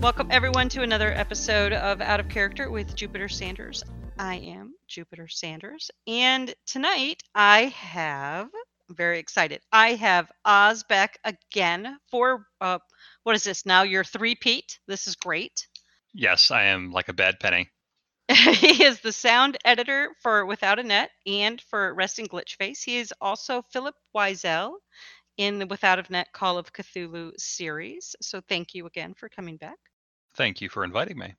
Welcome, 0.00 0.28
everyone, 0.30 0.68
to 0.70 0.82
another 0.82 1.12
episode 1.12 1.72
of 1.72 2.00
Out 2.00 2.20
of 2.20 2.28
Character 2.28 2.70
with 2.70 2.94
Jupiter 2.94 3.28
Sanders. 3.28 3.82
I 4.16 4.36
am 4.36 4.74
Jupiter 4.86 5.26
Sanders, 5.26 5.90
and 6.06 6.54
tonight 6.66 7.20
I 7.34 7.62
have, 7.64 8.48
I'm 8.88 8.94
very 8.94 9.18
excited, 9.18 9.60
I 9.72 9.94
have 9.94 10.30
Oz 10.44 10.84
back 10.84 11.18
again 11.24 11.98
for, 12.12 12.46
uh, 12.60 12.78
what 13.24 13.34
is 13.34 13.42
this 13.42 13.66
now? 13.66 13.82
Your 13.82 14.04
three-peat. 14.04 14.78
This 14.86 15.08
is 15.08 15.16
great. 15.16 15.66
Yes, 16.14 16.52
I 16.52 16.66
am 16.66 16.92
like 16.92 17.08
a 17.08 17.12
bad 17.12 17.40
penny. 17.40 17.68
he 18.32 18.84
is 18.84 19.00
the 19.00 19.12
sound 19.12 19.58
editor 19.64 20.10
for 20.22 20.46
Without 20.46 20.78
a 20.78 20.84
Net 20.84 21.10
and 21.26 21.60
for 21.60 21.92
Resting 21.92 22.28
Glitch 22.28 22.54
Face. 22.54 22.84
He 22.84 22.98
is 22.98 23.12
also 23.20 23.62
Philip 23.72 23.96
Wiesel 24.16 24.74
in 25.38 25.58
the 25.58 25.66
Without 25.66 25.98
a 25.98 26.12
Net 26.12 26.28
Call 26.32 26.56
of 26.56 26.72
Cthulhu 26.72 27.32
series. 27.36 28.14
So 28.22 28.40
thank 28.48 28.74
you 28.74 28.86
again 28.86 29.14
for 29.14 29.28
coming 29.28 29.56
back. 29.56 29.76
Thank 30.38 30.60
you 30.60 30.68
for 30.68 30.84
inviting 30.84 31.18
me. 31.18 31.34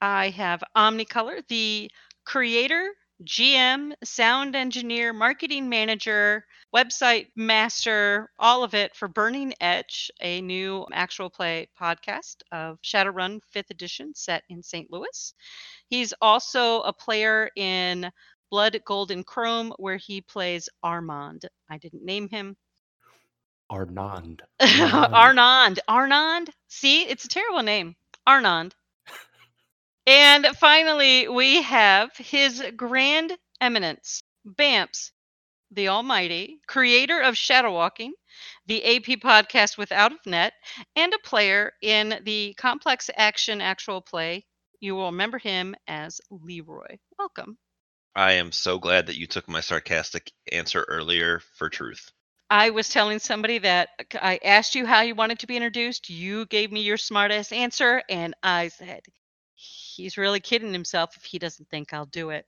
I 0.00 0.30
have 0.30 0.64
Omnicolor, 0.74 1.42
the 1.48 1.90
creator, 2.24 2.88
GM, 3.22 3.92
sound 4.02 4.56
engineer, 4.56 5.12
marketing 5.12 5.68
manager, 5.68 6.46
website 6.74 7.26
master, 7.36 8.30
all 8.38 8.64
of 8.64 8.72
it 8.72 8.96
for 8.96 9.06
Burning 9.06 9.52
Edge, 9.60 10.10
a 10.22 10.40
new 10.40 10.86
actual 10.94 11.28
play 11.28 11.68
podcast 11.78 12.36
of 12.50 12.80
Shadowrun 12.80 13.40
5th 13.54 13.68
edition 13.68 14.14
set 14.14 14.44
in 14.48 14.62
St. 14.62 14.90
Louis. 14.90 15.34
He's 15.90 16.14
also 16.22 16.80
a 16.80 16.92
player 16.92 17.50
in 17.54 18.10
Blood 18.50 18.80
Gold 18.86 19.10
and 19.10 19.26
Chrome, 19.26 19.74
where 19.76 19.98
he 19.98 20.22
plays 20.22 20.70
Armand. 20.82 21.44
I 21.68 21.76
didn't 21.76 22.02
name 22.02 22.30
him. 22.30 22.56
Arnond. 23.70 24.40
Arnond. 24.62 25.80
Arnond. 25.86 26.48
See, 26.68 27.02
it's 27.02 27.26
a 27.26 27.28
terrible 27.28 27.62
name. 27.62 27.94
Arnond. 28.28 28.72
And 30.06 30.46
finally, 30.58 31.28
we 31.28 31.62
have 31.62 32.14
His 32.14 32.62
Grand 32.76 33.32
Eminence, 33.58 34.22
Bamce, 34.46 35.12
the 35.70 35.88
Almighty, 35.88 36.60
creator 36.66 37.22
of 37.22 37.36
Shadowwalking, 37.36 38.10
the 38.66 38.84
AP 38.84 39.20
podcast 39.20 39.78
Without 39.78 40.12
a 40.12 40.28
Net, 40.28 40.52
and 40.94 41.14
a 41.14 41.18
player 41.20 41.72
in 41.80 42.20
the 42.24 42.52
complex 42.58 43.08
action 43.16 43.62
actual 43.62 44.02
play. 44.02 44.44
You 44.78 44.94
will 44.94 45.06
remember 45.06 45.38
him 45.38 45.74
as 45.86 46.20
Leroy. 46.30 46.98
Welcome. 47.18 47.56
I 48.14 48.32
am 48.32 48.52
so 48.52 48.78
glad 48.78 49.06
that 49.06 49.16
you 49.16 49.26
took 49.26 49.48
my 49.48 49.62
sarcastic 49.62 50.32
answer 50.52 50.84
earlier 50.86 51.40
for 51.54 51.70
truth. 51.70 52.12
I 52.50 52.70
was 52.70 52.88
telling 52.88 53.18
somebody 53.18 53.58
that 53.58 53.90
I 54.14 54.40
asked 54.42 54.74
you 54.74 54.86
how 54.86 55.02
you 55.02 55.14
wanted 55.14 55.40
to 55.40 55.46
be 55.46 55.56
introduced. 55.56 56.08
You 56.08 56.46
gave 56.46 56.72
me 56.72 56.80
your 56.80 56.96
smartass 56.96 57.52
answer, 57.52 58.02
and 58.08 58.34
I 58.42 58.68
said, 58.68 59.02
he's 59.54 60.16
really 60.16 60.40
kidding 60.40 60.72
himself 60.72 61.16
if 61.16 61.24
he 61.24 61.38
doesn't 61.38 61.68
think 61.68 61.92
I'll 61.92 62.06
do 62.06 62.30
it. 62.30 62.46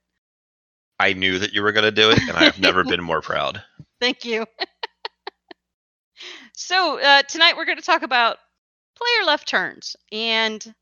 I 0.99 1.13
knew 1.13 1.39
that 1.39 1.53
you 1.53 1.61
were 1.61 1.71
going 1.71 1.83
to 1.83 1.91
do 1.91 2.09
it, 2.09 2.19
and 2.19 2.37
I've 2.37 2.59
never 2.59 2.83
been 2.85 3.03
more 3.03 3.21
proud. 3.21 3.61
Thank 3.99 4.25
you. 4.25 4.45
so 6.53 6.99
uh, 6.99 7.23
tonight 7.23 7.57
we're 7.57 7.65
going 7.65 7.77
to 7.77 7.83
talk 7.83 8.03
about 8.03 8.37
player 8.95 9.25
left 9.25 9.47
turns, 9.47 9.95
and 10.11 10.73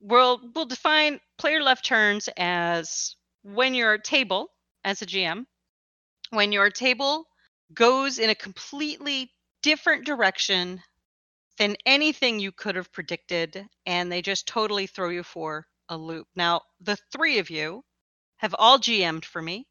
we'll 0.00 0.40
we'll 0.54 0.66
define 0.66 1.20
player 1.38 1.62
left 1.62 1.84
turns 1.84 2.28
as 2.36 3.16
when 3.42 3.74
your 3.74 3.98
table 3.98 4.48
as 4.84 5.02
a 5.02 5.06
GM, 5.06 5.46
when 6.30 6.52
your 6.52 6.70
table 6.70 7.26
goes 7.74 8.18
in 8.18 8.30
a 8.30 8.34
completely 8.34 9.30
different 9.62 10.04
direction 10.06 10.82
than 11.58 11.76
anything 11.86 12.40
you 12.40 12.52
could 12.52 12.76
have 12.76 12.92
predicted, 12.92 13.66
and 13.86 14.10
they 14.10 14.22
just 14.22 14.46
totally 14.46 14.86
throw 14.86 15.10
you 15.10 15.22
for 15.22 15.66
a 15.88 15.96
loop. 15.96 16.26
Now, 16.34 16.62
the 16.80 16.96
three 17.12 17.38
of 17.38 17.50
you 17.50 17.84
have 18.38 18.54
all 18.58 18.78
GM'd 18.78 19.24
for 19.24 19.42
me. 19.42 19.66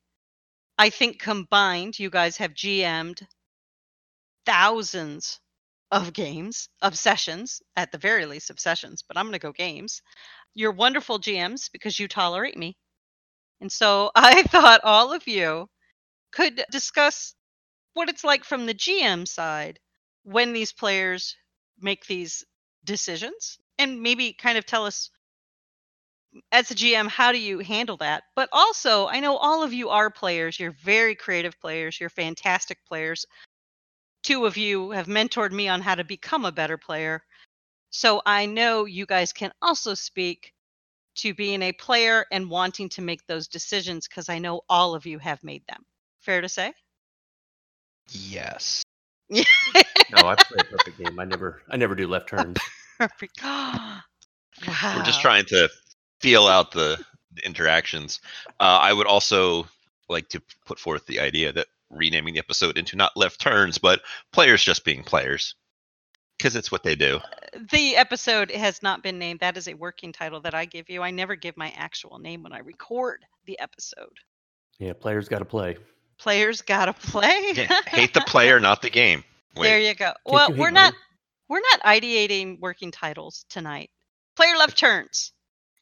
I 0.77 0.89
think 0.89 1.19
combined, 1.19 1.99
you 1.99 2.09
guys 2.09 2.37
have 2.37 2.53
GM'd 2.53 3.27
thousands 4.45 5.39
of 5.91 6.13
games, 6.13 6.69
of 6.81 6.97
sessions, 6.97 7.61
at 7.75 7.91
the 7.91 7.97
very 7.97 8.25
least 8.25 8.49
of 8.49 8.59
sessions, 8.59 9.03
but 9.07 9.17
I'm 9.17 9.25
going 9.25 9.33
to 9.33 9.39
go 9.39 9.51
games. 9.51 10.01
You're 10.53 10.71
wonderful 10.71 11.19
GMs 11.19 11.69
because 11.71 11.99
you 11.99 12.07
tolerate 12.07 12.57
me. 12.57 12.77
And 13.61 13.71
so 13.71 14.11
I 14.15 14.43
thought 14.43 14.81
all 14.83 15.13
of 15.13 15.27
you 15.27 15.67
could 16.31 16.63
discuss 16.71 17.35
what 17.93 18.09
it's 18.09 18.23
like 18.23 18.43
from 18.43 18.65
the 18.65 18.73
GM 18.73 19.27
side 19.27 19.79
when 20.23 20.53
these 20.53 20.71
players 20.71 21.35
make 21.79 22.05
these 22.05 22.43
decisions 22.83 23.57
and 23.77 24.01
maybe 24.01 24.33
kind 24.33 24.57
of 24.57 24.65
tell 24.65 24.85
us 24.85 25.09
as 26.51 26.71
a 26.71 26.75
GM 26.75 27.07
how 27.07 27.31
do 27.31 27.39
you 27.39 27.59
handle 27.59 27.97
that? 27.97 28.23
But 28.35 28.49
also 28.51 29.07
I 29.07 29.19
know 29.19 29.37
all 29.37 29.63
of 29.63 29.73
you 29.73 29.89
are 29.89 30.09
players 30.09 30.59
you're 30.59 30.75
very 30.83 31.15
creative 31.15 31.59
players 31.59 31.99
you're 31.99 32.09
fantastic 32.09 32.77
players. 32.85 33.25
Two 34.23 34.45
of 34.45 34.57
you 34.57 34.91
have 34.91 35.07
mentored 35.07 35.51
me 35.51 35.67
on 35.67 35.81
how 35.81 35.95
to 35.95 36.03
become 36.03 36.45
a 36.45 36.51
better 36.51 36.77
player. 36.77 37.23
So 37.89 38.21
I 38.25 38.45
know 38.45 38.85
you 38.85 39.05
guys 39.05 39.33
can 39.33 39.51
also 39.61 39.95
speak 39.95 40.53
to 41.15 41.33
being 41.33 41.61
a 41.61 41.73
player 41.73 42.25
and 42.31 42.49
wanting 42.49 42.87
to 42.89 43.01
make 43.01 43.25
those 43.27 43.47
decisions 43.47 44.07
because 44.07 44.29
I 44.29 44.39
know 44.39 44.61
all 44.69 44.95
of 44.95 45.05
you 45.05 45.19
have 45.19 45.43
made 45.43 45.65
them. 45.67 45.83
Fair 46.21 46.39
to 46.41 46.47
say 46.47 46.73
Yes. 48.09 48.83
no, 49.29 49.41
I 50.13 50.35
play 50.35 50.57
a 50.59 50.63
perfect 50.63 50.97
game. 50.97 51.19
I 51.19 51.25
never, 51.25 51.61
I 51.69 51.77
never 51.77 51.95
do 51.95 52.07
left 52.07 52.29
turns. 52.29 52.57
Perfect. 52.97 53.41
wow. 53.43 54.01
We're 54.67 55.03
just 55.03 55.21
trying 55.21 55.45
to 55.45 55.69
feel 56.19 56.47
out 56.47 56.71
the, 56.71 57.03
the 57.33 57.45
interactions. 57.45 58.19
Uh, 58.59 58.79
I 58.81 58.93
would 58.93 59.07
also 59.07 59.67
like 60.09 60.29
to 60.29 60.41
put 60.65 60.79
forth 60.79 61.05
the 61.05 61.19
idea 61.19 61.51
that 61.53 61.67
renaming 61.89 62.33
the 62.33 62.39
episode 62.39 62.77
into 62.77 62.95
not 62.95 63.15
left 63.15 63.39
turns, 63.39 63.77
but 63.77 64.01
players 64.31 64.63
just 64.63 64.85
being 64.85 65.03
players. 65.03 65.55
Because 66.37 66.55
it's 66.55 66.71
what 66.71 66.81
they 66.81 66.95
do. 66.95 67.19
The 67.71 67.95
episode 67.95 68.49
has 68.49 68.81
not 68.81 69.03
been 69.03 69.19
named. 69.19 69.41
That 69.41 69.57
is 69.57 69.67
a 69.67 69.75
working 69.75 70.11
title 70.11 70.41
that 70.41 70.55
I 70.55 70.65
give 70.65 70.89
you. 70.89 71.03
I 71.03 71.11
never 71.11 71.35
give 71.35 71.55
my 71.55 71.71
actual 71.77 72.17
name 72.17 72.41
when 72.41 72.51
I 72.51 72.59
record 72.59 73.25
the 73.45 73.59
episode. 73.59 74.17
Yeah, 74.79 74.93
players 74.93 75.29
got 75.29 75.39
to 75.39 75.45
play. 75.45 75.77
Players 76.21 76.61
got 76.61 76.85
to 76.85 76.93
play. 77.09 77.53
Yeah, 77.55 77.81
hate 77.87 78.13
the 78.13 78.21
player, 78.21 78.59
not 78.59 78.83
the 78.83 78.91
game. 78.91 79.23
Wait. 79.55 79.67
There 79.67 79.79
you 79.79 79.95
go. 79.95 80.13
Well, 80.25 80.51
you 80.51 80.57
we're 80.57 80.69
not 80.71 80.93
we're 81.49 81.61
not 81.71 81.81
ideating 81.81 82.59
working 82.59 82.91
titles 82.91 83.43
tonight. 83.49 83.89
Player 84.35 84.55
left 84.55 84.77
turns. 84.77 85.33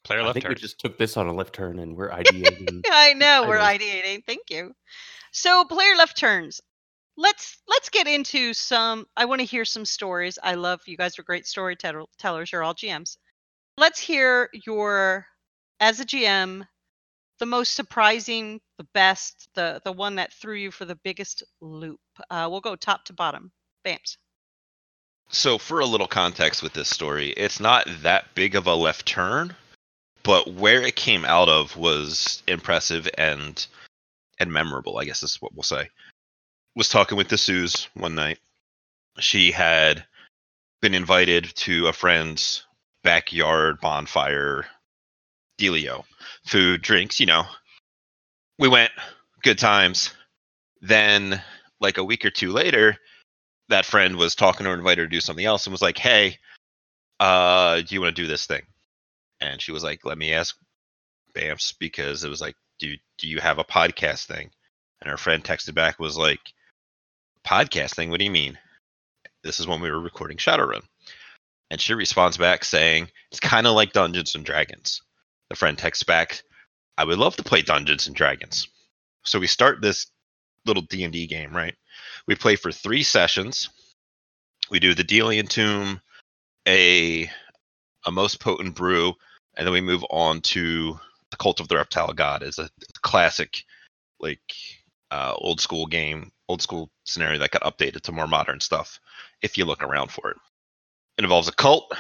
Player 0.05 0.19
left 0.19 0.23
I 0.23 0.27
left 0.27 0.33
think 0.35 0.43
turn. 0.45 0.51
we 0.51 0.55
just 0.55 0.79
took 0.79 0.97
this 0.97 1.17
on 1.17 1.27
a 1.27 1.33
left 1.33 1.53
turn 1.53 1.79
and 1.79 1.95
we're 1.95 2.09
ideating. 2.09 2.81
I 2.89 3.13
know 3.13 3.45
we're 3.47 3.57
ideating. 3.57 4.23
Thank 4.25 4.49
you. 4.49 4.73
So 5.31 5.65
player 5.65 5.95
left 5.97 6.17
turns. 6.17 6.61
Let's 7.17 7.57
let's 7.67 7.89
get 7.89 8.07
into 8.07 8.53
some. 8.53 9.05
I 9.17 9.25
want 9.25 9.41
to 9.41 9.45
hear 9.45 9.65
some 9.65 9.83
stories. 9.83 10.39
I 10.41 10.55
love 10.55 10.79
you 10.85 10.95
guys 10.95 11.19
are 11.19 11.23
great 11.23 11.45
storytellers. 11.45 12.51
You're 12.51 12.63
all 12.63 12.73
GMs. 12.73 13.17
Let's 13.77 13.99
hear 13.99 14.49
your 14.53 15.27
as 15.81 15.99
a 15.99 16.05
GM 16.05 16.65
the 17.39 17.45
most 17.45 17.73
surprising, 17.75 18.61
the 18.79 18.87
best, 18.93 19.49
the 19.55 19.81
the 19.83 19.91
one 19.91 20.15
that 20.15 20.33
threw 20.33 20.55
you 20.55 20.71
for 20.71 20.85
the 20.85 20.95
biggest 20.95 21.43
loop. 21.59 21.99
Uh, 22.31 22.47
we'll 22.49 22.61
go 22.61 22.75
top 22.75 23.03
to 23.05 23.13
bottom. 23.13 23.51
Bamce. 23.85 24.17
So, 25.29 25.59
for 25.59 25.81
a 25.81 25.85
little 25.85 26.07
context 26.07 26.63
with 26.63 26.73
this 26.73 26.89
story, 26.89 27.29
it's 27.31 27.59
not 27.59 27.87
that 28.01 28.33
big 28.33 28.55
of 28.55 28.65
a 28.65 28.73
left 28.73 29.05
turn, 29.05 29.53
but 30.23 30.53
where 30.53 30.81
it 30.81 30.95
came 30.95 31.25
out 31.25 31.49
of 31.49 31.75
was 31.75 32.41
impressive 32.47 33.07
and 33.17 33.67
and 34.39 34.51
memorable. 34.51 34.97
I 34.97 35.03
guess 35.03 35.21
is 35.23 35.41
what 35.41 35.53
we'll 35.53 35.63
say. 35.63 35.89
Was 36.75 36.87
talking 36.87 37.17
with 37.17 37.27
the 37.27 37.37
Sue's 37.37 37.89
one 37.95 38.15
night. 38.15 38.39
She 39.19 39.51
had 39.51 40.05
been 40.81 40.95
invited 40.95 41.53
to 41.57 41.87
a 41.87 41.93
friend's 41.93 42.65
backyard 43.03 43.81
bonfire 43.81 44.65
dealio, 45.59 46.05
food, 46.45 46.81
drinks, 46.81 47.19
you 47.19 47.25
know. 47.25 47.43
We 48.59 48.67
went, 48.67 48.91
good 49.41 49.57
times. 49.57 50.11
Then, 50.81 51.41
like 51.79 51.97
a 51.97 52.03
week 52.03 52.25
or 52.25 52.29
two 52.29 52.51
later, 52.51 52.97
that 53.69 53.85
friend 53.85 54.17
was 54.17 54.35
talking 54.35 54.65
to 54.65 54.69
her, 54.71 54.75
invited 54.75 54.99
her 54.99 55.05
to 55.05 55.09
do 55.09 55.21
something 55.21 55.45
else, 55.45 55.65
and 55.65 55.71
was 55.71 55.81
like, 55.81 55.97
"Hey, 55.97 56.39
uh, 57.21 57.79
do 57.81 57.95
you 57.95 58.01
want 58.01 58.15
to 58.15 58.21
do 58.21 58.27
this 58.27 58.45
thing?" 58.47 58.63
And 59.39 59.61
she 59.61 59.71
was 59.71 59.83
like, 59.83 60.03
"Let 60.03 60.17
me 60.17 60.33
ask 60.33 60.57
Bamce," 61.33 61.73
because 61.79 62.25
it 62.25 62.29
was 62.29 62.41
like, 62.41 62.55
"Do 62.79 62.97
do 63.17 63.29
you 63.29 63.39
have 63.39 63.59
a 63.59 63.63
podcast 63.63 64.25
thing?" 64.25 64.51
And 65.01 65.09
her 65.09 65.17
friend 65.17 65.41
texted 65.41 65.73
back 65.73 65.97
was 65.97 66.17
like, 66.17 66.53
"Podcast 67.45 67.95
thing? 67.95 68.09
What 68.09 68.19
do 68.19 68.25
you 68.25 68.31
mean?" 68.31 68.59
This 69.41 69.61
is 69.61 69.67
when 69.67 69.79
we 69.79 69.89
were 69.89 70.01
recording 70.01 70.37
Shadowrun, 70.37 70.83
and 71.71 71.79
she 71.79 71.93
responds 71.93 72.37
back 72.37 72.65
saying, 72.65 73.09
"It's 73.31 73.39
kind 73.39 73.67
of 73.67 73.73
like 73.75 73.93
Dungeons 73.93 74.35
and 74.35 74.43
Dragons." 74.43 75.01
The 75.49 75.55
friend 75.55 75.77
texts 75.77 76.03
back, 76.03 76.43
"I 76.99 77.05
would 77.05 77.17
love 77.17 77.37
to 77.37 77.43
play 77.43 77.61
Dungeons 77.61 78.07
and 78.07 78.15
Dragons." 78.15 78.67
So 79.23 79.39
we 79.39 79.47
start 79.47 79.81
this 79.81 80.07
little 80.65 80.83
D 80.83 81.03
and 81.05 81.13
D 81.13 81.27
game, 81.27 81.55
right? 81.55 81.75
We 82.27 82.35
play 82.35 82.57
for 82.57 82.71
three 82.71 83.03
sessions. 83.03 83.69
We 84.69 84.79
do 84.79 84.93
the 84.93 85.03
Delian 85.03 85.47
Tomb, 85.47 86.01
a 86.67 87.31
a 88.05 88.11
most 88.11 88.39
potent 88.41 88.75
brew, 88.75 89.13
and 89.55 89.65
then 89.65 89.73
we 89.73 89.81
move 89.81 90.03
on 90.09 90.41
to 90.41 90.99
the 91.31 91.37
Cult 91.37 91.59
of 91.59 91.69
the 91.69 91.77
Reptile 91.77 92.13
God 92.13 92.43
is 92.43 92.59
a 92.59 92.69
classic, 93.01 93.63
like 94.19 94.41
uh, 95.11 95.33
old 95.37 95.61
school 95.61 95.85
game, 95.85 96.31
old 96.49 96.61
school 96.61 96.89
scenario 97.05 97.39
that 97.39 97.51
got 97.51 97.63
updated 97.63 98.01
to 98.01 98.11
more 98.11 98.27
modern 98.27 98.59
stuff. 98.59 98.99
If 99.41 99.57
you 99.57 99.65
look 99.65 99.83
around 99.83 100.11
for 100.11 100.31
it, 100.31 100.37
it 101.17 101.23
involves 101.23 101.47
a 101.47 101.53
cult. 101.53 101.93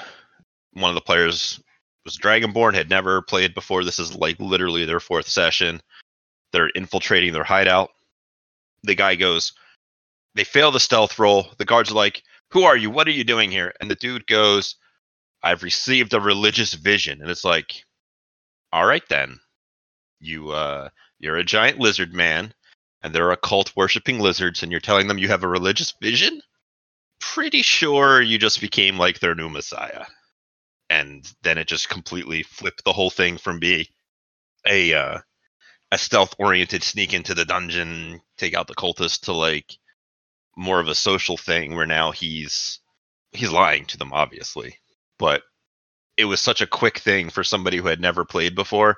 One 0.73 0.89
of 0.89 0.95
the 0.95 1.01
players 1.01 1.61
was 2.05 2.17
Dragonborn, 2.17 2.73
had 2.73 2.89
never 2.89 3.21
played 3.21 3.53
before. 3.53 3.83
This 3.83 3.99
is 3.99 4.15
like 4.15 4.39
literally 4.39 4.85
their 4.85 4.99
fourth 4.99 5.27
session. 5.27 5.81
They're 6.51 6.69
infiltrating 6.69 7.33
their 7.33 7.43
hideout. 7.43 7.89
The 8.83 8.95
guy 8.95 9.15
goes, 9.15 9.53
they 10.35 10.43
fail 10.43 10.71
the 10.71 10.79
stealth 10.79 11.19
roll. 11.19 11.47
The 11.57 11.65
guards 11.65 11.91
are 11.91 11.95
like, 11.95 12.23
Who 12.51 12.63
are 12.63 12.77
you? 12.77 12.89
What 12.89 13.07
are 13.07 13.11
you 13.11 13.23
doing 13.23 13.51
here? 13.51 13.73
And 13.81 13.89
the 13.89 13.95
dude 13.95 14.27
goes, 14.27 14.75
I've 15.43 15.63
received 15.63 16.13
a 16.13 16.19
religious 16.19 16.73
vision. 16.73 17.21
And 17.21 17.29
it's 17.29 17.45
like, 17.45 17.83
All 18.71 18.85
right 18.85 19.03
then. 19.09 19.39
You 20.21 20.51
uh 20.51 20.89
you're 21.19 21.37
a 21.37 21.43
giant 21.43 21.79
lizard 21.79 22.13
man, 22.13 22.53
and 23.01 23.13
they're 23.13 23.31
a 23.31 23.37
cult 23.37 23.75
worshipping 23.75 24.19
lizards, 24.19 24.63
and 24.63 24.71
you're 24.71 24.81
telling 24.81 25.07
them 25.07 25.17
you 25.17 25.27
have 25.27 25.43
a 25.43 25.47
religious 25.47 25.93
vision? 26.01 26.41
Pretty 27.19 27.61
sure 27.61 28.21
you 28.21 28.37
just 28.37 28.61
became 28.61 28.97
like 28.97 29.19
their 29.19 29.35
new 29.35 29.49
messiah. 29.49 30.05
And 30.89 31.31
then 31.43 31.57
it 31.57 31.67
just 31.67 31.89
completely 31.89 32.43
flipped 32.43 32.83
the 32.83 32.93
whole 32.93 33.09
thing 33.09 33.37
from 33.37 33.59
being 33.59 33.85
a 34.67 34.93
uh 34.93 35.19
a 35.91 35.97
stealth 35.97 36.35
oriented 36.37 36.83
sneak 36.83 37.13
into 37.13 37.33
the 37.33 37.45
dungeon, 37.45 38.21
take 38.37 38.53
out 38.53 38.67
the 38.67 38.75
cultist 38.75 39.21
to 39.21 39.33
like 39.33 39.77
more 40.55 40.79
of 40.79 40.87
a 40.87 40.95
social 40.95 41.37
thing 41.37 41.75
where 41.75 41.85
now 41.85 42.11
he's 42.11 42.79
he's 43.31 43.51
lying 43.51 43.85
to 43.85 43.97
them 43.97 44.13
obviously. 44.13 44.77
But 45.17 45.43
it 46.17 46.25
was 46.25 46.41
such 46.41 46.61
a 46.61 46.67
quick 46.67 46.99
thing 46.99 47.29
for 47.29 47.43
somebody 47.43 47.77
who 47.77 47.87
had 47.87 48.01
never 48.01 48.25
played 48.25 48.55
before. 48.55 48.97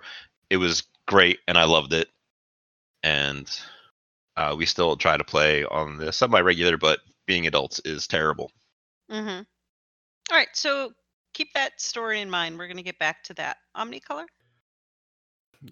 It 0.50 0.58
was 0.58 0.84
great 1.06 1.40
and 1.48 1.58
i 1.58 1.66
loved 1.66 1.94
it. 1.94 2.10
And 3.04 3.50
uh, 4.38 4.56
we 4.58 4.66
still 4.66 4.96
try 4.96 5.18
to 5.18 5.24
play 5.24 5.66
on 5.66 5.98
the 5.98 6.12
semi-regular 6.12 6.78
but 6.78 7.00
being 7.26 7.48
adults 7.48 7.80
is 7.86 8.08
terrible. 8.08 8.52
Mm-hmm. 9.10 9.42
All 10.32 10.38
right, 10.38 10.48
so 10.54 10.94
keep 11.34 11.54
that 11.54 11.80
story 11.80 12.22
in 12.22 12.30
mind. 12.30 12.58
We're 12.58 12.68
going 12.68 12.78
to 12.78 12.84
get 12.84 13.00
back 13.00 13.24
to 13.26 13.34
that. 13.36 13.58
Omnicolor? 13.76 14.26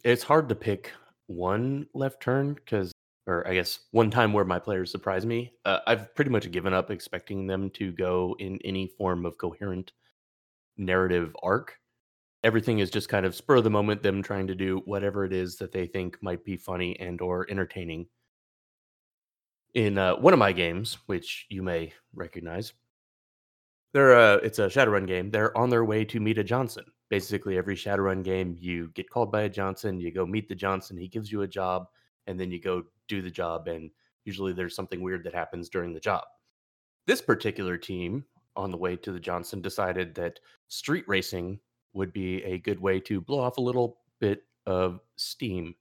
It's 0.04 0.24
hard 0.24 0.50
to 0.50 0.56
pick 0.56 0.92
one 1.28 1.88
left 1.94 2.22
turn 2.22 2.54
because, 2.54 2.92
or 3.28 3.48
I 3.48 3.54
guess 3.54 3.80
one 3.92 4.12
time 4.12 4.34
where 4.34 4.46
my 4.46 4.60
players 4.60 4.92
surprised 4.92 5.28
me. 5.28 5.54
Uh, 5.66 5.80
I've 5.88 6.14
pretty 6.16 6.32
much 6.32 6.50
given 6.52 6.74
up 6.74 6.92
expecting 6.92 7.48
them 7.48 7.70
to 7.72 7.92
go 7.92 8.36
in 8.40 8.60
any 8.64 8.88
form 8.88 9.26
of 9.26 9.38
coherent 9.38 9.92
narrative 10.78 11.36
arc. 11.44 11.78
Everything 12.44 12.80
is 12.80 12.90
just 12.90 13.10
kind 13.10 13.26
of 13.26 13.36
spur 13.36 13.58
of 13.58 13.64
the 13.64 13.70
moment, 13.70 14.02
them 14.02 14.24
trying 14.24 14.48
to 14.48 14.56
do 14.56 14.82
whatever 14.86 15.26
it 15.26 15.34
is 15.34 15.58
that 15.58 15.72
they 15.72 15.86
think 15.86 16.18
might 16.22 16.44
be 16.46 16.56
funny 16.56 16.98
and 17.00 17.20
or 17.20 17.46
entertaining. 17.50 18.08
In 19.74 19.98
uh, 19.98 20.16
one 20.16 20.34
of 20.34 20.40
my 20.40 20.52
games, 20.52 20.98
which 21.06 21.46
you 21.50 21.62
may 21.62 21.94
recognize, 22.14 22.74
they're 23.94 24.18
uh, 24.18 24.38
it's 24.38 24.60
a 24.60 24.68
Shadowrun 24.68 25.08
game. 25.08 25.30
They're 25.32 25.58
on 25.58 25.70
their 25.70 25.86
way 25.86 26.06
to 26.06 26.20
meet 26.20 26.38
a 26.38 26.44
Johnson. 26.44 26.86
Basically, 27.10 27.58
every 27.58 27.76
Shadowrun 27.76 28.24
game, 28.24 28.56
you 28.60 28.92
get 28.94 29.10
called 29.10 29.32
by 29.32 29.44
a 29.44 29.50
Johnson, 29.50 30.00
you 30.00 30.12
go 30.12 30.26
meet 30.26 30.48
the 30.48 30.56
Johnson, 30.56 30.98
he 30.98 31.08
gives 31.08 31.32
you 31.32 31.42
a 31.42 31.48
job, 31.48 31.88
and 32.28 32.40
then 32.40 32.52
you 32.52 32.60
go 32.60 32.84
do 33.08 33.22
the 33.22 33.32
job. 33.32 33.68
And 33.68 33.90
usually, 34.26 34.54
there's 34.54 34.76
something 34.76 35.02
weird 35.02 35.24
that 35.24 35.34
happens 35.34 35.70
during 35.70 35.94
the 35.94 36.00
job. 36.00 36.24
This 37.08 37.22
particular 37.22 37.78
team, 37.78 38.26
on 38.56 38.70
the 38.70 38.78
way 38.78 38.96
to 38.98 39.12
the 39.12 39.20
Johnson, 39.20 39.62
decided 39.62 40.14
that 40.16 40.40
street 40.68 41.06
racing 41.08 41.60
would 41.94 42.14
be 42.14 42.44
a 42.44 42.60
good 42.60 42.80
way 42.80 43.00
to 43.00 43.22
blow 43.22 43.40
off 43.40 43.58
a 43.58 43.62
little 43.62 43.98
bit 44.20 44.44
of 44.68 45.00
steam. 45.16 45.74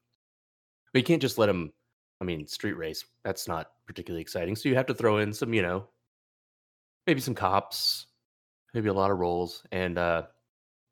But 0.92 1.00
you 1.00 1.04
can't 1.04 1.22
just 1.22 1.36
let 1.36 1.46
them. 1.46 1.72
I 2.20 2.24
mean, 2.24 2.46
street 2.46 2.72
race. 2.72 3.04
That's 3.22 3.46
not 3.46 3.72
particularly 3.86 4.22
exciting. 4.22 4.56
So 4.56 4.68
you 4.68 4.74
have 4.74 4.86
to 4.86 4.94
throw 4.94 5.18
in 5.18 5.32
some, 5.32 5.52
you 5.52 5.62
know, 5.62 5.86
maybe 7.08 7.20
some 7.22 7.34
cops, 7.34 8.06
maybe 8.74 8.88
a 8.90 8.92
lot 8.92 9.10
of 9.10 9.18
rolls, 9.18 9.64
and 9.72 9.96
uh, 9.96 10.24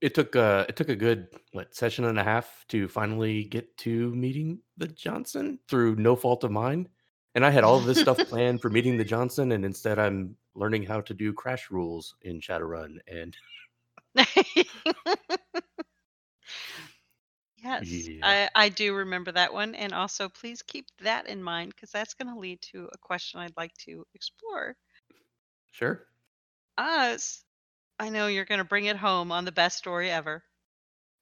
it 0.00 0.14
took 0.14 0.34
uh, 0.34 0.64
it 0.66 0.74
took 0.74 0.88
a 0.88 0.96
good 0.96 1.28
what 1.52 1.74
session 1.74 2.06
and 2.06 2.18
a 2.18 2.24
half 2.24 2.64
to 2.68 2.88
finally 2.88 3.44
get 3.44 3.76
to 3.78 4.14
meeting 4.14 4.60
the 4.78 4.88
Johnson 4.88 5.58
through 5.68 5.96
no 5.96 6.16
fault 6.16 6.42
of 6.42 6.50
mine. 6.50 6.88
And 7.34 7.44
I 7.44 7.50
had 7.50 7.64
all 7.64 7.76
of 7.76 7.84
this 7.84 8.00
stuff 8.00 8.16
planned 8.30 8.62
for 8.62 8.70
meeting 8.70 8.96
the 8.96 9.04
Johnson, 9.04 9.52
and 9.52 9.62
instead 9.62 9.98
I'm 9.98 10.36
learning 10.54 10.84
how 10.84 11.02
to 11.02 11.12
do 11.12 11.34
crash 11.34 11.70
rules 11.70 12.16
in 12.22 12.40
Shadowrun. 12.40 12.96
And 13.06 13.36
yes, 17.62 17.84
Yeah. 17.84 18.20
I, 18.22 18.48
I 18.54 18.68
do 18.70 18.94
remember 18.94 19.32
that 19.32 19.52
one. 19.52 19.74
And 19.74 19.92
also, 19.92 20.30
please 20.30 20.62
keep 20.62 20.86
that 21.02 21.26
in 21.26 21.42
mind 21.42 21.74
because 21.74 21.90
that's 21.90 22.14
going 22.14 22.32
to 22.32 22.40
lead 22.40 22.62
to 22.72 22.88
a 22.94 22.98
question 22.98 23.38
I'd 23.40 23.56
like 23.58 23.74
to 23.84 24.06
explore. 24.14 24.76
Sure, 25.76 26.06
Oz, 26.78 27.44
I 27.98 28.08
know 28.08 28.28
you're 28.28 28.46
going 28.46 28.60
to 28.60 28.64
bring 28.64 28.86
it 28.86 28.96
home 28.96 29.30
on 29.30 29.44
the 29.44 29.52
best 29.52 29.76
story 29.76 30.10
ever. 30.10 30.42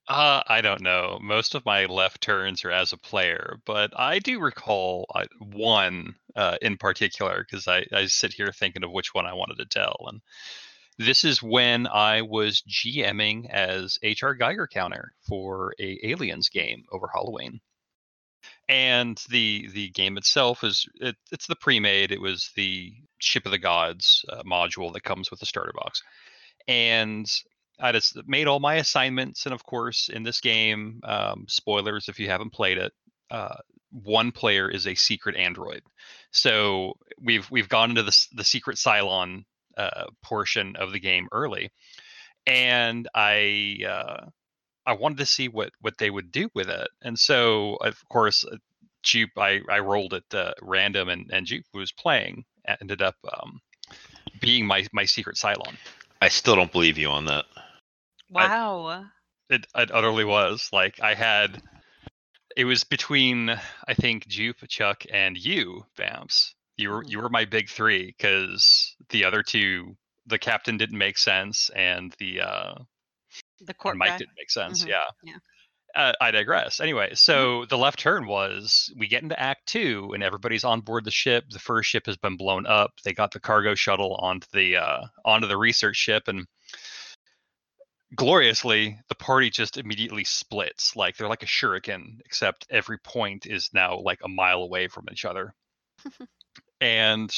Uh, 0.07 0.45
I 0.47 0.61
don't 0.61 0.81
know. 0.81 1.19
Most 1.21 1.57
of 1.57 1.65
my 1.65 1.87
left 1.87 2.21
turns 2.21 2.65
are 2.65 2.71
as 2.71 2.93
a 2.93 2.97
player, 2.97 3.59
but 3.65 3.99
I 3.99 4.21
do 4.21 4.39
recall 4.39 5.07
uh, 5.13 5.25
one 5.41 6.15
uh, 6.37 6.57
in 6.63 6.77
particular 6.77 7.45
because 7.45 7.67
I, 7.67 7.85
I 7.93 8.07
sit 8.07 8.33
here 8.33 8.53
thinking 8.53 8.85
of 8.85 8.93
which 8.93 9.13
one 9.13 9.27
I 9.27 9.33
wanted 9.33 9.59
to 9.59 9.67
tell. 9.67 9.97
And 10.07 10.21
this 10.99 11.25
is 11.25 11.43
when 11.43 11.89
I 11.89 12.23
was 12.23 12.63
GMing 12.63 13.51
as 13.51 13.99
HR 14.05 14.35
Geiger 14.35 14.69
counter 14.69 15.15
for 15.27 15.75
a 15.81 15.99
Aliens 16.05 16.49
game 16.49 16.85
over 16.93 17.09
Halloween. 17.13 17.61
And 18.69 19.23
the 19.29 19.69
the 19.73 19.91
game 19.91 20.17
itself 20.17 20.65
is 20.65 20.87
it, 21.01 21.17
it's 21.31 21.47
the 21.47 21.57
pre-made. 21.57 22.13
It 22.13 22.21
was 22.21 22.51
the 22.57 22.93
Ship 23.19 23.45
of 23.45 23.53
the 23.53 23.59
Gods 23.59 24.25
uh, 24.31 24.43
module 24.43 24.93
that 24.93 25.03
comes 25.03 25.31
with 25.31 25.41
the 25.41 25.47
starter 25.47 25.73
box, 25.75 26.03
and 26.67 27.31
I 27.79 27.93
just 27.93 28.17
made 28.27 28.47
all 28.47 28.61
my 28.61 28.77
assignments. 28.77 29.45
And 29.45 29.55
of 29.55 29.65
course, 29.65 30.09
in 30.09 30.23
this 30.23 30.41
game, 30.41 31.01
um, 31.05 31.47
spoilers 31.49 32.09
if 32.09 32.19
you 32.19 32.29
haven't 32.29 32.53
played 32.53 32.79
it, 32.79 32.93
uh, 33.31 33.57
one 33.91 34.33
player 34.33 34.69
is 34.69 34.87
a 34.87 34.95
secret 34.95 35.37
android. 35.37 35.83
So 36.31 36.95
we've 37.21 37.51
we've 37.51 37.69
gone 37.69 37.91
into 37.91 38.03
the 38.03 38.27
the 38.33 38.45
secret 38.45 38.77
Cylon 38.77 39.45
uh, 39.77 40.07
portion 40.23 40.77
of 40.77 40.93
the 40.93 41.01
game 41.01 41.29
early, 41.33 41.71
and 42.47 43.09
I 43.15 43.79
uh, 43.87 44.27
I 44.87 44.93
wanted 44.93 45.19
to 45.19 45.27
see 45.27 45.49
what 45.49 45.71
what 45.81 45.99
they 45.99 46.11
would 46.11 46.31
do 46.33 46.49
with 46.55 46.69
it. 46.69 46.89
And 47.03 47.19
so 47.19 47.77
of 47.77 47.97
course, 48.09 48.45
uh, 48.45 48.57
Jupe 49.03 49.37
I 49.39 49.61
I 49.71 49.81
rolled 49.81 50.15
it 50.15 50.35
uh, 50.35 50.53
random, 50.63 51.09
and 51.09 51.31
and 51.33 51.47
Jupe 51.47 51.67
was 51.75 51.93
playing 51.93 52.45
ended 52.81 53.03
up 53.03 53.17
um, 53.41 53.61
being 54.41 54.67
my 54.67 54.87
my 54.93 55.05
secret 55.05 55.37
Cylon. 55.37 55.77
i 56.21 56.29
still 56.29 56.57
don't 56.57 56.73
believe 56.73 56.99
you 56.99 57.09
on 57.09 57.27
that 57.27 57.45
I- 58.35 58.47
Wow. 58.47 59.05
it, 59.51 59.67
it 59.75 59.91
utterly 59.93 60.25
was 60.25 60.69
like 60.73 61.01
i 61.01 61.15
had 61.15 61.63
it 62.57 62.65
was 62.65 62.85
between 62.85 63.51
i 63.51 63.95
think 63.95 64.27
jupe 64.27 64.67
chuck 64.69 65.05
and 65.13 65.37
you 65.37 65.85
Bamce 65.99 66.55
you 66.77 66.91
were 66.91 67.05
you 67.05 67.21
were 67.21 67.29
my 67.29 67.45
big 67.45 67.69
three 67.69 68.07
because 68.07 68.97
the 69.11 69.25
other 69.25 69.43
two 69.43 69.97
the 70.27 70.39
captain 70.39 70.77
didn't 70.77 70.99
make 70.99 71.19
sense 71.19 71.71
and 71.75 72.15
the 72.19 72.41
uh 72.41 72.75
the 73.67 73.75
court 73.75 73.93
and 73.95 73.99
mike 73.99 74.11
guy. 74.11 74.19
didn't 74.19 74.37
make 74.39 74.51
sense 74.51 74.85
Mhm, 74.85 74.89
yeah. 74.89 75.05
Yeah. 75.23 75.37
uh, 75.97 76.13
i 76.21 76.31
digress. 76.31 76.81
Anyway 76.81 77.15
so 77.15 77.65
the 77.67 77.79
left 77.79 77.99
turn 77.99 78.27
was 78.27 78.93
we 78.99 79.07
get 79.07 79.23
into 79.23 79.39
act 79.41 79.67
two 79.67 80.11
and 80.15 80.23
everybody's 80.23 80.65
on 80.65 80.81
board 80.81 81.05
the 81.05 81.11
ship. 81.11 81.45
The 81.51 81.59
first 81.59 81.89
ship 81.89 82.07
has 82.07 82.17
been 82.17 82.37
blown 82.37 82.67
up. 82.67 82.93
They 83.05 83.13
got 83.13 83.31
the 83.33 83.41
cargo 83.41 83.75
shuttle 83.75 84.15
onto 84.17 84.47
the 84.53 84.77
uh 84.77 85.01
onto 85.25 85.47
the 85.47 85.57
research 85.57 85.97
ship 85.97 86.29
and 86.29 86.47
gloriously 88.15 88.99
the 89.09 89.15
party 89.15 89.51
just 89.51 89.77
immediately 89.77 90.25
splits. 90.25 90.95
Like 90.97 91.17
they're 91.17 91.29
like 91.29 91.43
a 91.43 91.47
shuriken 91.47 92.19
except 92.25 92.67
every 92.71 92.99
point 92.99 93.47
is 93.47 93.71
now 93.73 93.99
like 93.99 94.21
a 94.25 94.29
mile 94.29 94.63
away 94.63 94.89
from 94.89 95.07
each 95.13 95.25
other. 95.25 95.55
And 96.81 97.35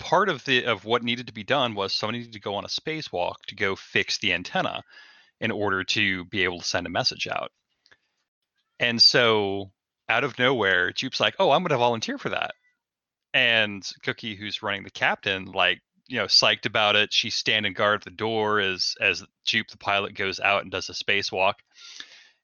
part 0.00 0.30
of 0.30 0.44
the 0.44 0.64
of 0.64 0.84
what 0.84 1.04
needed 1.04 1.28
to 1.28 1.32
be 1.32 1.44
done 1.44 1.74
was 1.74 1.92
somebody 1.92 2.18
needed 2.18 2.32
to 2.32 2.40
go 2.40 2.56
on 2.56 2.64
a 2.64 2.68
spacewalk 2.68 3.36
to 3.46 3.54
go 3.54 3.76
fix 3.76 4.18
the 4.18 4.32
antenna 4.32 4.82
in 5.40 5.52
order 5.52 5.84
to 5.84 6.24
be 6.24 6.42
able 6.42 6.58
to 6.58 6.64
send 6.64 6.86
a 6.86 6.90
message 6.90 7.28
out. 7.28 7.52
And 8.80 9.00
so 9.00 9.70
out 10.08 10.24
of 10.24 10.38
nowhere 10.38 10.90
jupe's 10.90 11.20
like 11.20 11.36
oh 11.38 11.52
i'm 11.52 11.62
going 11.62 11.70
to 11.70 11.76
volunteer 11.76 12.18
for 12.18 12.30
that. 12.30 12.54
And 13.32 13.88
cookie 14.02 14.34
who's 14.34 14.62
running 14.62 14.82
the 14.82 14.90
captain 14.90 15.44
like 15.44 15.80
you 16.08 16.16
know 16.16 16.24
psyched 16.24 16.66
about 16.66 16.96
it. 16.96 17.12
She's 17.12 17.34
standing 17.34 17.74
guard 17.74 18.00
at 18.00 18.04
the 18.04 18.10
door 18.10 18.58
as 18.58 18.96
as 19.00 19.22
jupe 19.44 19.68
the 19.68 19.78
pilot 19.78 20.14
goes 20.14 20.40
out 20.40 20.62
and 20.62 20.70
does 20.70 20.88
a 20.88 20.92
spacewalk. 20.92 21.54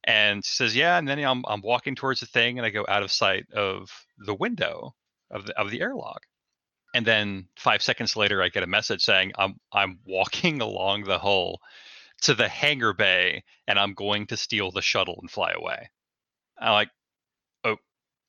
And 0.04 0.44
she 0.44 0.54
says 0.54 0.76
yeah 0.76 0.98
and 0.98 1.08
then 1.08 1.18
I'm, 1.24 1.42
I'm 1.48 1.62
walking 1.62 1.96
towards 1.96 2.20
the 2.20 2.26
thing 2.26 2.58
and 2.58 2.66
i 2.66 2.70
go 2.70 2.84
out 2.86 3.02
of 3.02 3.10
sight 3.10 3.46
of 3.52 3.90
the 4.18 4.34
window 4.34 4.94
of 5.30 5.46
the 5.46 5.58
of 5.58 5.70
the 5.70 5.80
airlock 5.80 6.22
and 6.96 7.06
then 7.06 7.46
five 7.56 7.82
seconds 7.82 8.16
later 8.16 8.42
i 8.42 8.48
get 8.48 8.62
a 8.62 8.66
message 8.66 9.02
saying 9.02 9.32
i'm 9.38 9.54
i'm 9.72 9.98
walking 10.06 10.60
along 10.68 11.04
the 11.04 11.18
hull 11.18 11.60
to 12.22 12.34
the 12.34 12.48
hangar 12.48 12.92
bay 12.92 13.44
and 13.66 13.78
I'm 13.78 13.94
going 13.94 14.26
to 14.28 14.36
steal 14.36 14.70
the 14.70 14.82
shuttle 14.82 15.18
and 15.20 15.30
fly 15.30 15.52
away. 15.52 15.90
I'm 16.58 16.72
like, 16.72 16.90
oh, 17.64 17.76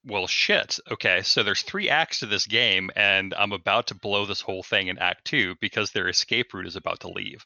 well, 0.06 0.28
shit. 0.28 0.80
Okay, 0.92 1.22
so 1.22 1.44
there's 1.44 1.62
three 1.62 1.90
acts 1.90 2.20
to 2.20 2.26
this 2.26 2.46
game, 2.46 2.90
and 2.96 3.34
I'm 3.34 3.54
about 3.54 3.88
to 3.88 3.96
blow 3.96 4.26
this 4.26 4.42
whole 4.42 4.64
thing 4.64 4.88
in 4.88 4.98
Act 4.98 5.26
Two 5.26 5.56
because 5.62 5.92
their 5.92 6.10
escape 6.10 6.54
route 6.54 6.68
is 6.68 6.76
about 6.76 7.02
to 7.02 7.10
leave. 7.10 7.46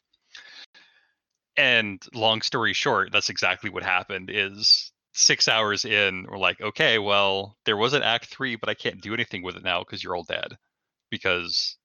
And 1.56 2.02
long 2.14 2.42
story 2.42 2.72
short, 2.72 3.12
that's 3.12 3.28
exactly 3.28 3.70
what 3.70 3.82
happened. 3.82 4.30
Is 4.32 4.90
six 5.12 5.46
hours 5.46 5.84
in, 5.84 6.26
we're 6.28 6.38
like, 6.38 6.60
okay, 6.60 6.98
well, 6.98 7.56
there 7.66 7.76
was 7.76 7.92
an 7.92 8.02
Act 8.02 8.26
Three, 8.26 8.56
but 8.56 8.68
I 8.68 8.74
can't 8.74 9.00
do 9.00 9.14
anything 9.14 9.42
with 9.42 9.56
it 9.56 9.62
now 9.62 9.80
because 9.80 10.02
you're 10.02 10.16
all 10.16 10.24
dead. 10.24 10.56
Because 11.12 11.76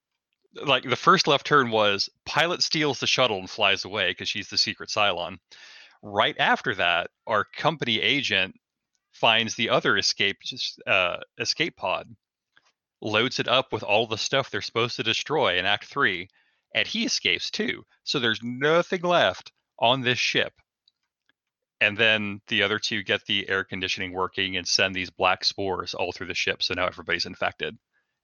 like 0.66 0.84
the 0.84 0.96
first 0.96 1.28
left 1.28 1.46
turn 1.46 1.70
was 1.70 2.10
pilot 2.26 2.64
steals 2.64 3.00
the 3.00 3.08
shuttle 3.08 3.38
and 3.38 3.50
flies 3.50 3.86
away 3.86 4.12
because 4.12 4.30
she's 4.30 4.50
the 4.50 4.58
secret 4.58 4.90
Cylon. 4.90 5.38
Right 6.02 6.36
after 6.40 6.76
that, 6.76 7.10
our 7.26 7.44
company 7.44 8.02
agent 8.02 8.56
finds 9.12 9.56
the 9.56 9.70
other 9.70 9.98
escape 9.98 10.38
uh, 10.86 11.18
escape 11.40 11.76
pod, 11.76 12.16
loads 13.02 13.40
it 13.40 13.48
up 13.48 13.74
with 13.74 13.84
all 13.84 14.08
the 14.08 14.18
stuff 14.18 14.50
they're 14.50 14.62
supposed 14.62 14.96
to 14.96 15.04
destroy 15.04 15.58
in 15.58 15.66
Act 15.66 15.86
Three, 15.86 16.30
and 16.74 16.88
he 16.88 17.06
escapes 17.06 17.52
too. 17.52 17.84
So 18.04 18.20
there's 18.20 18.42
nothing 18.44 19.02
left 19.02 19.52
on 19.80 20.02
this 20.02 20.20
ship. 20.20 20.54
And 21.80 21.96
then 21.96 22.42
the 22.48 22.64
other 22.64 22.80
two 22.80 23.04
get 23.04 23.26
the 23.26 23.48
air 23.50 23.64
conditioning 23.64 24.12
working 24.12 24.58
and 24.58 24.68
send 24.68 24.96
these 24.96 25.12
black 25.12 25.44
spores 25.44 25.94
all 25.94 26.12
through 26.12 26.28
the 26.28 26.34
ship. 26.34 26.64
So 26.64 26.74
now 26.74 26.88
everybody's 26.88 27.28
infected 27.28 27.78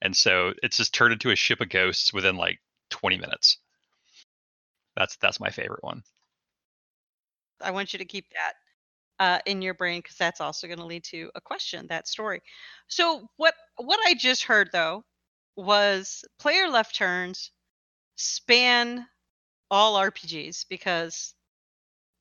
and 0.03 0.15
so 0.15 0.53
it's 0.61 0.77
just 0.77 0.93
turned 0.93 1.13
into 1.13 1.31
a 1.31 1.35
ship 1.35 1.61
of 1.61 1.69
ghosts 1.69 2.13
within 2.13 2.35
like 2.35 2.59
20 2.89 3.17
minutes. 3.17 3.57
That's 4.95 5.15
that's 5.15 5.39
my 5.39 5.49
favorite 5.49 5.83
one. 5.83 6.03
I 7.61 7.71
want 7.71 7.93
you 7.93 7.99
to 7.99 8.05
keep 8.05 8.25
that 8.31 8.53
uh, 9.23 9.39
in 9.45 9.61
your 9.61 9.73
brain 9.73 10.01
because 10.01 10.17
that's 10.17 10.41
also 10.41 10.67
going 10.67 10.79
to 10.79 10.85
lead 10.85 11.05
to 11.05 11.31
a 11.35 11.41
question. 11.41 11.87
That 11.87 12.07
story. 12.07 12.41
So 12.87 13.27
what 13.37 13.55
what 13.77 13.99
I 14.05 14.13
just 14.13 14.43
heard 14.43 14.69
though 14.73 15.05
was 15.55 16.25
player 16.37 16.67
left 16.67 16.95
turns 16.95 17.51
span 18.15 19.07
all 19.71 19.95
RPGs 19.95 20.65
because 20.69 21.33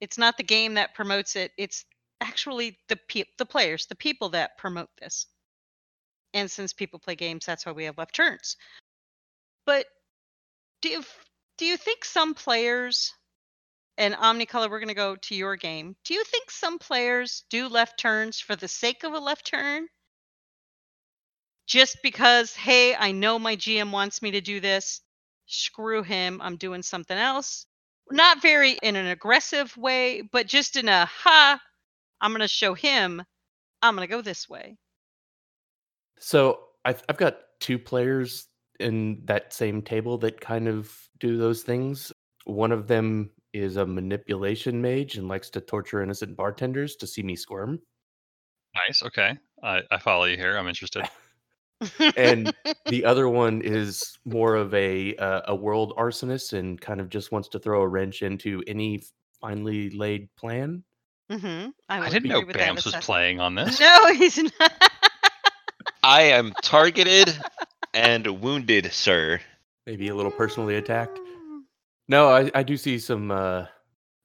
it's 0.00 0.18
not 0.18 0.36
the 0.36 0.44
game 0.44 0.74
that 0.74 0.94
promotes 0.94 1.34
it. 1.34 1.50
It's 1.58 1.84
actually 2.20 2.78
the 2.88 2.96
pe- 3.08 3.24
the 3.38 3.46
players, 3.46 3.86
the 3.86 3.96
people 3.96 4.28
that 4.30 4.56
promote 4.56 4.88
this 5.00 5.26
and 6.34 6.50
since 6.50 6.72
people 6.72 6.98
play 6.98 7.14
games, 7.14 7.44
that's 7.46 7.66
why 7.66 7.72
we 7.72 7.84
have 7.84 7.98
left 7.98 8.14
turns. 8.14 8.56
But 9.66 9.86
do 10.80 10.88
you 10.88 11.04
do 11.58 11.66
you 11.66 11.76
think 11.76 12.04
some 12.04 12.34
players 12.34 13.12
and 13.98 14.14
Omnicolor, 14.14 14.70
we're 14.70 14.80
going 14.80 14.88
to 14.88 14.94
go 14.94 15.16
to 15.16 15.34
your 15.34 15.56
game. 15.56 15.96
Do 16.04 16.14
you 16.14 16.24
think 16.24 16.50
some 16.50 16.78
players 16.78 17.44
do 17.50 17.68
left 17.68 17.98
turns 18.00 18.40
for 18.40 18.56
the 18.56 18.66
sake 18.66 19.04
of 19.04 19.12
a 19.12 19.18
left 19.18 19.46
turn? 19.46 19.86
Just 21.66 21.98
because, 22.02 22.54
hey, 22.54 22.94
I 22.94 23.12
know 23.12 23.38
my 23.38 23.54
GM 23.54 23.90
wants 23.92 24.22
me 24.22 24.32
to 24.32 24.40
do 24.40 24.60
this. 24.60 25.02
Screw 25.46 26.02
him. 26.02 26.40
I'm 26.42 26.56
doing 26.56 26.82
something 26.82 27.16
else. 27.16 27.66
Not 28.10 28.42
very 28.42 28.72
in 28.82 28.96
an 28.96 29.06
aggressive 29.06 29.76
way, 29.76 30.22
but 30.22 30.46
just 30.46 30.76
in 30.76 30.88
a 30.88 31.04
ha, 31.06 31.60
I'm 32.20 32.30
going 32.30 32.40
to 32.40 32.48
show 32.48 32.74
him 32.74 33.22
I'm 33.82 33.96
going 33.96 34.06
to 34.06 34.14
go 34.14 34.22
this 34.22 34.48
way. 34.48 34.78
So 36.22 36.60
I've, 36.84 37.02
I've 37.08 37.16
got 37.16 37.38
two 37.60 37.78
players 37.78 38.46
in 38.78 39.22
that 39.24 39.52
same 39.52 39.82
table 39.82 40.16
that 40.18 40.40
kind 40.40 40.68
of 40.68 40.96
do 41.18 41.36
those 41.36 41.62
things. 41.62 42.12
One 42.44 42.72
of 42.72 42.86
them 42.86 43.30
is 43.52 43.76
a 43.76 43.84
manipulation 43.84 44.80
mage 44.80 45.16
and 45.16 45.28
likes 45.28 45.50
to 45.50 45.60
torture 45.60 46.00
innocent 46.00 46.36
bartenders 46.36 46.96
to 46.96 47.06
see 47.06 47.22
me 47.22 47.34
squirm. 47.36 47.80
Nice. 48.74 49.02
Okay. 49.02 49.36
I, 49.62 49.82
I 49.90 49.98
follow 49.98 50.24
you 50.24 50.36
here. 50.36 50.56
I'm 50.56 50.68
interested. 50.68 51.08
and 52.16 52.54
the 52.86 53.04
other 53.04 53.28
one 53.28 53.60
is 53.60 54.16
more 54.24 54.54
of 54.54 54.72
a 54.74 55.16
uh, 55.16 55.42
a 55.48 55.54
world 55.54 55.92
arsonist 55.98 56.52
and 56.52 56.80
kind 56.80 57.00
of 57.00 57.08
just 57.08 57.32
wants 57.32 57.48
to 57.48 57.58
throw 57.58 57.82
a 57.82 57.88
wrench 57.88 58.22
into 58.22 58.62
any 58.66 59.02
finely 59.40 59.90
laid 59.90 60.34
plan. 60.36 60.84
Mm-hmm. 61.30 61.70
I, 61.88 62.00
I 62.00 62.08
didn't 62.08 62.28
know 62.28 62.42
Bamce 62.42 62.84
was 62.84 62.94
playing 62.96 63.40
on 63.40 63.54
this. 63.56 63.80
No, 63.80 64.14
he's 64.14 64.38
not. 64.38 64.91
I 66.12 66.25
am 66.25 66.52
targeted 66.61 67.35
and 67.95 68.26
wounded, 68.42 68.92
sir. 68.92 69.40
Maybe 69.87 70.09
a 70.09 70.14
little 70.14 70.31
personally 70.31 70.76
attacked. 70.76 71.19
No, 72.07 72.28
I, 72.28 72.50
I 72.54 72.62
do 72.62 72.76
see 72.76 72.99
some 72.99 73.31
uh 73.31 73.64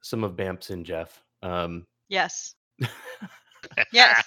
some 0.02 0.26
of 0.26 0.34
Bamce 0.34 0.70
in 0.70 0.84
Jeff. 0.84 1.24
Um 1.42 1.86
Yes. 2.10 2.56
yes. 3.94 4.22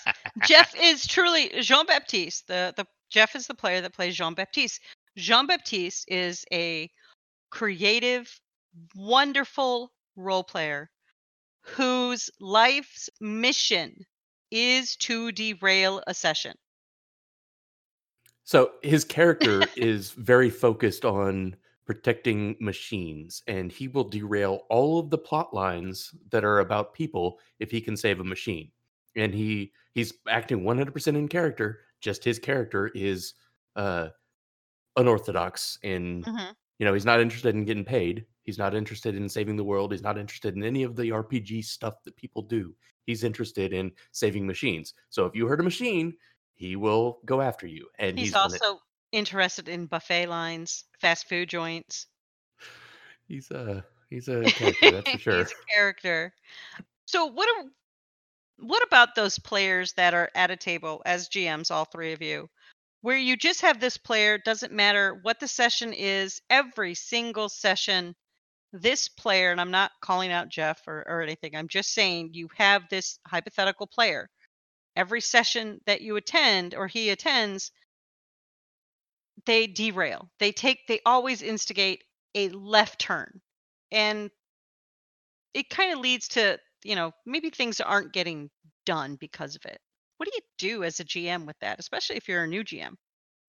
Jeff 0.47 0.75
is 0.75 1.07
truly 1.07 1.50
Jean 1.61 1.85
Baptiste. 1.85 2.47
The 2.47 2.73
the 2.79 2.87
Jeff 3.11 3.37
is 3.37 3.47
the 3.47 3.52
player 3.52 3.83
that 3.83 3.93
plays 3.93 4.17
Jean 4.17 4.33
Baptiste. 4.33 4.81
Jean 5.19 5.47
Baptiste 5.47 6.07
is 6.09 6.47
a 6.50 6.88
creative, 7.50 8.40
wonderful 8.97 9.93
role 10.17 10.45
player 10.45 10.88
whose 11.61 12.31
life's 12.40 13.11
mission 13.21 14.07
is 14.50 14.97
to 14.97 15.31
derail 15.31 16.02
a 16.07 16.14
session. 16.14 16.55
So 18.50 18.73
his 18.83 19.04
character 19.04 19.62
is 19.76 20.11
very 20.11 20.50
focused 20.50 21.04
on 21.04 21.54
protecting 21.87 22.57
machines, 22.59 23.45
and 23.47 23.71
he 23.71 23.87
will 23.87 24.02
derail 24.02 24.62
all 24.69 24.99
of 24.99 25.09
the 25.09 25.19
plot 25.19 25.54
lines 25.54 26.12
that 26.30 26.45
are 26.45 26.59
about 26.59 26.92
people 26.92 27.38
if 27.61 27.71
he 27.71 27.80
can 27.80 27.97
save 27.97 28.19
a 28.19 28.25
machine. 28.25 28.73
And 29.14 29.33
he 29.33 29.71
he's 29.92 30.14
acting 30.28 30.64
100% 30.64 31.07
in 31.07 31.28
character. 31.28 31.83
Just 32.00 32.25
his 32.25 32.40
character 32.40 32.90
is 32.92 33.35
uh, 33.76 34.09
unorthodox 34.97 35.78
in 35.85 36.25
mm-hmm. 36.25 36.50
you 36.80 36.87
know 36.87 36.92
he's 36.92 37.07
not 37.07 37.21
interested 37.21 37.54
in 37.54 37.64
getting 37.64 37.85
paid. 37.85 38.26
He's 38.42 38.59
not 38.59 38.75
interested 38.75 39.14
in 39.14 39.28
saving 39.28 39.54
the 39.54 39.62
world. 39.62 39.92
He's 39.92 40.02
not 40.02 40.19
interested 40.19 40.57
in 40.57 40.64
any 40.64 40.83
of 40.83 40.97
the 40.97 41.11
RPG 41.11 41.66
stuff 41.66 42.02
that 42.02 42.16
people 42.16 42.42
do. 42.42 42.75
He's 43.07 43.23
interested 43.23 43.73
in 43.73 43.92
saving 44.11 44.45
machines. 44.45 44.95
So 45.09 45.25
if 45.25 45.37
you 45.37 45.47
hurt 45.47 45.61
a 45.61 45.62
machine, 45.62 46.14
he 46.61 46.76
will 46.76 47.21
go 47.25 47.40
after 47.40 47.67
you. 47.67 47.88
And 47.99 48.19
he's, 48.19 48.29
he's 48.29 48.37
also 48.37 48.81
interested 49.12 49.67
in 49.67 49.87
buffet 49.87 50.26
lines, 50.26 50.85
fast 51.00 51.26
food 51.26 51.49
joints. 51.49 52.07
He's 53.26 53.50
a 53.50 53.83
he's 54.11 54.29
a 54.29 54.45
character, 54.45 54.90
that's 54.90 55.11
for 55.11 55.19
sure. 55.19 55.38
he's 55.38 55.52
a 55.52 55.75
character. 55.75 56.35
So 57.07 57.25
what 57.25 57.49
are 57.49 57.64
what 58.59 58.87
about 58.87 59.14
those 59.14 59.38
players 59.38 59.95
that 59.95 60.12
are 60.12 60.29
at 60.35 60.50
a 60.50 60.57
table 60.57 61.00
as 61.07 61.31
GMs, 61.31 61.71
all 61.71 61.87
three 61.87 62.12
of 62.12 62.21
you, 62.21 62.50
where 63.00 63.17
you 63.17 63.38
just 63.38 63.62
have 63.62 63.81
this 63.81 63.97
player, 63.97 64.37
doesn't 64.37 64.71
matter 64.71 65.19
what 65.23 65.40
the 65.40 65.49
session 65.49 65.95
is, 65.95 66.43
every 66.50 66.93
single 66.93 67.49
session, 67.49 68.14
this 68.71 69.09
player, 69.09 69.50
and 69.50 69.62
I'm 69.62 69.71
not 69.71 69.93
calling 70.02 70.31
out 70.31 70.50
Jeff 70.50 70.87
or, 70.87 71.07
or 71.09 71.23
anything, 71.23 71.57
I'm 71.57 71.69
just 71.69 71.95
saying 71.95 72.35
you 72.35 72.50
have 72.59 72.83
this 72.90 73.19
hypothetical 73.26 73.87
player 73.87 74.29
every 75.00 75.23
session 75.23 75.80
that 75.87 76.02
you 76.02 76.16
attend 76.16 76.75
or 76.75 76.87
he 76.87 77.09
attends 77.09 77.73
they 79.47 79.66
derail. 79.66 80.28
They 80.38 80.52
take 80.52 80.87
they 80.87 81.00
always 81.07 81.40
instigate 81.40 82.04
a 82.35 82.50
left 82.50 83.00
turn. 83.00 83.40
And 83.90 84.30
it 85.54 85.71
kind 85.71 85.95
of 85.95 86.00
leads 86.00 86.28
to 86.28 86.59
you 86.85 86.97
know 86.97 87.12
maybe 87.25 87.49
things 87.49 87.80
aren't 87.80 88.12
getting 88.12 88.50
done 88.85 89.16
because 89.19 89.57
of 89.57 89.64
it. 89.64 89.80
What 90.19 90.28
do 90.28 90.33
you 90.35 90.42
do 90.59 90.85
as 90.85 91.00
a 91.00 91.04
gm 91.04 91.47
with 91.47 91.57
that 91.62 91.78
especially 91.78 92.16
if 92.16 92.28
you're 92.28 92.45
a 92.45 92.47
new 92.47 92.62
gm 92.62 92.92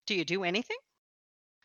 do 0.07 0.15
you 0.15 0.23
do 0.23 0.45
anything? 0.45 0.77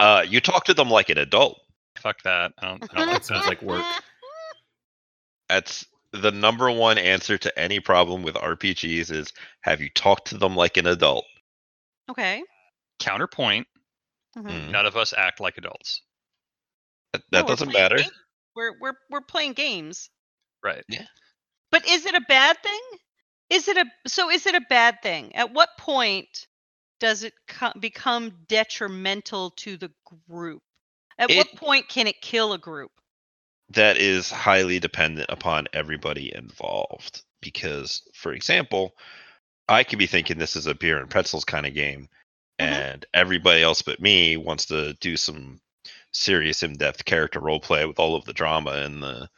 Uh 0.00 0.24
you 0.28 0.40
talk 0.40 0.64
to 0.64 0.74
them 0.74 0.90
like 0.90 1.10
an 1.10 1.18
adult. 1.18 1.60
Fuck 1.98 2.22
that. 2.24 2.52
I 2.58 2.66
don't, 2.66 2.82
I 2.82 2.98
don't 2.98 3.06
that 3.06 3.24
sounds 3.24 3.46
like 3.46 3.62
work. 3.62 3.84
That's 5.48 5.86
the 6.16 6.32
number 6.32 6.70
one 6.70 6.98
answer 6.98 7.38
to 7.38 7.58
any 7.58 7.80
problem 7.80 8.22
with 8.22 8.34
RPGs 8.34 9.10
is 9.10 9.32
have 9.60 9.80
you 9.80 9.90
talked 9.90 10.28
to 10.28 10.38
them 10.38 10.56
like 10.56 10.76
an 10.76 10.86
adult? 10.86 11.24
Okay. 12.10 12.42
Counterpoint. 12.98 13.66
Mm-hmm. 14.36 14.70
None 14.70 14.86
of 14.86 14.96
us 14.96 15.14
act 15.16 15.40
like 15.40 15.58
adults. 15.58 16.02
That, 17.12 17.22
that 17.32 17.42
no, 17.42 17.48
doesn't 17.48 17.72
matter. 17.72 17.96
Games. 17.96 18.12
We're 18.54 18.72
we're 18.80 18.94
we're 19.10 19.20
playing 19.20 19.52
games. 19.52 20.10
Right. 20.62 20.82
Yeah. 20.88 21.06
But 21.70 21.88
is 21.88 22.06
it 22.06 22.14
a 22.14 22.22
bad 22.28 22.56
thing? 22.62 22.80
Is 23.50 23.68
it 23.68 23.76
a 23.76 23.84
so 24.06 24.30
is 24.30 24.46
it 24.46 24.54
a 24.54 24.62
bad 24.68 25.02
thing? 25.02 25.34
At 25.34 25.52
what 25.52 25.70
point 25.78 26.46
does 27.00 27.22
it 27.22 27.34
co- 27.48 27.72
become 27.78 28.32
detrimental 28.48 29.50
to 29.50 29.76
the 29.76 29.90
group? 30.28 30.62
At 31.18 31.30
it, 31.30 31.36
what 31.36 31.54
point 31.56 31.88
can 31.88 32.06
it 32.06 32.20
kill 32.20 32.52
a 32.52 32.58
group? 32.58 32.90
That 33.70 33.96
is 33.96 34.30
highly 34.30 34.78
dependent 34.78 35.30
upon 35.30 35.66
everybody 35.72 36.34
involved. 36.34 37.22
Because, 37.40 38.02
for 38.14 38.32
example, 38.32 38.94
I 39.68 39.84
could 39.84 39.98
be 39.98 40.06
thinking 40.06 40.38
this 40.38 40.56
is 40.56 40.66
a 40.66 40.74
beer 40.74 40.98
and 40.98 41.10
pretzels 41.10 41.44
kind 41.44 41.66
of 41.66 41.74
game, 41.74 42.08
mm-hmm. 42.60 42.72
and 42.72 43.06
everybody 43.12 43.62
else 43.62 43.82
but 43.82 44.00
me 44.00 44.36
wants 44.36 44.66
to 44.66 44.94
do 44.94 45.16
some 45.16 45.60
serious, 46.12 46.62
in-depth 46.62 47.04
character 47.04 47.40
role 47.40 47.60
play 47.60 47.84
with 47.84 47.98
all 47.98 48.16
of 48.16 48.24
the 48.24 48.32
drama 48.32 48.70
and 48.70 49.02
the 49.02 49.28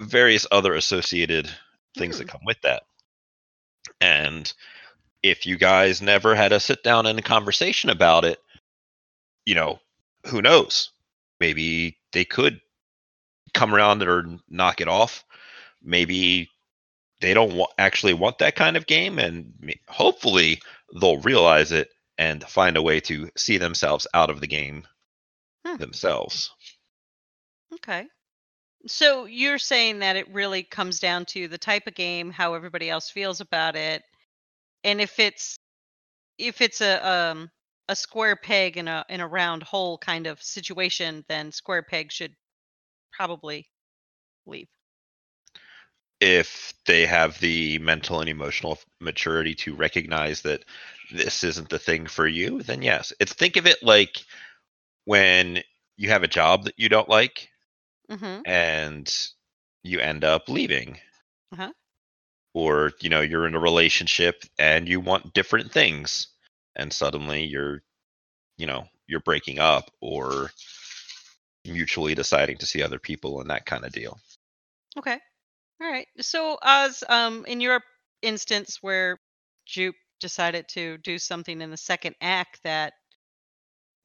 various 0.00 0.46
other 0.50 0.74
associated 0.74 1.50
things 1.96 2.16
Hmm. 2.16 2.22
that 2.22 2.28
come 2.28 2.44
with 2.44 2.60
that. 2.62 2.84
And 4.00 4.52
if 5.22 5.44
you 5.44 5.56
guys 5.58 6.00
never 6.00 6.34
had 6.34 6.52
a 6.52 6.60
sit 6.60 6.82
down 6.82 7.06
and 7.06 7.18
a 7.18 7.22
conversation 7.22 7.90
about 7.90 8.24
it, 8.24 8.38
you 9.44 9.54
know, 9.54 9.80
who 10.26 10.40
knows? 10.40 10.90
Maybe 11.40 11.98
they 12.12 12.24
could 12.24 12.60
come 13.54 13.74
around 13.74 14.02
or 14.02 14.38
knock 14.48 14.80
it 14.80 14.88
off. 14.88 15.24
Maybe 15.82 16.50
they 17.20 17.34
don't 17.34 17.54
wa- 17.54 17.68
actually 17.78 18.14
want 18.14 18.38
that 18.38 18.56
kind 18.56 18.76
of 18.76 18.86
game, 18.86 19.18
and 19.18 19.54
hopefully 19.88 20.60
they'll 21.00 21.20
realize 21.20 21.72
it 21.72 21.90
and 22.18 22.44
find 22.44 22.76
a 22.76 22.82
way 22.82 23.00
to 23.00 23.30
see 23.36 23.58
themselves 23.58 24.06
out 24.14 24.30
of 24.30 24.40
the 24.40 24.46
game 24.46 24.86
Hmm. 25.64 25.76
themselves. 25.76 26.50
Okay. 27.74 28.06
So 28.86 29.26
you're 29.26 29.58
saying 29.58 30.00
that 30.00 30.16
it 30.16 30.28
really 30.32 30.62
comes 30.64 31.00
down 31.00 31.26
to 31.26 31.48
the 31.48 31.58
type 31.58 31.86
of 31.86 31.94
game, 31.94 32.30
how 32.30 32.54
everybody 32.54 32.90
else 32.90 33.10
feels 33.10 33.40
about 33.40 33.76
it, 33.76 34.02
and 34.84 35.00
if 35.00 35.18
it's 35.20 35.58
if 36.38 36.60
it's 36.60 36.80
a 36.82 37.06
um 37.08 37.50
a 37.88 37.96
square 37.96 38.36
peg 38.36 38.76
in 38.78 38.88
a 38.88 39.04
in 39.10 39.20
a 39.20 39.28
round 39.28 39.62
hole 39.64 39.98
kind 39.98 40.26
of 40.26 40.42
situation, 40.42 41.24
then 41.28 41.52
square 41.52 41.82
peg 41.82 42.12
should 42.12 42.34
probably 43.20 43.68
leave. 44.46 44.68
if 46.20 46.72
they 46.86 47.06
have 47.06 47.38
the 47.40 47.78
mental 47.78 48.20
and 48.20 48.28
emotional 48.28 48.78
maturity 49.00 49.54
to 49.54 49.74
recognize 49.74 50.42
that 50.42 50.64
this 51.12 51.42
isn't 51.44 51.68
the 51.70 51.78
thing 51.78 52.06
for 52.06 52.26
you, 52.26 52.62
then 52.62 52.82
yes. 52.82 53.12
It's 53.20 53.32
think 53.32 53.56
of 53.56 53.66
it 53.66 53.82
like 53.82 54.24
when 55.04 55.62
you 55.96 56.10
have 56.10 56.22
a 56.22 56.28
job 56.28 56.64
that 56.64 56.78
you 56.78 56.88
don't 56.88 57.08
like 57.08 57.50
Mm-hmm. 58.10 58.42
and 58.44 59.12
you 59.82 60.00
end 60.00 60.24
up 60.24 60.48
leaving. 60.48 60.98
Uh-huh. 61.52 61.72
Or, 62.54 62.92
you 63.00 63.08
know, 63.10 63.20
you're 63.20 63.46
in 63.46 63.54
a 63.54 63.60
relationship 63.60 64.44
and 64.58 64.88
you 64.88 65.00
want 65.00 65.32
different 65.32 65.72
things 65.72 66.28
and 66.76 66.92
suddenly 66.92 67.44
you're 67.44 67.82
you 68.56 68.66
know, 68.66 68.88
you're 69.06 69.20
breaking 69.20 69.58
up 69.58 69.90
or 70.00 70.50
mutually 71.70 72.14
deciding 72.14 72.58
to 72.58 72.66
see 72.66 72.82
other 72.82 72.98
people 72.98 73.40
and 73.40 73.50
that 73.50 73.66
kind 73.66 73.84
of 73.84 73.92
deal. 73.92 74.18
Okay. 74.98 75.18
All 75.80 75.90
right. 75.90 76.06
So 76.20 76.58
Oz, 76.62 77.02
um, 77.08 77.44
in 77.46 77.60
your 77.60 77.80
instance 78.22 78.78
where 78.80 79.18
Jupe 79.66 79.94
decided 80.20 80.68
to 80.68 80.98
do 80.98 81.18
something 81.18 81.60
in 81.60 81.70
the 81.70 81.76
second 81.76 82.14
act 82.20 82.60
that 82.64 82.92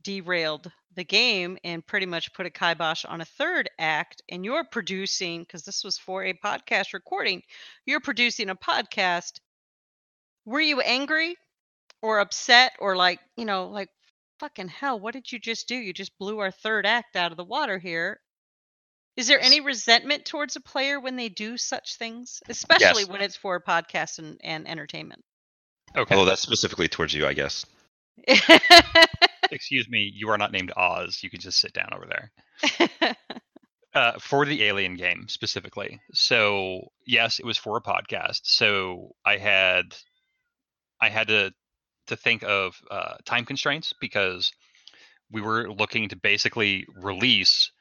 derailed 0.03 0.72
the 0.95 1.03
game 1.03 1.57
and 1.63 1.86
pretty 1.86 2.05
much 2.05 2.34
put 2.34 2.45
a 2.45 2.50
kibosh 2.50 3.03
on 3.05 3.19
a 3.19 3.25
third 3.25 3.69
act, 3.77 4.22
and 4.29 4.45
you're 4.45 4.63
producing 4.63 5.41
because 5.41 5.63
this 5.63 5.84
was 5.84 5.98
for 5.98 6.24
a 6.24 6.34
podcast 6.34 6.93
recording, 6.93 7.41
you're 7.86 8.00
producing 8.00 8.50
a 8.50 8.55
podcast. 8.55 9.39
Were 10.45 10.62
you 10.62 10.79
angry 10.79 11.36
or 12.01 12.19
upset 12.19 12.74
or 12.79 12.95
like, 12.95 13.19
you 13.36 13.45
know, 13.45 13.67
like 13.67 13.89
fucking 14.39 14.68
hell, 14.70 15.00
what 15.00 15.13
did 15.13 15.32
you 15.32 15.39
just 15.39 15.68
do? 15.68 15.75
You 15.75 15.94
just 15.94 16.18
blew 16.18 16.39
our 16.39 16.51
third 16.51 16.86
act 16.86 17.15
out 17.15 17.32
of 17.32 17.38
the 17.38 17.44
water 17.44 17.77
here. 17.77 18.20
Is 19.18 19.27
there 19.27 19.38
Yes. 19.39 19.46
any 19.48 19.62
resentment 19.62 20.25
towards 20.25 20.56
a 20.58 20.62
player 20.62 21.00
when 21.00 21.15
they 21.15 21.30
do 21.30 21.58
such 21.58 21.96
things, 21.98 22.42
especially 22.50 23.04
Yes. 23.04 23.08
when 23.08 23.22
it's 23.22 23.38
for 23.38 23.56
a 23.56 23.63
podcast 23.63 24.20
and, 24.20 24.39
and 24.44 24.68
entertainment? 24.68 25.24
Okay. 25.96 26.15
Oh, 26.15 26.25
that's 26.25 26.42
specifically 26.42 26.89
towards 26.89 27.13
you, 27.13 27.25
I 27.25 27.34
guess. 27.34 27.65
Excuse 29.51 29.88
me, 29.89 30.12
you 30.13 30.30
are 30.30 30.38
not 30.38 30.51
named 30.51 30.72
Oz. 30.75 31.20
You 31.22 31.30
can 31.30 31.39
just 31.39 31.60
sit 31.60 31.74
down 31.74 31.89
over 31.94 32.06
there. 32.06 33.15
Uh, 33.93 34.19
for 34.19 34.45
the 34.45 34.62
Alien 34.63 34.98
game 34.98 35.26
specifically. 35.30 36.02
So 36.13 36.89
yes, 37.08 37.39
it 37.39 37.45
was 37.45 37.58
for 37.58 37.78
a 37.78 37.82
podcast. 37.82 38.41
So 38.43 39.15
I 39.26 39.38
had, 39.38 39.95
I 41.00 41.08
had 41.08 41.30
to 41.30 41.54
to 42.08 42.15
think 42.15 42.44
of 42.44 42.76
uh, 42.89 43.15
time 43.26 43.46
constraints 43.46 43.94
because 44.00 44.52
we 45.32 45.41
were 45.41 45.72
looking 45.72 46.10
to 46.10 46.15
basically 46.15 46.86
release 46.96 47.72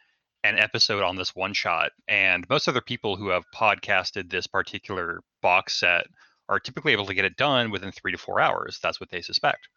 an 0.44 0.58
episode 0.58 1.02
on 1.02 1.16
this 1.16 1.34
one 1.34 1.54
shot, 1.54 1.92
and 2.06 2.46
most 2.50 2.68
other 2.68 2.82
people 2.82 3.16
who 3.16 3.28
have 3.28 3.44
podcasted 3.54 4.30
this 4.30 4.46
particular 4.46 5.20
box 5.40 5.80
set 5.80 6.06
are 6.48 6.60
typically 6.60 6.92
able 6.92 7.06
to 7.06 7.14
get 7.14 7.24
it 7.24 7.36
done 7.36 7.70
within 7.70 7.90
three 7.90 8.12
to 8.12 8.18
four 8.18 8.40
hours. 8.40 8.78
That's 8.82 9.00
what 9.00 9.10
they 9.10 9.22
suspect. 9.22 9.68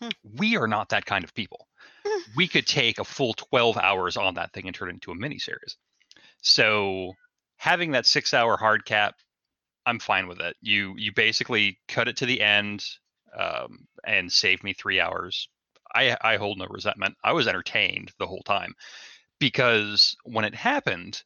Hmm. 0.00 0.10
We 0.36 0.56
are 0.56 0.68
not 0.68 0.90
that 0.90 1.04
kind 1.04 1.24
of 1.24 1.34
people. 1.34 1.66
we 2.36 2.46
could 2.46 2.66
take 2.66 2.98
a 2.98 3.04
full 3.04 3.34
12 3.34 3.76
hours 3.76 4.16
on 4.16 4.34
that 4.34 4.52
thing 4.52 4.66
and 4.66 4.74
turn 4.74 4.88
it 4.88 4.94
into 4.94 5.10
a 5.10 5.16
mini 5.16 5.38
series. 5.38 5.76
So 6.42 7.14
having 7.56 7.92
that 7.92 8.06
six 8.06 8.32
hour 8.34 8.56
hard 8.56 8.84
cap, 8.84 9.14
I'm 9.84 9.98
fine 9.98 10.28
with 10.28 10.40
it. 10.40 10.56
You 10.60 10.94
you 10.96 11.12
basically 11.12 11.78
cut 11.88 12.06
it 12.06 12.16
to 12.18 12.26
the 12.26 12.40
end 12.40 12.84
um, 13.38 13.86
and 14.06 14.32
saved 14.32 14.64
me 14.64 14.72
three 14.72 15.00
hours. 15.00 15.48
I 15.94 16.16
I 16.20 16.36
hold 16.36 16.58
no 16.58 16.66
resentment. 16.68 17.16
I 17.24 17.32
was 17.32 17.46
entertained 17.46 18.12
the 18.18 18.26
whole 18.26 18.42
time 18.42 18.74
because 19.38 20.16
when 20.24 20.44
it 20.44 20.54
happened, 20.54 21.22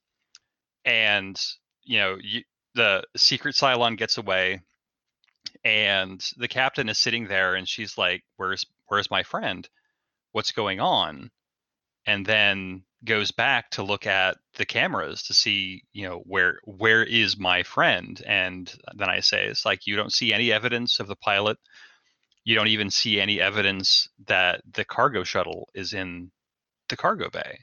and 0.84 1.40
you 1.84 1.98
know 1.98 2.16
you, 2.20 2.42
the 2.74 3.04
secret 3.16 3.54
Cylon 3.54 3.96
gets 3.96 4.18
away, 4.18 4.62
and 5.64 6.24
the 6.36 6.48
captain 6.48 6.88
is 6.88 6.98
sitting 6.98 7.26
there, 7.28 7.54
and 7.54 7.68
she's 7.68 7.98
like, 7.98 8.24
"Where's 8.36 8.66
where's 8.88 9.10
my 9.10 9.22
friend? 9.22 9.68
What's 10.32 10.52
going 10.52 10.80
on?" 10.80 11.30
And 12.06 12.24
then 12.24 12.84
goes 13.04 13.30
back 13.30 13.70
to 13.70 13.82
look 13.82 14.06
at 14.06 14.36
the 14.56 14.66
cameras 14.66 15.22
to 15.24 15.34
see, 15.34 15.82
you 15.92 16.08
know, 16.08 16.18
where 16.26 16.60
where 16.64 17.04
is 17.04 17.38
my 17.38 17.62
friend? 17.62 18.22
And 18.26 18.72
then 18.94 19.08
I 19.08 19.20
say, 19.20 19.46
it's 19.46 19.64
like 19.64 19.86
you 19.86 19.96
don't 19.96 20.12
see 20.12 20.32
any 20.32 20.52
evidence 20.52 21.00
of 21.00 21.06
the 21.06 21.16
pilot. 21.16 21.58
You 22.46 22.54
don't 22.54 22.68
even 22.68 22.90
see 22.90 23.20
any 23.20 23.40
evidence 23.42 24.08
that 24.26 24.62
the 24.72 24.84
cargo 24.86 25.24
shuttle 25.24 25.68
is 25.74 25.92
in 25.92 26.30
the 26.88 26.96
cargo 26.96 27.28
bay. 27.28 27.58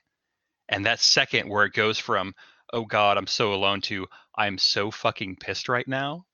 And 0.69 0.85
that 0.85 0.99
second 0.99 1.49
where 1.49 1.65
it 1.65 1.73
goes 1.73 1.97
from, 1.97 2.35
oh 2.73 2.85
God, 2.85 3.17
I'm 3.17 3.27
so 3.27 3.53
alone 3.53 3.81
to 3.83 4.07
I'm 4.35 4.57
so 4.57 4.91
fucking 4.91 5.37
pissed 5.37 5.69
right 5.69 5.87
now. 5.87 6.25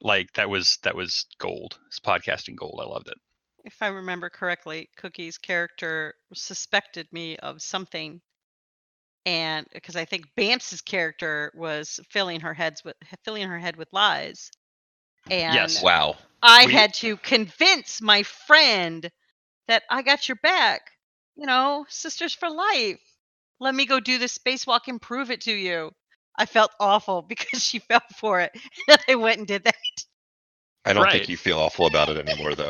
Like 0.00 0.32
that 0.34 0.48
was 0.48 0.78
that 0.82 0.96
was 0.96 1.26
gold. 1.38 1.78
It's 1.88 2.00
podcasting 2.00 2.56
gold. 2.56 2.80
I 2.82 2.86
loved 2.86 3.08
it. 3.08 3.18
if 3.64 3.82
I 3.82 3.88
remember 3.88 4.30
correctly, 4.30 4.88
Cookie's 4.96 5.38
character 5.38 6.14
suspected 6.34 7.06
me 7.12 7.36
of 7.36 7.60
something, 7.62 8.22
and 9.26 9.66
because 9.74 9.96
I 9.96 10.06
think 10.06 10.34
Bamce's 10.36 10.80
character 10.80 11.52
was 11.54 12.00
filling 12.10 12.40
her 12.40 12.54
heads 12.54 12.82
with 12.84 12.96
filling 13.24 13.48
her 13.48 13.58
head 13.58 13.76
with 13.76 13.92
lies, 13.92 14.50
and 15.30 15.54
Yes. 15.54 15.82
Wow. 15.82 16.16
I 16.42 16.66
We- 16.66 16.72
had 16.72 16.94
to 16.94 17.16
convince 17.18 18.00
my 18.00 18.22
friend 18.22 19.10
that 19.68 19.82
I 19.90 20.02
got 20.02 20.28
your 20.28 20.36
back. 20.42 20.82
You 21.36 21.46
know, 21.46 21.86
sisters 21.88 22.34
for 22.34 22.50
life. 22.50 23.00
Let 23.60 23.74
me 23.74 23.86
go 23.86 24.00
do 24.00 24.18
this 24.18 24.36
spacewalk 24.36 24.88
and 24.88 25.00
prove 25.00 25.30
it 25.30 25.42
to 25.42 25.52
you. 25.52 25.92
I 26.38 26.46
felt 26.46 26.70
awful 26.80 27.22
because 27.28 27.62
she 27.64 27.78
fell 27.78 28.02
for 28.16 28.40
it, 28.40 28.52
and 28.88 28.98
I 29.08 29.14
went 29.16 29.38
and 29.38 29.46
did 29.46 29.64
that. 29.64 29.74
I 30.84 30.92
don't 30.94 31.04
Right. 31.04 31.12
think 31.12 31.28
you 31.28 31.36
feel 31.36 31.58
awful 31.58 31.86
about 31.86 32.08
it 32.08 32.26
anymore, 32.28 32.54
though. 32.54 32.68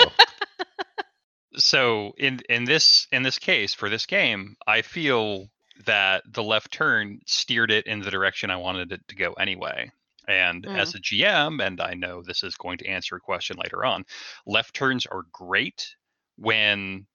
so 1.57 2.13
in 2.17 2.41
in 2.49 2.65
this 2.65 3.07
in 3.11 3.23
this 3.25 3.39
case 3.39 3.75
for 3.75 3.89
this 3.89 4.07
game 4.07 4.57
i 4.69 4.83
feel 4.83 5.49
that 5.85 6.23
the 6.33 6.43
left 6.45 6.71
turn 6.73 7.19
steered 7.27 7.73
it 7.73 7.87
in 7.89 7.99
the 8.01 8.11
direction 8.11 8.51
i 8.51 8.57
wanted 8.57 8.93
it 8.93 9.01
to 9.09 9.17
go 9.17 9.33
anyway 9.33 9.91
and 10.31 10.67
as 10.75 10.95
a 10.95 10.99
gm 11.01 11.65
and 11.65 11.81
i 11.81 11.95
know 11.95 12.23
this 12.23 12.43
is 12.43 12.55
going 12.57 12.79
to 12.79 12.87
answer 12.87 13.17
a 13.17 13.21
question 13.21 13.57
later 13.63 13.85
on 13.85 14.05
left 14.47 14.75
turns 14.75 15.07
are 15.07 15.25
great 15.33 15.97
when 16.37 17.07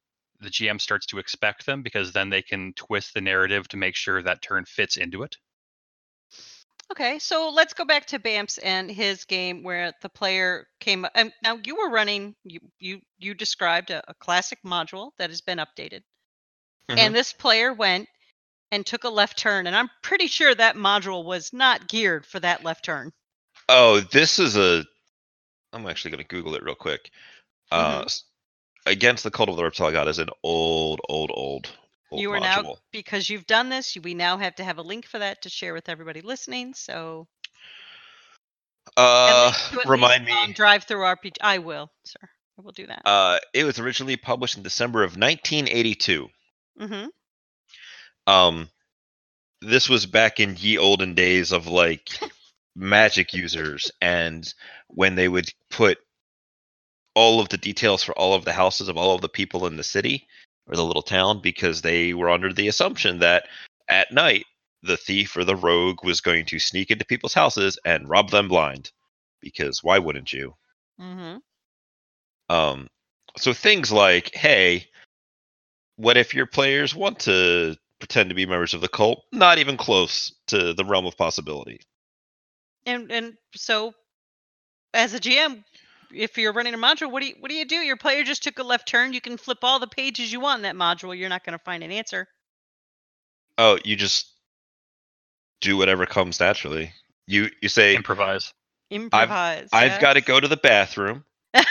the 0.41 0.49
gm 0.49 0.79
starts 0.79 1.05
to 1.05 1.17
expect 1.17 1.65
them 1.65 1.81
because 1.81 2.11
then 2.11 2.29
they 2.29 2.41
can 2.41 2.73
twist 2.73 3.13
the 3.13 3.21
narrative 3.21 3.67
to 3.67 3.77
make 3.77 3.95
sure 3.95 4.21
that 4.21 4.41
turn 4.41 4.65
fits 4.65 4.97
into 4.97 5.23
it 5.23 5.37
Okay, 6.91 7.17
so 7.17 7.49
let's 7.49 7.73
go 7.73 7.83
back 7.83 8.05
to 8.07 8.19
Bamce 8.19 8.59
and 8.63 8.89
his 8.91 9.25
game 9.25 9.63
where 9.63 9.91
the 10.01 10.09
player 10.09 10.67
came. 10.79 11.05
Um, 11.15 11.31
now 11.41 11.59
you 11.63 11.75
were 11.75 11.89
running. 11.89 12.35
You 12.43 12.59
you 12.79 13.01
you 13.17 13.33
described 13.33 13.89
a, 13.89 14.03
a 14.09 14.13
classic 14.13 14.59
module 14.63 15.11
that 15.17 15.31
has 15.31 15.41
been 15.41 15.57
updated, 15.57 16.03
Mhm. 16.89 16.97
and 16.99 17.15
this 17.15 17.33
player 17.33 17.73
went 17.73 18.09
and 18.75 18.85
took 18.85 19.05
a 19.05 19.09
left 19.09 19.37
turn, 19.37 19.65
and 19.67 19.75
I'm 19.75 19.89
pretty 20.03 20.27
sure 20.27 20.53
that 20.53 20.75
module 20.75 21.23
was 21.25 21.53
not 21.53 21.87
geared 21.87 22.25
for 22.25 22.39
that 22.41 22.63
left 22.63 22.83
turn. 22.85 23.11
Oh, 23.69 24.01
this 24.01 24.37
is 24.37 24.55
a. 24.57 24.83
I'm 25.73 25.87
actually 25.87 26.11
going 26.11 26.23
to 26.23 26.27
Google 26.27 26.55
it 26.55 26.63
real 26.63 26.75
quick. 26.75 27.09
Uh, 27.71 27.97
Mm-hmm. 27.99 28.03
s- 28.05 28.23
Against 28.87 29.23
the 29.23 29.31
Cult 29.31 29.49
of 29.49 29.55
the 29.55 29.63
Reptile 29.63 29.91
God 29.91 30.07
is 30.07 30.19
an 30.19 30.29
old, 30.43 31.01
old, 31.09 31.31
old, 31.33 31.71
old 32.11 32.21
you 32.21 32.31
are 32.33 32.39
module. 32.39 32.63
now 32.63 32.75
because 32.91 33.27
you've 33.31 33.47
done 33.47 33.69
this. 33.69 33.97
We 33.97 34.13
now 34.13 34.37
have 34.37 34.53
to 34.55 34.63
have 34.63 34.77
a 34.77 34.83
link 34.83 35.07
for 35.07 35.17
that 35.17 35.41
to 35.41 35.49
share 35.49 35.73
with 35.73 35.89
everybody 35.89 36.21
listening. 36.21 36.75
So 36.75 37.27
Uh, 38.95 39.45
link 39.45 39.73
to 39.73 39.79
at 39.81 39.87
remind 39.87 40.25
me. 40.25 40.53
DriveThruRPG. 40.53 41.37
I 41.41 41.57
will, 41.57 41.89
sir. 42.03 42.19
I 42.59 42.61
will 42.61 42.73
do 42.73 42.85
that. 42.85 43.01
Uh, 43.05 43.39
it 43.53 43.63
was 43.63 43.79
originally 43.79 44.17
published 44.17 44.55
in 44.57 44.61
December 44.63 45.01
of 45.03 45.17
1982. 45.17 46.29
mm-hmm. 46.79 47.07
Um, 48.27 48.69
this 49.61 49.89
was 49.89 50.05
back 50.05 50.39
in 50.39 50.55
ye 50.57 50.77
olden 50.77 51.13
days 51.15 51.51
of 51.51 51.67
like 51.67 52.19
magic 52.75 53.33
users 53.33 53.91
and 54.01 54.53
when 54.87 55.15
they 55.15 55.27
would 55.27 55.49
put 55.69 55.97
all 57.15 57.39
of 57.39 57.49
the 57.49 57.57
details 57.57 58.03
for 58.03 58.11
all 58.17 58.33
of 58.33 58.43
the 58.45 58.53
houses 58.53 58.89
of 58.89 58.97
all 58.97 59.15
of 59.15 59.21
the 59.21 59.29
people 59.29 59.65
in 59.65 59.77
the 59.77 59.83
city 59.83 60.27
or 60.67 60.75
the 60.75 60.83
little 60.83 61.01
town 61.01 61.39
because 61.41 61.81
they 61.81 62.13
were 62.13 62.29
under 62.29 62.51
the 62.51 62.67
assumption 62.67 63.19
that 63.19 63.47
at 63.87 64.11
night 64.11 64.45
the 64.83 64.97
thief 64.97 65.35
or 65.37 65.43
the 65.45 65.55
rogue 65.55 66.03
was 66.03 66.21
going 66.21 66.45
to 66.45 66.59
sneak 66.59 66.91
into 66.91 67.05
people's 67.05 67.33
houses 67.33 67.79
and 67.85 68.09
rob 68.09 68.29
them 68.29 68.47
blind 68.49 68.91
because 69.41 69.83
why 69.83 69.97
wouldn't 69.99 70.33
you 70.33 70.53
Mm-hmm. 70.99 71.37
um 72.53 72.87
so 73.37 73.53
things 73.53 73.91
like 73.91 74.33
hey 74.33 74.85
what 75.97 76.17
if 76.17 76.33
your 76.33 76.45
players 76.45 76.93
want 76.93 77.19
to 77.19 77.75
pretend 78.07 78.29
to 78.29 78.35
be 78.35 78.45
members 78.45 78.73
of 78.75 78.81
the 78.81 78.87
cult 78.87 79.23
not 79.31 79.57
even 79.57 79.77
close 79.77 80.33
to 80.47 80.73
the 80.73 80.85
realm 80.85 81.05
of 81.07 81.17
possibility 81.17 81.79
And 82.85 83.11
and 83.11 83.33
so, 83.55 83.93
as 84.93 85.13
a 85.15 85.19
GM, 85.19 85.63
if 86.13 86.37
you're 86.37 86.53
running 86.53 86.75
a 86.75 86.77
module, 86.77 87.11
what 87.11 87.21
do 87.21 87.27
you 87.29 87.35
what 87.39 87.49
do 87.49 87.55
you 87.55 87.65
do? 87.65 87.77
Your 87.77 87.97
player 87.97 88.23
just 88.23 88.43
took 88.43 88.59
a 88.59 88.63
left 88.63 88.87
turn. 88.87 89.11
You 89.11 89.21
can 89.21 89.37
flip 89.37 89.57
all 89.63 89.79
the 89.79 89.87
pages 89.87 90.31
you 90.31 90.39
want 90.39 90.59
in 90.59 90.63
that 90.63 90.75
module. 90.75 91.17
You're 91.17 91.29
not 91.29 91.43
going 91.43 91.57
to 91.57 91.63
find 91.63 91.83
an 91.83 91.91
answer. 91.91 92.27
oh 93.57 93.79
you 93.83 93.95
just 93.95 94.27
do 95.61 95.77
whatever 95.77 96.05
comes 96.05 96.39
naturally 96.39 96.91
you 97.27 97.49
you 97.61 97.69
say 97.69 97.95
Improvise. 97.95 98.53
Improvise. 98.91 99.69
i've 99.73 99.99
got 99.99 100.13
to 100.13 100.21
go 100.21 100.39
to 100.39 100.47
the 100.47 100.57
bathroom 100.57 101.23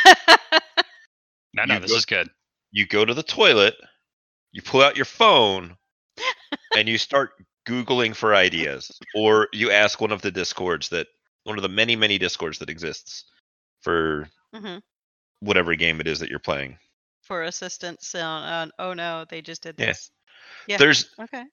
No, 1.57 1.65
no, 1.67 1.75
You 1.75 1.81
this 1.81 1.93
go- 1.93 1.97
is 1.99 2.05
good. 2.07 2.29
you 2.73 2.87
go 2.87 3.05
to 3.05 3.15
the 3.15 3.23
toilet, 3.23 3.77
you 4.51 4.61
pull 4.63 4.83
out 4.83 4.97
your 4.97 5.05
phone, 5.05 5.77
and 6.75 6.89
you 6.89 6.99
start 6.99 7.33
Googling 7.67 8.15
for 8.15 8.35
ideas. 8.35 8.91
Or 9.15 9.49
you 9.53 9.71
ask 9.71 10.01
one 10.01 10.13
of 10.13 10.23
the 10.23 10.31
discords 10.31 10.89
that 10.91 11.07
one 11.45 11.59
of 11.59 11.63
the 11.63 11.69
many, 11.69 11.97
many 11.97 12.19
discords 12.19 12.59
that 12.59 12.71
exists 12.71 13.25
for 13.83 14.29
hmm 14.53 14.79
whatever 15.41 15.75
game 15.75 16.01
it 16.01 16.07
is 16.07 16.21
that 16.21 16.31
you're 16.31 16.39
playing. 16.39 16.79
For 17.23 17.43
assistance 17.43 18.15
on, 18.15 18.45
on 18.45 18.73
oh 18.79 18.95
no, 18.95 19.25
they 19.25 19.43
just 19.43 19.63
did 19.63 19.77
Yeah. 19.79 19.87
this. 19.87 20.11
Yeah. 20.67 20.79
There's 20.79 21.11
Okay. 21.21 21.45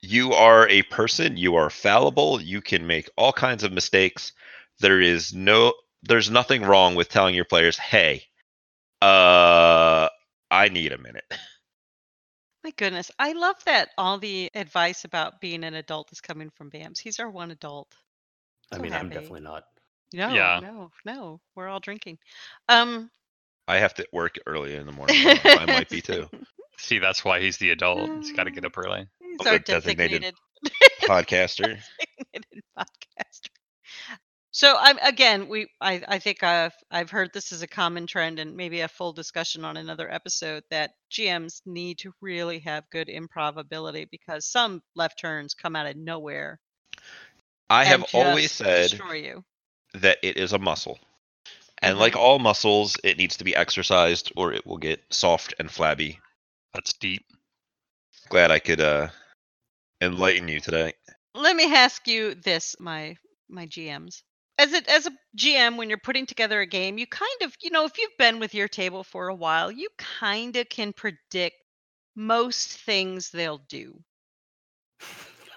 you 0.00 0.32
are 0.32 0.68
a 0.68 0.82
person, 0.84 1.36
you 1.36 1.56
are 1.56 1.70
fallible, 1.70 2.40
you 2.40 2.60
can 2.60 2.86
make 2.86 3.08
all 3.16 3.32
kinds 3.32 3.64
of 3.64 3.72
mistakes. 3.72 4.32
There 4.80 5.00
is 5.00 5.32
no 5.34 5.72
there's 6.02 6.30
nothing 6.30 6.62
wrong 6.62 6.94
with 6.94 7.08
telling 7.08 7.34
your 7.34 7.44
players, 7.44 7.78
"Hey, 7.78 8.24
uh 9.02 10.08
I 10.50 10.68
need 10.68 10.92
a 10.92 10.98
minute." 10.98 11.24
My 12.66 12.72
goodness, 12.72 13.12
I 13.16 13.32
love 13.34 13.62
that 13.66 13.90
all 13.96 14.18
the 14.18 14.50
advice 14.52 15.04
about 15.04 15.40
being 15.40 15.62
an 15.62 15.74
adult 15.74 16.10
is 16.10 16.20
coming 16.20 16.50
from 16.50 16.68
Bamce. 16.72 16.98
He's 16.98 17.20
our 17.20 17.30
one 17.30 17.52
adult. 17.52 17.94
I 18.72 18.78
So 18.78 18.82
mean, 18.82 18.94
I'm 18.94 19.10
happy. 19.10 19.12
definitely 19.12 19.42
not. 19.42 19.64
No, 20.12 20.34
Yeah. 20.34 20.58
no, 20.58 20.90
no. 21.04 21.40
We're 21.54 21.68
all 21.68 21.78
drinking. 21.78 22.18
Um, 22.68 23.10
I 23.68 23.78
have 23.78 23.94
to 23.94 24.06
work 24.12 24.36
early 24.46 24.74
in 24.74 24.86
the 24.86 24.92
morning. 24.92 25.30
I 25.54 25.66
might 25.66 25.90
be 25.90 26.02
too. 26.02 26.28
See, 26.78 26.98
that's 26.98 27.24
why 27.24 27.40
he's 27.40 27.58
the 27.58 27.70
adult. 27.70 28.12
He's 28.16 28.32
got 28.32 28.44
to 28.44 28.50
get 28.50 28.64
up 28.64 28.76
early. 28.76 29.06
He's 29.20 29.46
I'm 29.46 29.46
our 29.46 29.58
a 29.58 29.58
designated 29.58 30.24
designated 30.24 30.34
Podcaster. 31.06 31.78
designated 32.18 32.64
podcaster. 32.78 33.55
So 34.56 34.74
I'm 34.80 34.96
again, 35.02 35.48
we 35.48 35.68
I, 35.82 36.02
I 36.08 36.18
think 36.18 36.42
I've 36.42 36.72
I've 36.90 37.10
heard 37.10 37.30
this 37.34 37.52
is 37.52 37.60
a 37.60 37.66
common 37.66 38.06
trend 38.06 38.38
and 38.38 38.56
maybe 38.56 38.80
a 38.80 38.88
full 38.88 39.12
discussion 39.12 39.66
on 39.66 39.76
another 39.76 40.10
episode 40.10 40.62
that 40.70 40.92
GMs 41.12 41.60
need 41.66 41.98
to 41.98 42.14
really 42.22 42.60
have 42.60 42.88
good 42.90 43.08
improv 43.08 43.58
ability 43.58 44.08
because 44.10 44.46
some 44.46 44.80
left 44.94 45.20
turns 45.20 45.52
come 45.52 45.76
out 45.76 45.84
of 45.84 45.98
nowhere. 45.98 46.58
I 47.68 47.84
have 47.84 48.06
always 48.14 48.44
just 48.44 48.56
said 48.56 48.88
destroy 48.88 49.16
you. 49.16 49.44
that 49.92 50.16
it 50.22 50.38
is 50.38 50.54
a 50.54 50.58
muscle. 50.58 50.98
And 51.82 51.98
like 51.98 52.16
all 52.16 52.38
muscles, 52.38 52.96
it 53.04 53.18
needs 53.18 53.36
to 53.36 53.44
be 53.44 53.54
exercised 53.54 54.32
or 54.36 54.54
it 54.54 54.66
will 54.66 54.78
get 54.78 55.02
soft 55.10 55.52
and 55.58 55.70
flabby. 55.70 56.18
That's 56.72 56.94
deep. 56.94 57.26
Glad 58.30 58.50
I 58.50 58.60
could 58.60 58.80
uh 58.80 59.08
enlighten 60.00 60.48
you 60.48 60.60
today. 60.60 60.94
Let 61.34 61.54
me 61.54 61.74
ask 61.74 62.08
you 62.08 62.34
this, 62.36 62.74
my 62.80 63.18
my 63.50 63.66
GMs. 63.66 64.22
As 64.58 64.72
a 64.72 64.90
as 64.90 65.06
a 65.06 65.12
GM, 65.36 65.76
when 65.76 65.88
you're 65.90 65.98
putting 65.98 66.26
together 66.26 66.60
a 66.60 66.66
game, 66.66 66.96
you 66.98 67.06
kind 67.06 67.42
of, 67.42 67.54
you 67.62 67.70
know, 67.70 67.84
if 67.84 67.98
you've 67.98 68.16
been 68.18 68.38
with 68.38 68.54
your 68.54 68.68
table 68.68 69.04
for 69.04 69.28
a 69.28 69.34
while, 69.34 69.70
you 69.70 69.88
kind 69.98 70.56
of 70.56 70.68
can 70.68 70.92
predict 70.92 71.56
most 72.14 72.72
things 72.80 73.30
they'll 73.30 73.62
do. 73.68 74.00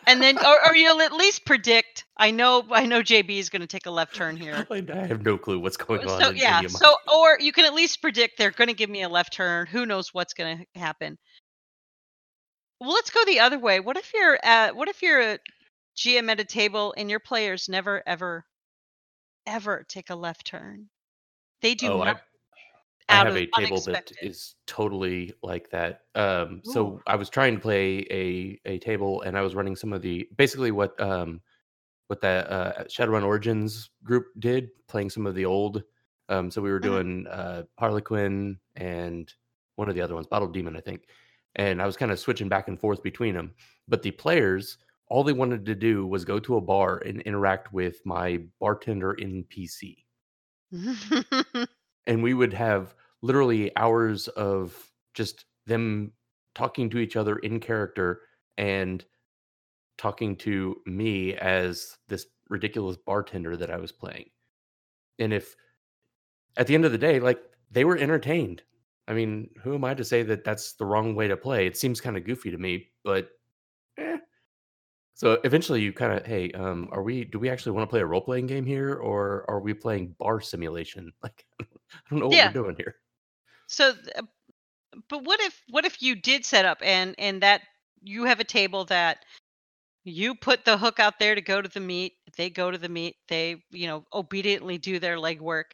And 0.05 0.21
then 0.21 0.37
or, 0.43 0.67
or 0.67 0.75
you'll 0.75 1.01
at 1.01 1.13
least 1.13 1.45
predict, 1.45 2.05
I 2.17 2.31
know 2.31 2.65
I 2.71 2.85
know 2.87 3.01
JB 3.01 3.37
is 3.37 3.49
going 3.49 3.61
to 3.61 3.67
take 3.67 3.85
a 3.85 3.91
left 3.91 4.15
turn 4.15 4.35
here. 4.37 4.65
I 4.71 5.05
have 5.05 5.23
no 5.23 5.37
clue 5.37 5.59
what's 5.59 5.77
going 5.77 6.07
on. 6.07 6.21
So 6.21 6.31
yeah, 6.31 6.57
any 6.57 6.65
of 6.65 6.73
my 6.73 6.79
so 6.79 6.95
or 7.13 7.37
you 7.39 7.51
can 7.51 7.65
at 7.65 7.73
least 7.73 8.01
predict 8.01 8.37
they're 8.37 8.51
going 8.51 8.69
to 8.69 8.73
give 8.73 8.89
me 8.89 9.03
a 9.03 9.09
left 9.09 9.33
turn. 9.33 9.67
Who 9.67 9.85
knows 9.85 10.13
what's 10.13 10.33
going 10.33 10.65
to 10.73 10.79
happen? 10.79 11.17
Well, 12.79 12.91
let's 12.91 13.11
go 13.11 13.23
the 13.25 13.39
other 13.39 13.59
way. 13.59 13.79
What 13.79 13.97
if 13.97 14.11
you're 14.13 14.39
at 14.43 14.75
what 14.75 14.89
if 14.89 15.01
you're 15.03 15.21
a 15.21 15.39
GM 15.95 16.31
at 16.31 16.39
a 16.39 16.45
table 16.45 16.93
and 16.97 17.09
your 17.09 17.19
players 17.19 17.69
never 17.69 18.01
ever 18.07 18.45
ever 19.47 19.83
take 19.83 20.09
a 20.09 20.15
left 20.15 20.45
turn? 20.47 20.89
They 21.61 21.75
do 21.75 21.89
Oh, 21.89 22.01
I- 22.01 22.15
not 22.15 22.21
I 23.09 23.15
out 23.15 23.27
have 23.27 23.27
of 23.27 23.37
a 23.37 23.47
table 23.47 23.81
that 23.81 24.11
unexpected. 24.11 24.17
is 24.21 24.55
totally 24.67 25.33
like 25.43 25.69
that. 25.71 26.03
Um, 26.15 26.61
Ooh. 26.67 26.71
so 26.71 27.01
I 27.07 27.15
was 27.15 27.29
trying 27.29 27.55
to 27.55 27.61
play 27.61 28.05
a 28.11 28.59
a 28.65 28.79
table, 28.79 29.21
and 29.23 29.37
I 29.37 29.41
was 29.41 29.55
running 29.55 29.75
some 29.75 29.93
of 29.93 30.01
the 30.01 30.29
basically 30.37 30.71
what 30.71 30.99
um 31.01 31.41
what 32.07 32.21
that 32.21 32.49
uh, 32.51 32.85
Shadowrun 32.85 33.23
Origins 33.25 33.91
group 34.03 34.27
did, 34.39 34.69
playing 34.87 35.09
some 35.11 35.27
of 35.27 35.35
the 35.35 35.45
old. 35.45 35.83
Um, 36.29 36.51
so 36.51 36.61
we 36.61 36.71
were 36.71 36.79
Mhm. 36.81 37.03
doing 37.03 37.27
uh, 37.27 37.63
Harlequin 37.79 38.59
and 38.77 39.33
one 39.75 39.89
of 39.89 39.95
the 39.95 40.01
other 40.01 40.15
ones, 40.15 40.27
Bottle 40.27 40.47
Demon, 40.49 40.77
I 40.77 40.81
think. 40.81 41.07
And 41.55 41.81
I 41.81 41.85
was 41.87 41.97
kind 41.97 42.11
of 42.11 42.19
switching 42.19 42.49
back 42.49 42.67
and 42.69 42.79
forth 42.79 43.03
between 43.03 43.35
them. 43.35 43.55
But 43.87 44.03
the 44.03 44.11
players, 44.11 44.77
all 45.09 45.23
they 45.23 45.33
wanted 45.33 45.65
to 45.65 45.75
do 45.75 46.05
was 46.05 46.23
go 46.23 46.39
to 46.39 46.57
a 46.57 46.61
bar 46.61 46.99
and 46.99 47.21
interact 47.21 47.73
with 47.73 48.05
my 48.05 48.39
bartender 48.59 49.17
NPC 49.19 49.97
and 52.07 52.23
we 52.23 52.33
would 52.33 52.53
have 52.53 52.95
literally 53.21 53.75
hours 53.75 54.27
of 54.29 54.91
just 55.13 55.45
them 55.65 56.11
talking 56.55 56.89
to 56.89 56.99
each 56.99 57.15
other 57.15 57.37
in 57.37 57.59
character 57.59 58.21
and 58.57 59.05
talking 59.97 60.35
to 60.35 60.77
me 60.85 61.35
as 61.35 61.97
this 62.07 62.27
ridiculous 62.49 62.97
bartender 62.97 63.57
that 63.57 63.69
I 63.69 63.77
was 63.77 63.91
playing. 63.91 64.29
And 65.19 65.33
if 65.33 65.55
at 66.57 66.67
the 66.67 66.75
end 66.75 66.85
of 66.85 66.91
the 66.91 66.97
day, 66.97 67.19
like 67.19 67.41
they 67.71 67.85
were 67.85 67.97
entertained. 67.97 68.63
I 69.07 69.13
mean, 69.13 69.49
who 69.61 69.73
am 69.73 69.83
I 69.83 69.95
to 69.95 70.03
say 70.03 70.21
that 70.23 70.43
that's 70.43 70.73
the 70.73 70.85
wrong 70.85 71.15
way 71.15 71.27
to 71.27 71.35
play? 71.35 71.65
It 71.65 71.77
seems 71.77 71.99
kind 71.99 72.15
of 72.15 72.25
goofy 72.25 72.51
to 72.51 72.57
me, 72.57 72.89
but. 73.03 73.29
So 75.19 75.33
eventually 75.43 75.81
you 75.81 75.91
kind 75.91 76.13
of, 76.13 76.25
hey, 76.25 76.49
um, 76.53 76.87
are 76.93 77.03
we, 77.03 77.25
do 77.25 77.39
we 77.39 77.49
actually 77.49 77.73
want 77.73 77.85
to 77.85 77.91
play 77.91 77.99
a 77.99 78.05
role 78.05 78.21
playing 78.21 78.47
game 78.47 78.65
here 78.65 78.95
or 78.95 79.43
are 79.49 79.59
we 79.59 79.73
playing 79.73 80.15
bar 80.17 80.39
simulation? 80.39 81.11
Like, 81.21 81.45
I 81.59 81.65
don't 82.09 82.19
know 82.19 82.29
what 82.29 82.39
Yeah. 82.39 82.53
we're 82.53 82.53
doing 82.53 82.75
here. 82.77 82.95
So, 83.67 83.93
th- 83.93 84.07
uh, 84.15 84.23
but 85.09 85.23
what 85.25 85.39
if 85.41 85.63
what 85.69 85.85
if 85.85 86.01
you 86.01 86.15
did 86.15 86.45
set 86.45 86.65
up 86.65 86.79
and 86.83 87.15
and 87.19 87.43
that 87.43 87.63
you 88.01 88.25
have 88.25 88.39
a 88.41 88.45
table 88.45 88.85
that 88.85 89.25
you 90.05 90.35
put 90.35 90.65
the 90.65 90.77
hook 90.77 90.99
out 90.99 91.19
there 91.19 91.35
to 91.35 91.41
go 91.41 91.61
to 91.61 91.69
the 91.69 91.79
meet, 91.81 92.15
they 92.37 92.49
go 92.49 92.71
to 92.71 92.77
the 92.79 92.89
meet, 92.89 93.17
they 93.29 93.63
you 93.71 93.87
know 93.87 94.05
obediently 94.13 94.77
do 94.79 94.99
their 94.99 95.17
legwork, 95.17 95.71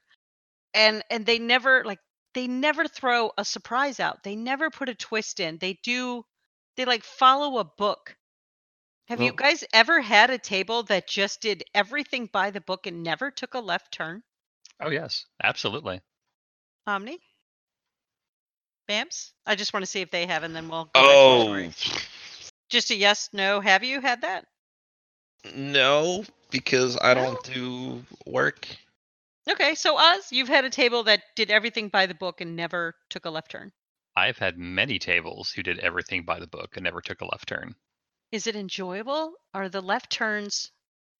and 0.74 1.04
and 1.12 1.26
they 1.26 1.40
never 1.40 1.84
like 1.86 2.00
they 2.34 2.48
never 2.48 2.88
throw 2.88 3.32
a 3.38 3.46
surprise 3.46 4.00
out. 4.00 4.24
They 4.24 4.36
never 4.36 4.70
put 4.72 4.90
a 4.90 4.96
twist 4.96 5.40
in. 5.42 5.58
They 5.60 5.76
do 5.84 6.24
they 6.78 6.86
like 6.86 7.04
follow 7.04 7.60
a 7.60 7.66
book. 7.66 8.18
Have 9.08 9.22
you 9.22 9.34
guys 9.34 9.64
ever 9.72 10.02
had 10.02 10.32
a 10.32 10.38
table 10.38 10.82
that 10.84 11.08
just 11.08 11.42
did 11.42 11.64
everything 11.76 12.26
by 12.26 12.50
the 12.50 12.62
book 12.62 12.88
and 12.88 13.04
never 13.04 13.30
took 13.30 13.54
a 13.54 13.60
left 13.60 13.92
turn? 13.92 14.24
Oh 14.80 14.90
yes, 14.90 15.26
absolutely. 15.44 16.02
Omni? 16.88 17.20
Bamce? 18.90 19.32
I 19.46 19.56
just 19.56 19.74
want 19.74 19.84
to 19.84 19.92
see 19.92 20.02
if 20.02 20.12
they 20.12 20.26
have, 20.26 20.44
and 20.44 20.56
then 20.56 20.70
we'll. 20.70 20.86
Go 20.86 21.02
back 21.02 21.74
to 21.74 21.84
the 21.84 21.94
Oh. 21.94 22.50
Just 22.70 22.90
a 22.92 22.96
yes, 22.96 23.30
no. 23.32 23.60
Have 23.60 23.84
you 23.84 24.02
had 24.02 24.22
that? 24.22 24.46
no, 25.54 26.26
because 26.50 26.98
I 27.00 27.14
No? 27.14 27.24
don't 27.24 27.44
do 27.44 28.06
work. 28.26 28.68
Okay, 29.48 29.76
so 29.76 29.98
Oz, 29.98 30.32
you've 30.32 30.48
had 30.48 30.66
a 30.66 30.70
table 30.72 31.04
that 31.04 31.22
did 31.36 31.52
everything 31.52 31.90
by 31.90 32.08
the 32.08 32.16
book 32.16 32.42
and 32.42 32.56
never 32.56 32.96
took 33.10 33.26
a 33.26 33.30
left 33.30 33.52
turn. 33.52 33.72
I've 34.16 34.40
had 34.40 34.58
many 34.58 34.98
tables 34.98 35.52
who 35.52 35.62
did 35.62 35.78
everything 35.80 36.24
by 36.24 36.40
the 36.40 36.48
book 36.48 36.76
and 36.76 36.84
never 36.84 37.02
took 37.02 37.22
a 37.22 37.26
left 37.26 37.48
turn. 37.48 37.76
Is 38.32 38.48
it 38.48 38.56
enjoyable? 38.56 39.34
Are 39.54 39.70
the 39.70 39.82
left 39.82 40.12
turns 40.12 40.72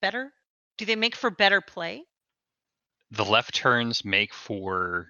better? 0.02 0.32
Do 0.78 0.84
they 0.84 0.96
make 0.96 1.16
for 1.16 1.30
better 1.30 1.60
play? 1.60 2.04
The 3.10 3.24
left 3.24 3.54
turns 3.54 4.04
make 4.04 4.34
for 4.34 5.08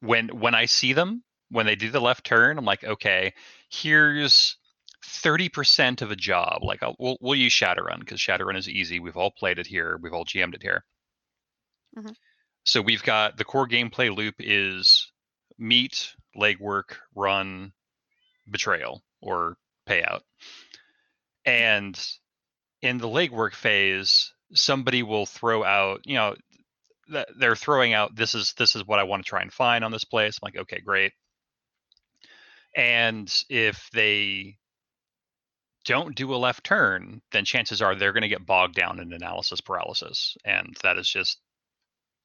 when 0.00 0.28
when 0.40 0.54
I 0.54 0.66
see 0.66 0.92
them 0.92 1.22
when 1.50 1.66
they 1.66 1.76
do 1.76 1.90
the 1.90 2.00
left 2.00 2.24
turn. 2.26 2.58
I'm 2.58 2.64
like, 2.64 2.84
okay, 2.84 3.32
here's 3.70 4.56
30% 5.06 6.02
of 6.02 6.10
a 6.10 6.16
job, 6.16 6.62
like 6.62 6.82
I'll, 6.82 6.96
we'll, 6.98 7.16
we'll 7.20 7.34
use 7.34 7.52
Shadowrun 7.52 8.00
because 8.00 8.20
Shadowrun 8.20 8.56
is 8.56 8.68
easy. 8.68 8.98
We've 9.00 9.16
all 9.16 9.30
played 9.30 9.58
it 9.58 9.66
here. 9.66 9.98
We've 10.02 10.12
all 10.12 10.24
GM'd 10.24 10.54
it 10.54 10.62
here. 10.62 10.84
Mhm. 11.96 12.14
So 12.64 12.80
we've 12.80 13.02
got 13.02 13.36
the 13.36 13.44
core 13.44 13.68
gameplay 13.68 14.14
loop 14.14 14.36
is 14.38 15.12
meet, 15.58 16.14
legwork, 16.36 16.96
run, 17.14 17.72
betrayal, 18.50 19.02
or 19.20 19.56
payout. 19.86 20.20
And 21.44 21.98
in 22.82 22.98
the 22.98 23.08
legwork 23.08 23.54
phase, 23.54 24.32
somebody 24.54 25.02
will 25.02 25.26
throw 25.26 25.64
out, 25.64 26.00
you 26.04 26.14
know, 26.14 26.34
th- 27.10 27.26
they're 27.38 27.56
throwing 27.56 27.92
out 27.92 28.16
this 28.16 28.34
is 28.34 28.54
this 28.56 28.76
is 28.76 28.86
what 28.86 28.98
I 28.98 29.04
want 29.04 29.24
to 29.24 29.28
try 29.28 29.42
and 29.42 29.52
find 29.52 29.84
on 29.84 29.92
this 29.92 30.04
place. 30.04 30.38
I'm 30.42 30.46
like, 30.46 30.56
okay, 30.62 30.80
great. 30.80 31.12
And 32.76 33.32
if 33.48 33.88
they 33.92 34.56
don't 35.84 36.16
do 36.16 36.34
a 36.34 36.36
left 36.36 36.64
turn, 36.64 37.20
then 37.32 37.44
chances 37.44 37.82
are 37.82 37.94
they're 37.94 38.12
going 38.12 38.22
to 38.22 38.28
get 38.28 38.46
bogged 38.46 38.74
down 38.74 39.00
in 39.00 39.12
analysis 39.12 39.60
paralysis, 39.60 40.36
and 40.44 40.76
that 40.82 40.98
is 40.98 41.08
just 41.08 41.38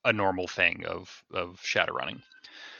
a 0.06 0.14
normal 0.14 0.48
thing 0.48 0.86
of 0.86 1.24
of 1.34 1.60
shadow 1.62 1.94
running. 1.94 2.22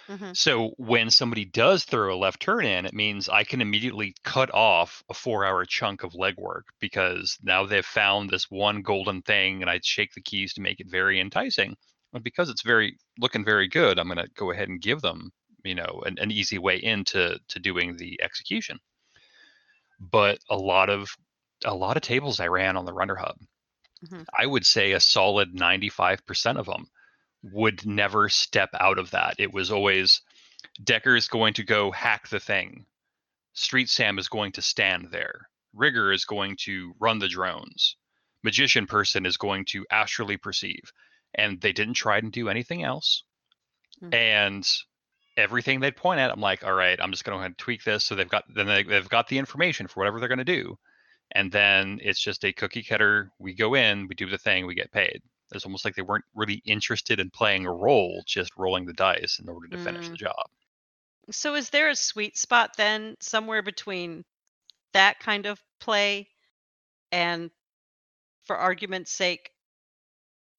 Mhm. 0.10 0.34
So 0.34 0.70
when 0.78 1.12
somebody 1.12 1.46
does 1.46 1.86
throw 1.86 2.16
a 2.16 2.18
left 2.18 2.42
turn 2.42 2.66
in, 2.66 2.86
it 2.88 2.94
means 2.96 3.30
I 3.30 3.44
can 3.44 3.62
immediately 3.62 4.16
cut 4.24 4.52
off 4.54 5.04
a 5.10 5.14
four 5.14 5.46
hour 5.46 5.66
chunk 5.66 6.04
of 6.04 6.14
legwork 6.14 6.64
because 6.80 7.38
now 7.44 7.66
they've 7.66 7.86
found 7.86 8.30
this 8.32 8.50
one 8.50 8.82
golden 8.82 9.22
thing 9.22 9.62
and 9.62 9.70
I 9.70 9.80
shake 9.84 10.14
the 10.16 10.22
keys 10.22 10.54
to 10.56 10.62
make 10.62 10.80
it 10.80 10.90
very 10.90 11.20
enticing. 11.20 11.78
But 12.12 12.24
because 12.24 12.50
it's 12.50 12.64
very 12.64 12.98
looking 13.20 13.46
very 13.46 13.68
good, 13.68 14.00
I'm 14.00 14.08
going 14.08 14.18
to 14.18 14.30
go 14.36 14.52
ahead 14.52 14.70
and 14.70 14.82
give 14.82 15.02
them, 15.02 15.32
you 15.64 15.76
know, 15.76 16.02
an, 16.06 16.18
an 16.20 16.32
easy 16.32 16.58
way 16.58 16.78
into 16.78 17.40
to 17.48 17.60
doing 17.60 17.98
the 17.98 18.20
execution. 18.22 18.80
But 20.12 20.40
a 20.50 20.58
lot 20.58 20.90
of 20.90 21.16
a 21.64 21.74
lot 21.74 21.96
of 21.96 22.02
tables 22.04 22.40
I 22.40 22.48
ran 22.48 22.76
on 22.76 22.86
the 22.86 22.94
runner 22.94 23.16
hub, 23.16 23.38
Mhm. 24.02 24.26
I 24.38 24.46
would 24.46 24.66
say 24.66 24.92
a 24.94 25.00
solid 25.00 25.54
95% 25.54 26.58
of 26.58 26.66
them 26.68 26.90
would 27.44 27.86
never 27.86 28.30
step 28.30 28.70
out 28.80 28.98
of 28.98 29.12
that. 29.12 29.36
It 29.38 29.54
was 29.54 29.72
always 29.72 30.22
Decker 30.84 31.16
is 31.16 31.28
going 31.28 31.54
to 31.56 31.64
go 31.64 31.92
hack 31.92 32.28
the 32.30 32.40
thing. 32.40 32.86
Street 33.54 33.90
Sam 33.90 34.18
is 34.20 34.30
going 34.30 34.54
to 34.54 34.62
stand 34.62 35.10
there. 35.12 35.48
Rigger 35.74 36.12
is 36.12 36.26
going 36.26 36.58
to 36.62 36.94
run 37.00 37.20
the 37.20 37.28
drones. 37.28 37.96
Magician 38.44 38.88
person 38.88 39.26
is 39.26 39.38
going 39.38 39.66
to 39.66 39.86
astrally 39.92 40.38
perceive. 40.38 40.92
And 41.36 41.60
they 41.62 41.74
didn't 41.74 41.94
try 41.96 42.18
and 42.18 42.32
do 42.32 42.50
anything 42.50 42.84
else. 42.84 43.24
Mm. 44.02 44.14
And 44.14 44.72
everything 45.38 45.80
they'd 45.80 45.96
point 45.96 46.20
at, 46.20 46.32
I'm 46.32 46.42
like, 46.42 46.64
all 46.64 46.74
right, 46.74 47.00
I'm 47.02 47.12
just 47.12 47.24
going 47.24 47.34
to 47.34 47.38
go 47.38 47.40
ahead 47.40 47.52
and 47.52 47.58
tweak 47.58 47.84
this. 47.84 48.06
So 48.06 48.16
they've 48.16 48.30
got 48.30 48.46
then 48.54 48.68
they, 48.68 48.84
they've 48.84 49.10
got 49.10 49.28
the 49.28 49.38
information 49.38 49.88
for 49.88 50.00
whatever 50.00 50.20
they're 50.20 50.30
going 50.30 50.40
to 50.40 50.46
do. 50.46 50.78
And 51.32 51.52
then 51.52 52.00
it's 52.02 52.20
just 52.20 52.44
a 52.44 52.54
cookie 52.54 52.84
cutter. 52.84 53.32
We 53.38 53.54
go 53.54 53.76
in, 53.76 54.08
we 54.08 54.16
do 54.16 54.30
the 54.30 54.38
thing, 54.38 54.66
we 54.66 54.74
get 54.74 54.92
paid. 54.92 55.22
It's 55.52 55.66
almost 55.66 55.84
like 55.86 55.96
they 55.96 56.02
weren't 56.04 56.26
really 56.36 56.62
interested 56.66 57.20
in 57.20 57.30
playing 57.32 57.66
a 57.66 57.74
role, 57.74 58.24
just 58.28 58.52
rolling 58.58 58.86
the 58.86 58.94
dice 58.94 59.40
in 59.40 59.50
order 59.50 59.68
to 59.68 59.78
finish 59.78 60.08
Mm. 60.08 60.12
the 60.12 60.18
job. 60.18 60.50
So 61.32 61.56
is 61.56 61.70
there 61.70 61.90
a 61.90 61.96
sweet 61.96 62.38
spot 62.38 62.76
then 62.78 63.16
somewhere 63.20 63.62
between 63.62 64.26
that 64.94 65.20
kind 65.20 65.46
of 65.46 65.62
play 65.80 66.30
and 67.12 67.52
for 68.46 68.56
argument's 68.58 69.12
sake 69.12 69.52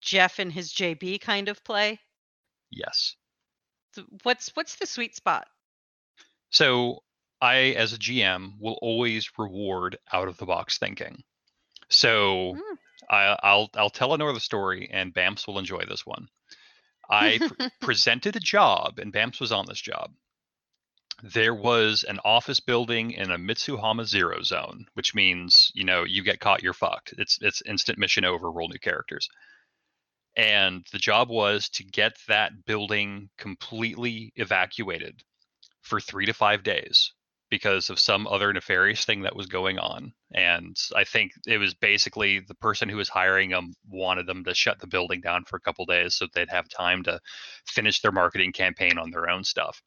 Jeff 0.00 0.38
and 0.38 0.52
his 0.52 0.72
JB 0.72 1.20
kind 1.20 1.48
of 1.48 1.62
play? 1.64 2.00
Yes. 2.70 3.16
What's 4.22 4.54
what's 4.54 4.76
the 4.76 4.86
sweet 4.86 5.16
spot? 5.16 5.48
So 6.50 7.02
I, 7.40 7.74
as 7.76 7.92
a 7.92 7.98
GM, 7.98 8.58
will 8.60 8.78
always 8.82 9.30
reward 9.38 9.98
out 10.12 10.28
of 10.28 10.36
the 10.36 10.46
box 10.46 10.78
thinking. 10.78 11.22
So 11.88 12.54
Mm. 12.54 12.78
I, 13.10 13.36
I'll 13.42 13.68
I'll 13.74 13.90
tell 13.90 14.14
another 14.14 14.38
story, 14.38 14.88
and 14.90 15.12
Bamce 15.12 15.46
will 15.46 15.58
enjoy 15.58 15.84
this 15.84 16.06
one. 16.06 16.28
I 17.10 17.38
pr- 17.38 17.66
presented 17.80 18.36
a 18.36 18.40
job, 18.40 19.00
and 19.00 19.12
Bamce 19.12 19.40
was 19.40 19.50
on 19.50 19.66
this 19.66 19.80
job. 19.80 20.12
There 21.22 21.54
was 21.54 22.04
an 22.04 22.20
office 22.24 22.60
building 22.60 23.10
in 23.10 23.30
a 23.30 23.36
Mitsuhama 23.36 24.06
zero 24.06 24.42
zone, 24.42 24.86
which 24.94 25.14
means 25.14 25.72
you 25.74 25.84
know 25.84 26.04
you 26.04 26.22
get 26.22 26.40
caught, 26.40 26.62
you're 26.62 26.72
fucked. 26.72 27.12
It's 27.18 27.38
it's 27.42 27.62
instant 27.62 27.98
mission 27.98 28.24
over. 28.24 28.50
Roll 28.50 28.68
new 28.68 28.78
characters. 28.78 29.28
And 30.36 30.86
the 30.92 30.98
job 30.98 31.28
was 31.28 31.68
to 31.70 31.84
get 31.84 32.12
that 32.28 32.64
building 32.64 33.30
completely 33.36 34.32
evacuated 34.36 35.24
for 35.82 36.00
three 36.00 36.26
to 36.26 36.32
five 36.32 36.62
days 36.62 37.12
because 37.50 37.90
of 37.90 37.98
some 37.98 38.26
other 38.28 38.52
nefarious 38.52 39.04
thing 39.04 39.22
that 39.22 39.34
was 39.34 39.46
going 39.46 39.78
on. 39.78 40.12
And 40.32 40.76
I 40.94 41.04
think 41.04 41.32
it 41.46 41.58
was 41.58 41.74
basically 41.74 42.40
the 42.40 42.54
person 42.54 42.88
who 42.88 42.96
was 42.96 43.08
hiring 43.08 43.50
them 43.50 43.74
wanted 43.88 44.26
them 44.26 44.44
to 44.44 44.54
shut 44.54 44.78
the 44.78 44.86
building 44.86 45.20
down 45.20 45.44
for 45.44 45.56
a 45.56 45.60
couple 45.60 45.84
days 45.84 46.14
so 46.14 46.26
they'd 46.32 46.48
have 46.48 46.68
time 46.68 47.02
to 47.04 47.20
finish 47.66 48.00
their 48.00 48.12
marketing 48.12 48.52
campaign 48.52 48.98
on 48.98 49.10
their 49.10 49.28
own 49.28 49.42
stuff. 49.42 49.82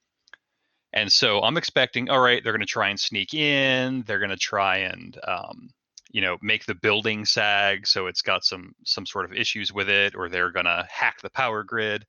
And 0.91 1.12
so 1.12 1.41
I'm 1.41 1.58
expecting, 1.58 2.10
all 2.10 2.19
right, 2.19 2.43
they're 2.43 2.54
going 2.54 2.60
to 2.60 2.65
try 2.67 2.89
and 2.89 2.99
sneak 2.99 3.34
in. 3.34 4.04
They're 4.06 4.19
going 4.19 4.30
to 4.30 4.38
try 4.38 4.78
and, 4.78 5.17
um, 5.28 5.69
you 6.12 6.21
know, 6.21 6.38
make 6.41 6.65
the 6.65 6.76
building 6.76 7.26
sag 7.26 7.88
so 7.88 8.06
it's 8.06 8.21
got 8.21 8.43
some 8.45 8.76
some 8.86 9.06
sort 9.06 9.26
of 9.26 9.34
issues 9.34 9.73
with 9.73 9.89
it, 9.89 10.13
or 10.15 10.30
they're 10.30 10.52
going 10.52 10.67
to 10.67 10.88
hack 10.91 11.21
the 11.21 11.32
power 11.32 11.63
grid. 11.63 12.06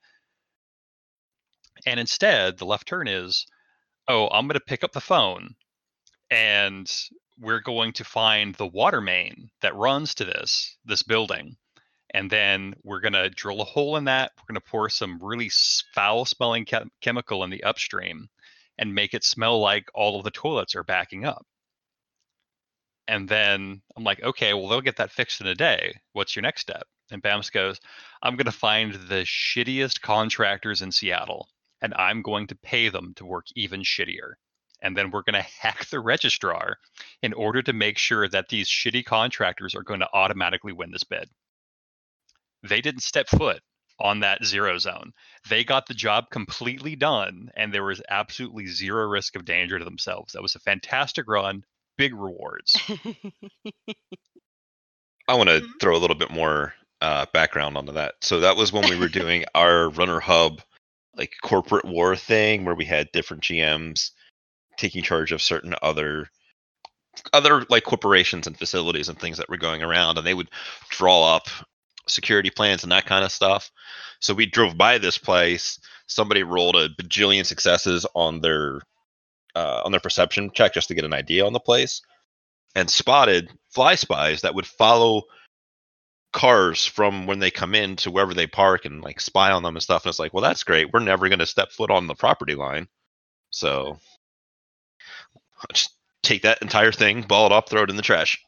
And 1.86 1.98
instead, 1.98 2.58
the 2.58 2.66
left 2.66 2.86
turn 2.86 3.08
is, 3.08 3.46
oh, 4.08 4.28
I'm 4.28 4.46
going 4.46 4.54
to 4.54 4.60
pick 4.60 4.84
up 4.84 4.92
the 4.92 5.00
phone 5.00 5.54
and 6.30 6.90
we're 7.38 7.60
going 7.60 7.92
to 7.92 8.04
find 8.04 8.54
the 8.54 8.66
water 8.66 9.00
main 9.00 9.50
that 9.62 9.74
runs 9.74 10.14
to 10.14 10.24
this 10.24 10.76
this 10.84 11.02
building 11.02 11.56
and 12.12 12.30
then 12.30 12.74
we're 12.84 13.00
going 13.00 13.12
to 13.12 13.30
drill 13.30 13.60
a 13.60 13.64
hole 13.64 13.96
in 13.96 14.04
that 14.04 14.32
we're 14.36 14.54
going 14.54 14.60
to 14.60 14.70
pour 14.70 14.88
some 14.88 15.18
really 15.20 15.50
foul 15.94 16.24
smelling 16.24 16.64
chem- 16.64 16.90
chemical 17.00 17.44
in 17.44 17.50
the 17.50 17.64
upstream 17.64 18.28
and 18.78 18.94
make 18.94 19.14
it 19.14 19.24
smell 19.24 19.60
like 19.60 19.86
all 19.94 20.18
of 20.18 20.24
the 20.24 20.30
toilets 20.30 20.74
are 20.74 20.84
backing 20.84 21.24
up. 21.24 21.44
And 23.06 23.28
then 23.28 23.82
i'm 23.96 24.04
like 24.04 24.22
okay 24.22 24.54
well 24.54 24.68
they'll 24.68 24.80
get 24.80 24.96
that 24.96 25.12
fixed 25.12 25.40
in 25.40 25.46
a 25.46 25.54
day. 25.54 25.94
What's 26.12 26.34
your 26.34 26.42
next 26.42 26.62
step? 26.62 26.84
And 27.10 27.22
Bamce 27.22 27.52
goes 27.52 27.78
i'm 28.22 28.36
going 28.36 28.46
to 28.46 28.52
find 28.52 28.94
the 28.94 29.24
shittiest 29.24 30.00
contractors 30.00 30.82
in 30.82 30.90
seattle 30.90 31.48
and 31.84 31.94
i'm 31.94 32.22
going 32.22 32.48
to 32.48 32.56
pay 32.56 32.88
them 32.88 33.12
to 33.14 33.24
work 33.24 33.46
even 33.54 33.82
shittier 33.82 34.32
and 34.82 34.96
then 34.96 35.10
we're 35.10 35.22
going 35.22 35.34
to 35.42 35.48
hack 35.60 35.86
the 35.90 36.00
registrar 36.00 36.76
in 37.22 37.32
order 37.32 37.62
to 37.62 37.72
make 37.72 37.98
sure 37.98 38.28
that 38.28 38.48
these 38.48 38.68
shitty 38.68 39.04
contractors 39.04 39.74
are 39.74 39.82
going 39.82 40.00
to 40.00 40.08
automatically 40.12 40.72
win 40.72 40.90
this 40.90 41.04
bid. 41.04 41.28
They 42.62 42.80
didn't 42.80 43.02
step 43.02 43.28
foot 43.28 43.60
on 44.00 44.20
that 44.20 44.44
zero 44.44 44.78
zone. 44.78 45.12
They 45.48 45.64
got 45.64 45.86
the 45.86 45.94
job 45.94 46.30
completely 46.30 46.96
done, 46.96 47.50
and 47.56 47.72
there 47.72 47.84
was 47.84 48.02
absolutely 48.08 48.66
zero 48.66 49.06
risk 49.06 49.36
of 49.36 49.44
danger 49.44 49.78
to 49.78 49.84
themselves. 49.84 50.32
That 50.32 50.42
was 50.42 50.54
a 50.54 50.60
fantastic 50.60 51.28
run, 51.28 51.62
big 51.96 52.14
rewards. 52.14 52.74
I 55.28 55.34
want 55.34 55.48
to 55.48 55.60
Mhm. 55.60 55.80
throw 55.80 55.96
a 55.96 55.98
little 55.98 56.16
bit 56.16 56.30
more 56.30 56.74
uh, 57.00 57.26
background 57.32 57.76
onto 57.76 57.92
that. 57.92 58.14
So 58.22 58.40
that 58.40 58.56
was 58.56 58.72
when 58.72 58.88
we 58.88 58.96
were 58.96 59.08
doing 59.08 59.44
our 59.54 59.90
Runner 59.90 60.20
Hub 60.20 60.62
like 61.16 61.32
corporate 61.42 61.84
war 61.84 62.16
thing, 62.16 62.64
where 62.64 62.74
we 62.74 62.84
had 62.84 63.12
different 63.12 63.42
GMs 63.42 64.10
taking 64.76 65.02
charge 65.02 65.32
of 65.32 65.42
certain 65.42 65.74
other 65.82 66.28
other 67.32 67.64
like 67.70 67.84
corporations 67.84 68.46
and 68.46 68.58
facilities 68.58 69.08
and 69.08 69.18
things 69.18 69.38
that 69.38 69.48
were 69.48 69.56
going 69.56 69.82
around, 69.82 70.18
and 70.18 70.26
they 70.26 70.34
would 70.34 70.50
draw 70.90 71.36
up 71.36 71.48
security 72.06 72.50
plans 72.50 72.82
and 72.82 72.92
that 72.92 73.06
kind 73.06 73.24
of 73.24 73.32
stuff. 73.32 73.70
So 74.20 74.34
we 74.34 74.46
drove 74.46 74.76
by 74.76 74.98
this 74.98 75.18
place. 75.18 75.78
Somebody 76.06 76.42
rolled 76.42 76.76
a 76.76 76.88
bajillion 76.90 77.46
successes 77.46 78.06
on 78.14 78.40
their 78.40 78.80
uh, 79.54 79.82
on 79.84 79.92
their 79.92 80.00
perception 80.00 80.50
check 80.52 80.74
just 80.74 80.88
to 80.88 80.94
get 80.94 81.04
an 81.04 81.14
idea 81.14 81.46
on 81.46 81.52
the 81.52 81.60
place, 81.60 82.02
and 82.74 82.90
spotted 82.90 83.50
fly 83.70 83.94
spies 83.94 84.42
that 84.42 84.54
would 84.54 84.66
follow 84.66 85.22
cars 86.34 86.84
from 86.84 87.26
when 87.26 87.38
they 87.38 87.50
come 87.50 87.74
in 87.74 87.96
to 87.96 88.10
wherever 88.10 88.34
they 88.34 88.46
park 88.46 88.84
and 88.84 89.02
like 89.02 89.20
spy 89.20 89.50
on 89.52 89.62
them 89.62 89.76
and 89.76 89.82
stuff. 89.82 90.04
And 90.04 90.10
it's 90.10 90.18
like, 90.18 90.34
well, 90.34 90.42
that's 90.42 90.64
great. 90.64 90.92
We're 90.92 91.00
never 91.00 91.28
going 91.28 91.38
to 91.38 91.46
step 91.46 91.70
foot 91.72 91.90
on 91.90 92.06
the 92.06 92.14
property 92.14 92.54
line, 92.54 92.88
so 93.50 93.98
just 95.72 95.94
take 96.22 96.42
that 96.42 96.60
entire 96.62 96.92
thing, 96.92 97.22
ball 97.22 97.46
it 97.46 97.52
up, 97.52 97.68
throw 97.68 97.82
it 97.84 97.90
in 97.90 97.96
the 97.96 98.02
trash. 98.02 98.38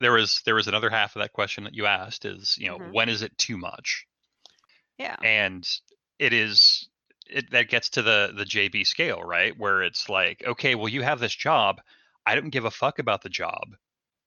There 0.00 0.12
was 0.12 0.42
there 0.44 0.54
was 0.54 0.68
another 0.68 0.90
half 0.90 1.16
of 1.16 1.22
that 1.22 1.32
question 1.32 1.64
that 1.64 1.74
you 1.74 1.86
asked 1.86 2.24
is, 2.24 2.56
you 2.58 2.68
know, 2.68 2.78
Mhm. 2.78 2.92
when 2.92 3.08
is 3.08 3.22
it 3.22 3.36
too 3.38 3.56
much? 3.58 4.04
yeah. 4.98 5.14
and 5.22 5.68
it 6.18 6.32
is 6.32 6.88
it 7.30 7.50
that 7.52 7.68
gets 7.68 7.88
to 7.90 8.02
the 8.02 8.32
the 8.36 8.44
JB 8.44 8.84
scale, 8.84 9.22
right? 9.22 9.56
Where 9.56 9.82
it's 9.82 10.08
like, 10.08 10.42
okay, 10.44 10.74
well, 10.74 10.88
you 10.88 11.02
have 11.02 11.20
this 11.20 11.34
job. 11.34 11.80
I 12.26 12.34
don't 12.34 12.50
give 12.50 12.64
a 12.64 12.70
fuck 12.70 12.98
about 12.98 13.22
the 13.22 13.28
job. 13.28 13.76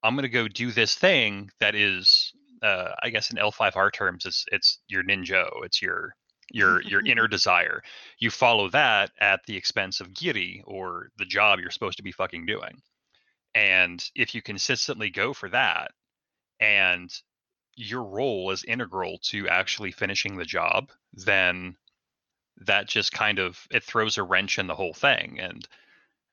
I'm 0.03 0.15
gonna 0.15 0.29
go 0.29 0.47
do 0.47 0.71
this 0.71 0.95
thing 0.95 1.51
that 1.59 1.75
is, 1.75 2.30
uh, 2.61 2.91
I 3.01 3.09
guess 3.09 3.31
in 3.31 3.37
L5R 3.37 3.91
terms, 3.93 4.25
it's 4.25 4.45
it's 4.51 4.79
your 4.87 5.03
ninjo. 5.03 5.49
It's 5.63 5.81
your 5.81 6.15
your 6.51 6.81
your 6.81 7.01
inner 7.05 7.27
desire. 7.27 7.81
You 8.19 8.29
follow 8.29 8.69
that 8.69 9.11
at 9.19 9.41
the 9.45 9.57
expense 9.57 9.99
of 9.99 10.13
Giri 10.13 10.63
or 10.65 11.09
the 11.17 11.25
job 11.25 11.59
you're 11.59 11.71
supposed 11.71 11.97
to 11.97 12.03
be 12.03 12.11
fucking 12.11 12.45
doing. 12.45 12.81
And 13.53 14.03
if 14.15 14.33
you 14.33 14.41
consistently 14.41 15.09
go 15.09 15.33
for 15.33 15.49
that 15.49 15.91
and 16.59 17.11
your 17.75 18.03
role 18.03 18.51
is 18.51 18.63
integral 18.63 19.17
to 19.23 19.47
actually 19.47 19.91
finishing 19.91 20.37
the 20.37 20.45
job, 20.45 20.89
then 21.13 21.75
that 22.57 22.87
just 22.87 23.11
kind 23.11 23.39
of 23.39 23.59
it 23.71 23.83
throws 23.83 24.17
a 24.17 24.23
wrench 24.23 24.59
in 24.59 24.67
the 24.67 24.75
whole 24.75 24.93
thing. 24.93 25.39
And 25.39 25.67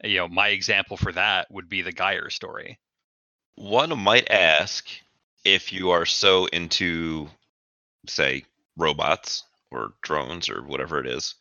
you 0.05 0.19
know, 0.19 0.29
my 0.29 0.49
example 0.49 0.97
for 0.97 1.12
that 1.12 1.51
would 1.51 1.69
be 1.69 1.83
the 1.83 1.93
Geyer 1.93 2.31
story. 2.31 2.79
One 3.57 3.99
might 3.99 4.31
ask 4.31 4.87
if 5.55 5.73
you 5.73 5.91
are 5.91 6.07
so 6.07 6.47
into, 6.47 7.29
say, 8.07 8.45
robots 8.77 9.45
or 9.71 9.95
drones 10.03 10.49
or 10.49 10.63
whatever 10.63 11.01
it 11.01 11.07
is, 11.07 11.35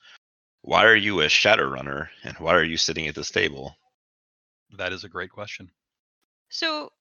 why 0.62 0.86
are 0.86 0.96
you 0.96 1.22
a 1.22 1.28
Shadowrunner 1.28 2.10
and 2.24 2.38
why 2.38 2.54
are 2.54 2.64
you 2.64 2.78
sitting 2.78 3.08
at 3.08 3.16
this 3.16 3.32
table? 3.32 3.76
That 4.78 4.94
is 4.94 5.04
a 5.04 5.10
great 5.10 5.30
question. 5.30 5.70
So, 6.50 6.92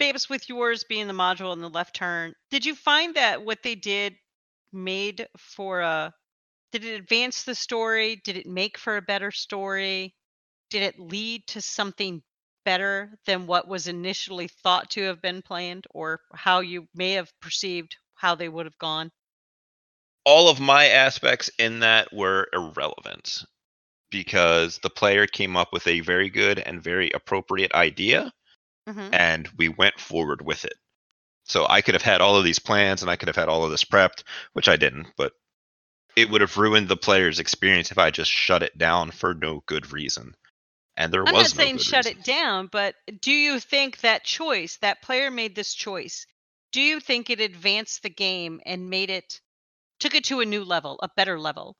Bamce, 0.00 0.28
with 0.28 0.48
yours 0.48 0.84
being 0.84 1.06
the 1.06 1.14
module 1.14 1.52
in 1.52 1.60
the 1.60 1.70
left 1.70 1.96
turn, 1.96 2.34
did 2.50 2.64
you 2.64 2.74
find 2.74 3.14
that 3.14 3.44
what 3.44 3.62
they 3.62 3.74
did 3.74 4.16
made 4.72 5.28
for 5.38 5.80
a 5.80 6.12
did 6.72 6.84
it 6.84 7.00
advance 7.00 7.44
the 7.44 7.54
story? 7.54 8.20
Did 8.24 8.36
it 8.36 8.46
make 8.46 8.76
for 8.78 8.96
a 8.96 9.02
better 9.02 9.30
story? 9.30 10.12
Did 10.70 10.82
it 10.82 10.98
lead 10.98 11.46
to 11.48 11.60
something 11.60 12.20
better 12.64 13.18
than 13.26 13.46
what 13.46 13.68
was 13.68 13.86
initially 13.86 14.48
thought 14.48 14.90
to 14.90 15.02
have 15.02 15.20
been 15.22 15.42
planned 15.42 15.86
or 15.90 16.20
how 16.34 16.60
you 16.60 16.88
may 16.94 17.12
have 17.12 17.32
perceived 17.40 17.96
how 18.14 18.34
they 18.34 18.48
would 18.48 18.66
have 18.66 18.78
gone? 18.78 19.10
All 20.24 20.48
of 20.50 20.60
my 20.60 20.86
aspects 20.88 21.50
in 21.58 21.80
that 21.80 22.12
were 22.12 22.48
irrelevant 22.52 23.44
because 24.10 24.78
the 24.78 24.90
player 24.90 25.26
came 25.26 25.56
up 25.56 25.72
with 25.72 25.86
a 25.86 26.00
very 26.00 26.30
good 26.30 26.58
and 26.58 26.82
very 26.82 27.10
appropriate 27.12 27.74
idea 27.74 28.32
hmm 28.86 29.12
and 29.12 29.48
we 29.58 29.68
went 29.68 30.00
forward 30.00 30.42
with 30.42 30.64
it. 30.64 30.74
So 31.44 31.66
I 31.68 31.82
could 31.82 31.94
have 31.94 32.02
had 32.02 32.20
all 32.20 32.36
of 32.36 32.44
these 32.44 32.58
plans 32.58 33.02
and 33.02 33.10
I 33.10 33.16
could 33.16 33.28
have 33.28 33.36
had 33.36 33.48
all 33.48 33.64
of 33.64 33.70
this 33.70 33.84
prepped, 33.84 34.24
which 34.54 34.68
I 34.68 34.76
didn't, 34.76 35.08
but 35.16 35.32
it 36.16 36.30
would 36.30 36.40
have 36.42 36.56
ruined 36.56 36.88
the 36.88 36.96
player's 36.96 37.40
experience 37.40 37.90
if 37.92 37.98
I 37.98 38.10
just 38.10 38.30
shut 38.30 38.62
it 38.62 38.78
down 38.78 39.10
for 39.12 39.34
no 39.34 39.62
good 39.66 39.92
reason. 39.92 40.34
And 40.96 41.12
there 41.12 41.26
I'm 41.26 41.32
was 41.32 41.50
not 41.50 41.50
saying 41.50 41.76
no 41.76 41.78
shut 41.78 42.06
reason. 42.06 42.12
it 42.18 42.22
down, 42.24 42.66
but 42.68 42.94
do 43.20 43.32
you 43.32 43.60
think 43.60 43.98
that 44.00 44.24
choice, 44.24 44.76
that 44.78 45.02
player 45.02 45.30
made 45.30 45.54
this 45.54 45.74
choice, 45.74 46.26
do 46.72 46.80
you 46.80 47.00
think 47.00 47.30
it 47.30 47.40
advanced 47.40 48.02
the 48.02 48.10
game 48.10 48.60
and 48.66 48.90
made 48.90 49.10
it, 49.10 49.40
took 50.00 50.14
it 50.14 50.24
to 50.24 50.40
a 50.40 50.46
new 50.46 50.64
level, 50.64 50.98
a 51.02 51.08
better 51.16 51.38
level? 51.38 51.76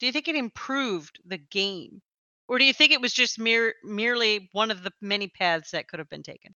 Do 0.00 0.06
you 0.06 0.12
think 0.12 0.28
it 0.28 0.36
improved 0.36 1.20
the 1.24 1.38
game? 1.38 2.02
Or 2.48 2.58
do 2.58 2.64
you 2.64 2.72
think 2.74 2.92
it 2.92 3.00
was 3.00 3.12
just 3.12 3.38
mere, 3.38 3.74
merely 3.84 4.48
one 4.52 4.70
of 4.70 4.82
the 4.82 4.92
many 5.00 5.28
paths 5.28 5.70
that 5.72 5.88
could 5.88 5.98
have 6.00 6.08
been 6.10 6.22
taken? 6.22 6.54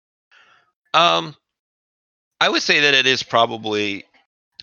Um, 0.95 1.37
I 2.40 2.49
would 2.49 2.62
say 2.62 2.81
that 2.81 2.95
it 2.95 3.07
is 3.07 3.23
probably 3.23 4.05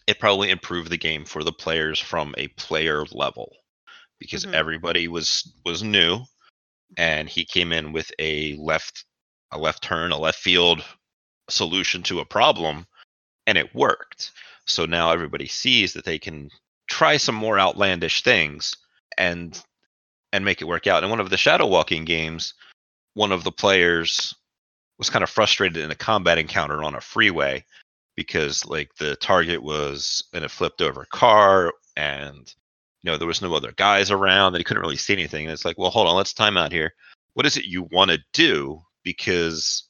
it 0.08 0.20
probably 0.20 0.50
improved 0.50 0.90
the 0.92 0.98
game 0.98 1.26
for 1.26 1.44
the 1.44 1.54
players 1.54 2.00
from 2.00 2.36
a 2.38 2.48
player 2.50 3.06
level 3.12 3.56
because 4.20 4.46
Mhm. 4.46 4.54
everybody 4.54 5.08
was 5.08 5.54
was 5.66 5.84
new 5.84 6.26
and 6.98 7.30
he 7.30 7.46
came 7.46 7.72
in 7.72 7.94
with 7.94 8.12
a 8.20 8.56
left 8.58 9.06
a 9.52 9.58
left 9.58 9.84
turn 9.84 10.12
a 10.12 10.18
left 10.18 10.40
field 10.40 10.84
solution 11.50 12.02
to 12.04 12.20
a 12.20 12.26
problem 12.26 12.88
and 13.46 13.58
it 13.58 13.76
worked. 13.76 14.32
So 14.66 14.86
now 14.86 15.12
everybody 15.12 15.48
sees 15.48 15.94
that 15.94 16.06
they 16.06 16.18
can 16.18 16.50
try 16.88 17.18
some 17.18 17.36
more 17.36 17.60
outlandish 17.60 18.24
things 18.24 18.76
and 19.18 19.62
and 20.32 20.44
make 20.44 20.62
it 20.62 20.68
work 20.68 20.88
out. 20.88 21.04
In 21.04 21.10
one 21.10 21.20
of 21.20 21.30
the 21.30 21.38
shadow 21.38 21.68
walking 21.68 22.06
games 22.06 22.54
one 23.14 23.32
of 23.32 23.44
the 23.44 23.52
players 23.52 24.34
was 24.98 25.10
kind 25.10 25.24
of 25.24 25.30
frustrated 25.30 25.78
in 25.78 25.92
a 25.92 25.96
combat 25.96 26.38
encounter 26.38 26.84
on 26.84 26.96
a 26.96 27.02
freeway 27.02 27.64
because 28.16 28.66
like 28.66 28.94
the 28.96 29.16
target 29.18 29.62
was 29.62 30.24
in 30.34 30.44
a 30.44 30.50
flipped 30.50 30.82
over 30.82 31.06
car 31.06 31.74
and 31.96 32.54
you 33.04 33.12
know 33.12 33.18
there 33.18 33.28
was 33.28 33.42
no 33.42 33.54
other 33.54 33.74
guys 33.76 34.12
around 34.12 34.54
and 34.54 34.58
he 34.58 34.64
couldn't 34.64 34.82
really 34.82 34.98
see 34.98 35.14
anything 35.14 35.46
and 35.46 35.54
it's 35.54 35.66
like 35.66 35.78
well 35.78 35.92
hold 35.92 36.08
on 36.08 36.16
let's 36.16 36.34
time 36.34 36.58
out 36.58 36.72
here. 36.72 36.94
What 37.34 37.46
is 37.46 37.58
it 37.58 37.66
you 37.66 37.88
want 37.92 38.12
to 38.12 38.20
do? 38.34 38.82
Because 39.04 39.84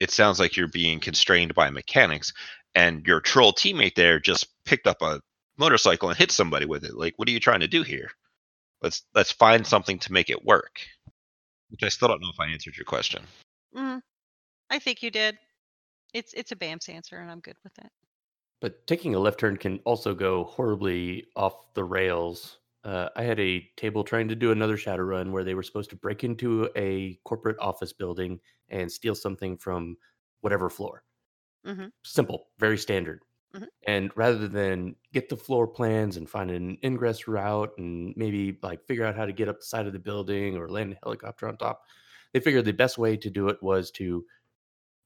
it 0.00 0.10
sounds 0.10 0.40
like 0.40 0.56
you're 0.56 0.68
being 0.68 1.00
constrained 1.00 1.54
by 1.54 1.70
mechanics 1.70 2.32
and 2.74 3.06
your 3.06 3.20
troll 3.20 3.52
teammate 3.52 3.94
there 3.94 4.18
just 4.18 4.48
picked 4.64 4.86
up 4.86 5.02
a 5.02 5.20
motorcycle 5.58 6.08
and 6.08 6.18
hit 6.18 6.32
somebody 6.32 6.64
with 6.64 6.84
it 6.84 6.96
like 6.96 7.14
what 7.16 7.28
are 7.28 7.32
you 7.32 7.40
trying 7.40 7.60
to 7.60 7.68
do 7.68 7.82
here? 7.82 8.10
Let's 8.82 9.02
let's 9.14 9.32
find 9.32 9.66
something 9.66 9.98
to 10.00 10.12
make 10.12 10.30
it 10.30 10.44
work. 10.44 10.80
Which 11.70 11.82
i 11.84 11.88
still 11.88 12.08
don't 12.08 12.20
know 12.20 12.30
if 12.32 12.40
i 12.40 12.48
answered 12.48 12.76
your 12.76 12.84
question. 12.84 13.22
Hmm 13.74 13.98
I 14.72 14.78
think 14.78 15.02
you 15.02 15.10
did. 15.10 15.36
It's 16.14 16.32
it's 16.32 16.50
a 16.50 16.56
Bamce 16.56 16.88
answer, 16.88 17.18
and 17.18 17.30
I'm 17.30 17.40
good 17.40 17.56
with 17.62 17.74
that. 17.74 17.92
But 18.62 18.86
taking 18.86 19.14
a 19.14 19.20
left 19.20 19.40
turn 19.40 19.58
can 19.58 19.80
also 19.80 20.14
go 20.14 20.44
horribly 20.44 21.26
off 21.36 21.74
the 21.74 21.84
rails. 21.84 22.60
Uh, 22.84 23.10
I 23.16 23.24
had 23.24 23.40
a 23.40 23.68
table 23.76 24.04
trying 24.04 24.28
to 24.28 24.36
do 24.36 24.52
another 24.52 24.78
Shadowrun 24.78 25.32
where 25.32 25.44
they 25.44 25.54
were 25.54 25.62
supposed 25.64 25.90
to 25.90 25.96
break 25.96 26.24
into 26.24 26.70
a 26.76 27.16
corporate 27.24 27.58
office 27.60 27.92
building 27.92 28.40
and 28.70 28.90
steal 28.90 29.14
something 29.16 29.58
from 29.58 29.98
whatever 30.42 30.70
floor. 30.70 31.04
Mhm. 31.66 31.92
Simple, 32.04 32.50
very 32.58 32.78
standard. 32.78 33.22
Mhm. 33.54 33.68
And 33.86 34.12
rather 34.16 34.48
than 34.48 34.96
get 35.12 35.28
the 35.28 35.36
floor 35.36 35.68
plans 35.68 36.16
and 36.16 36.30
find 36.30 36.50
an 36.50 36.78
ingress 36.84 37.28
route 37.28 37.72
and 37.78 38.14
maybe 38.16 38.58
like 38.62 38.86
figure 38.86 39.04
out 39.06 39.16
how 39.16 39.26
to 39.26 39.32
get 39.34 39.48
up 39.48 39.60
the 39.60 39.66
side 39.66 39.86
of 39.88 39.94
the 39.94 40.00
building 40.00 40.56
or 40.56 40.68
land 40.70 40.94
a 40.94 40.98
helicopter 41.04 41.48
on 41.48 41.58
top, 41.58 41.82
they 42.32 42.40
figured 42.40 42.66
the 42.66 42.72
best 42.72 42.98
way 42.98 43.16
to 43.16 43.30
do 43.30 43.48
it 43.48 43.62
was 43.62 43.90
to 43.92 44.26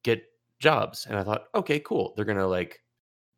get 0.02 0.24
jobs. 0.60 1.06
And 1.06 1.16
I 1.18 1.24
thought, 1.24 1.48
okay, 1.54 1.80
cool. 1.80 2.14
They're 2.16 2.24
gonna 2.24 2.46
like 2.46 2.82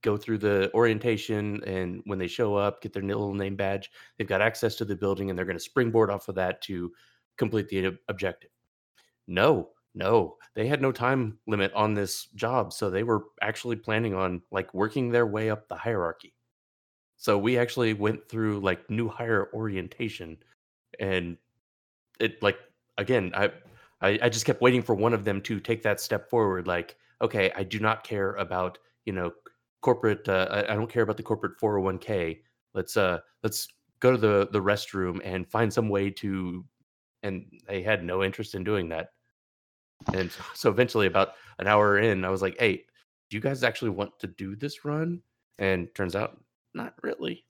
go 0.02 0.16
through 0.16 0.38
the 0.38 0.70
orientation 0.74 1.62
and 1.64 2.00
when 2.04 2.18
they 2.18 2.26
show 2.26 2.54
up 2.54 2.80
get 2.80 2.92
their 2.92 3.02
little 3.02 3.34
name 3.34 3.56
badge 3.56 3.90
they've 4.16 4.28
got 4.28 4.40
access 4.40 4.76
to 4.76 4.84
the 4.84 4.94
building 4.96 5.28
and 5.28 5.38
they're 5.38 5.46
going 5.46 5.56
to 5.56 5.62
springboard 5.62 6.10
off 6.10 6.28
of 6.28 6.34
that 6.34 6.62
to 6.62 6.92
complete 7.36 7.68
the 7.68 7.86
ob- 7.86 7.96
objective. 8.08 8.50
No 9.26 9.70
no 9.94 10.36
they 10.54 10.66
had 10.66 10.82
no 10.82 10.92
time 10.92 11.38
limit 11.46 11.72
on 11.72 11.94
this 11.94 12.26
job 12.34 12.72
so 12.72 12.90
they 12.90 13.02
were 13.02 13.24
actually 13.42 13.76
planning 13.76 14.14
on 14.14 14.42
like 14.50 14.72
working 14.74 15.10
their 15.10 15.26
way 15.26 15.50
up 15.50 15.68
the 15.68 15.74
hierarchy. 15.76 16.34
So 17.16 17.36
we 17.36 17.58
actually 17.58 17.94
went 17.94 18.28
through 18.28 18.60
like 18.60 18.88
new 18.88 19.08
hire 19.08 19.48
orientation 19.52 20.36
and 21.00 21.36
it 22.20 22.42
like 22.42 22.58
again 22.96 23.32
I, 23.34 23.50
I 24.00 24.18
i 24.22 24.28
just 24.28 24.44
kept 24.44 24.60
waiting 24.60 24.82
for 24.82 24.94
one 24.94 25.14
of 25.14 25.24
them 25.24 25.40
to 25.42 25.60
take 25.60 25.82
that 25.82 26.00
step 26.00 26.30
forward 26.30 26.66
like 26.66 26.96
okay 27.20 27.52
i 27.56 27.62
do 27.62 27.78
not 27.78 28.04
care 28.04 28.34
about 28.34 28.78
you 29.04 29.12
know 29.12 29.32
corporate 29.80 30.28
uh, 30.28 30.46
I, 30.50 30.72
I 30.72 30.76
don't 30.76 30.90
care 30.90 31.02
about 31.02 31.16
the 31.16 31.22
corporate 31.22 31.58
401k 31.60 32.40
let's 32.74 32.96
uh 32.96 33.18
let's 33.42 33.68
go 34.00 34.12
to 34.12 34.18
the 34.18 34.48
the 34.52 34.60
restroom 34.60 35.20
and 35.24 35.48
find 35.48 35.72
some 35.72 35.88
way 35.88 36.10
to 36.10 36.64
and 37.22 37.46
they 37.66 37.82
had 37.82 38.04
no 38.04 38.22
interest 38.22 38.54
in 38.54 38.64
doing 38.64 38.88
that 38.90 39.10
and 40.14 40.30
so 40.54 40.70
eventually 40.70 41.06
about 41.06 41.32
an 41.58 41.66
hour 41.66 41.98
in 41.98 42.24
i 42.24 42.30
was 42.30 42.42
like 42.42 42.56
hey 42.58 42.84
do 43.30 43.36
you 43.36 43.40
guys 43.40 43.62
actually 43.62 43.90
want 43.90 44.16
to 44.18 44.26
do 44.26 44.56
this 44.56 44.84
run 44.84 45.20
and 45.58 45.88
turns 45.94 46.14
out 46.14 46.40
not 46.74 46.94
really 47.02 47.44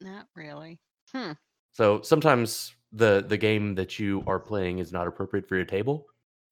Not 0.00 0.26
really. 0.34 0.80
Hmm. 1.12 1.32
so 1.72 2.00
sometimes 2.02 2.74
the 2.92 3.24
the 3.26 3.36
game 3.36 3.74
that 3.74 3.98
you 3.98 4.22
are 4.26 4.40
playing 4.40 4.78
is 4.78 4.92
not 4.92 5.06
appropriate 5.06 5.46
for 5.48 5.56
your 5.56 5.64
table, 5.64 6.06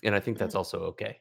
and 0.05 0.15
I 0.15 0.21
think 0.21 0.39
that's 0.39 0.55
also 0.55 0.81
okay. 0.81 1.21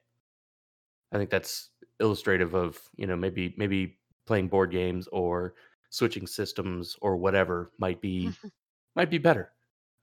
I 1.11 1.17
think 1.17 1.29
that's 1.29 1.69
illustrative 1.99 2.53
of 2.53 2.79
you 2.95 3.07
know 3.07 3.15
maybe 3.15 3.53
maybe 3.57 3.97
playing 4.25 4.47
board 4.47 4.71
games 4.71 5.07
or 5.11 5.55
switching 5.89 6.27
systems 6.27 6.95
or 7.01 7.15
whatever 7.17 7.71
might 7.79 8.01
be 8.01 8.27
mm-hmm. 8.27 8.47
might 8.95 9.09
be 9.09 9.17
better 9.17 9.51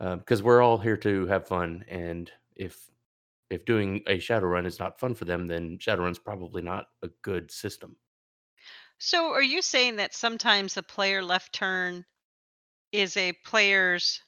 uh, 0.01 0.16
because 0.16 0.42
we're 0.42 0.62
all 0.62 0.78
here 0.78 0.97
to 0.97 1.26
have 1.26 1.47
fun, 1.47 1.84
and 1.88 2.30
if 2.57 2.90
if 3.51 3.64
doing 3.64 4.03
a 4.07 4.18
Shadowrun 4.18 4.66
is 4.66 4.78
not 4.78 4.99
fun 4.99 5.14
for 5.14 5.24
them, 5.24 5.47
then 5.47 5.78
shadow 5.78 6.03
Shadowrun's 6.03 6.18
probably 6.18 6.62
not 6.62 6.86
a 7.03 7.09
good 7.22 7.51
system. 7.51 7.97
So, 8.99 9.32
are 9.32 9.42
you 9.42 9.62
saying 9.62 9.97
that 9.97 10.14
sometimes 10.14 10.76
a 10.76 10.82
player 10.82 11.22
left 11.22 11.53
turn 11.53 12.05
is 12.92 13.16
a 13.16 13.32
player's 13.45 14.20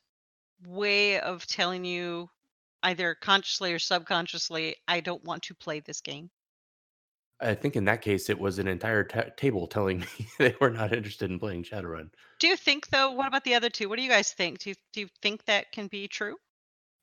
way 0.67 1.21
of 1.21 1.47
telling 1.47 1.85
you, 1.85 2.29
either 2.83 3.14
consciously 3.14 3.73
or 3.73 3.79
subconsciously, 3.79 4.77
I 4.87 5.01
don't 5.01 5.25
want 5.25 5.43
to 5.45 5.55
play 5.55 5.81
this 5.81 6.01
game? 6.01 6.31
I 7.41 7.55
think 7.55 7.76
in 7.76 7.84
that 7.84 8.03
case, 8.03 8.30
it 8.30 8.39
was 8.39 8.59
an 8.59 8.68
entire 8.68 9.05
ta 9.05 9.24
table 9.37 9.66
telling 9.66 10.01
me 10.18 10.28
they 10.39 10.55
were 10.61 10.70
not 10.70 10.93
interested 10.93 11.30
in 11.30 11.39
playing 11.39 11.64
Shadowrun. 11.64 12.11
Do 12.39 12.49
you 12.49 12.57
think, 12.57 12.89
though? 12.89 13.11
What 13.11 13.28
about 13.28 13.45
the 13.45 13.55
other 13.55 13.70
two? 13.70 13.89
What 13.89 13.97
do 13.97 14.03
you 14.03 14.11
guys 14.11 14.32
think? 14.32 14.61
Do 14.61 14.70
you, 14.70 14.76
do 14.93 15.01
you 15.01 15.09
think 15.22 15.45
that 15.45 15.72
can 15.72 15.87
be 15.89 16.09
true? 16.09 16.37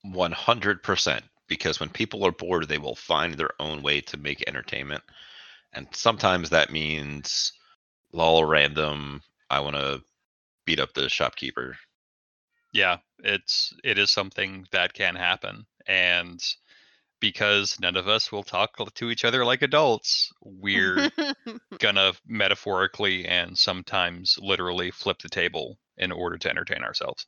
100% 0.06 1.22
because 1.48 1.80
when 1.80 1.90
people 1.90 2.26
are 2.26 2.32
bored 2.32 2.68
they 2.68 2.78
will 2.78 2.96
find 2.96 3.36
their 3.36 3.52
own 3.60 3.82
way 3.82 4.02
to 4.02 4.18
make 4.18 4.44
entertainment 4.48 5.04
and 5.74 5.88
sometimes 5.92 6.50
that 6.50 6.72
means 6.72 7.54
lol 8.12 8.44
random 8.44 9.22
i 9.50 9.60
want 9.60 9.76
to 9.76 10.02
beat 10.66 10.80
up 10.80 10.94
the 10.94 11.10
shopkeeper 11.10 11.78
Yeah, 12.74 12.98
it's 13.20 13.74
it 13.84 13.98
is 13.98 14.10
something 14.12 14.66
that 14.72 14.94
can 14.94 15.16
happen, 15.16 15.66
and 15.88 16.42
because 17.24 17.80
none 17.80 17.96
of 17.96 18.10
us 18.10 18.34
will 18.34 18.44
talk 18.44 18.76
to 18.96 19.10
each 19.10 19.24
other 19.24 19.46
like 19.46 19.62
adults, 19.62 20.30
we're 20.42 21.10
gonna 21.80 22.12
metaphorically 22.28 23.26
and 23.26 23.58
sometimes 23.58 24.38
literally 24.42 24.92
flip 24.92 25.20
the 25.20 25.30
table 25.30 25.80
in 25.98 26.12
order 26.12 26.38
to 26.38 26.50
entertain 26.50 26.84
ourselves. 26.84 27.26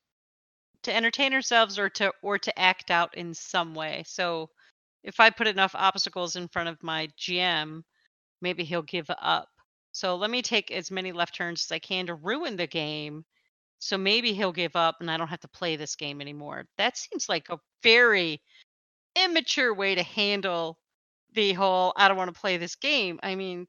to 0.84 0.94
entertain 0.94 1.34
ourselves 1.34 1.80
or 1.80 1.90
to 1.90 2.12
or 2.22 2.38
to 2.38 2.60
act 2.60 2.92
out 2.92 3.16
in 3.16 3.34
some 3.34 3.74
way. 3.74 4.04
So 4.06 4.50
if 5.02 5.22
I 5.22 5.30
put 5.30 5.48
enough 5.48 5.74
obstacles 5.74 6.36
in 6.36 6.50
front 6.50 6.68
of 6.68 6.84
my 6.84 7.08
GM, 7.18 7.82
maybe 8.42 8.66
he'll 8.66 8.82
give 8.82 9.10
up. 9.10 9.48
So 9.94 10.18
let 10.18 10.30
me 10.30 10.42
take 10.42 10.72
as 10.72 10.92
many 10.92 11.14
left 11.14 11.36
turns 11.36 11.66
as 11.66 11.72
I 11.72 11.80
can 11.80 12.08
to 12.08 12.16
ruin 12.16 12.58
the 12.58 12.68
game. 12.68 13.24
So 13.80 13.98
maybe 13.98 14.34
he'll 14.34 14.52
give 14.52 14.76
up 14.76 14.98
and 15.00 15.10
I 15.10 15.16
don't 15.16 15.30
have 15.30 15.40
to 15.42 15.48
play 15.48 15.78
this 15.78 15.96
game 15.96 16.20
anymore. 16.20 16.66
That 16.78 16.98
seems 16.98 17.30
like 17.30 17.48
a 17.50 17.60
very 17.82 18.42
immature 19.16 19.74
way 19.74 19.96
to 19.96 20.04
handle 20.04 20.80
the 21.34 21.54
whole 21.54 21.94
I 21.96 22.08
don't 22.08 22.18
want 22.18 22.34
to 22.34 22.40
play 22.40 22.58
this 22.58 22.76
game. 22.76 23.20
I 23.24 23.36
mean, 23.36 23.68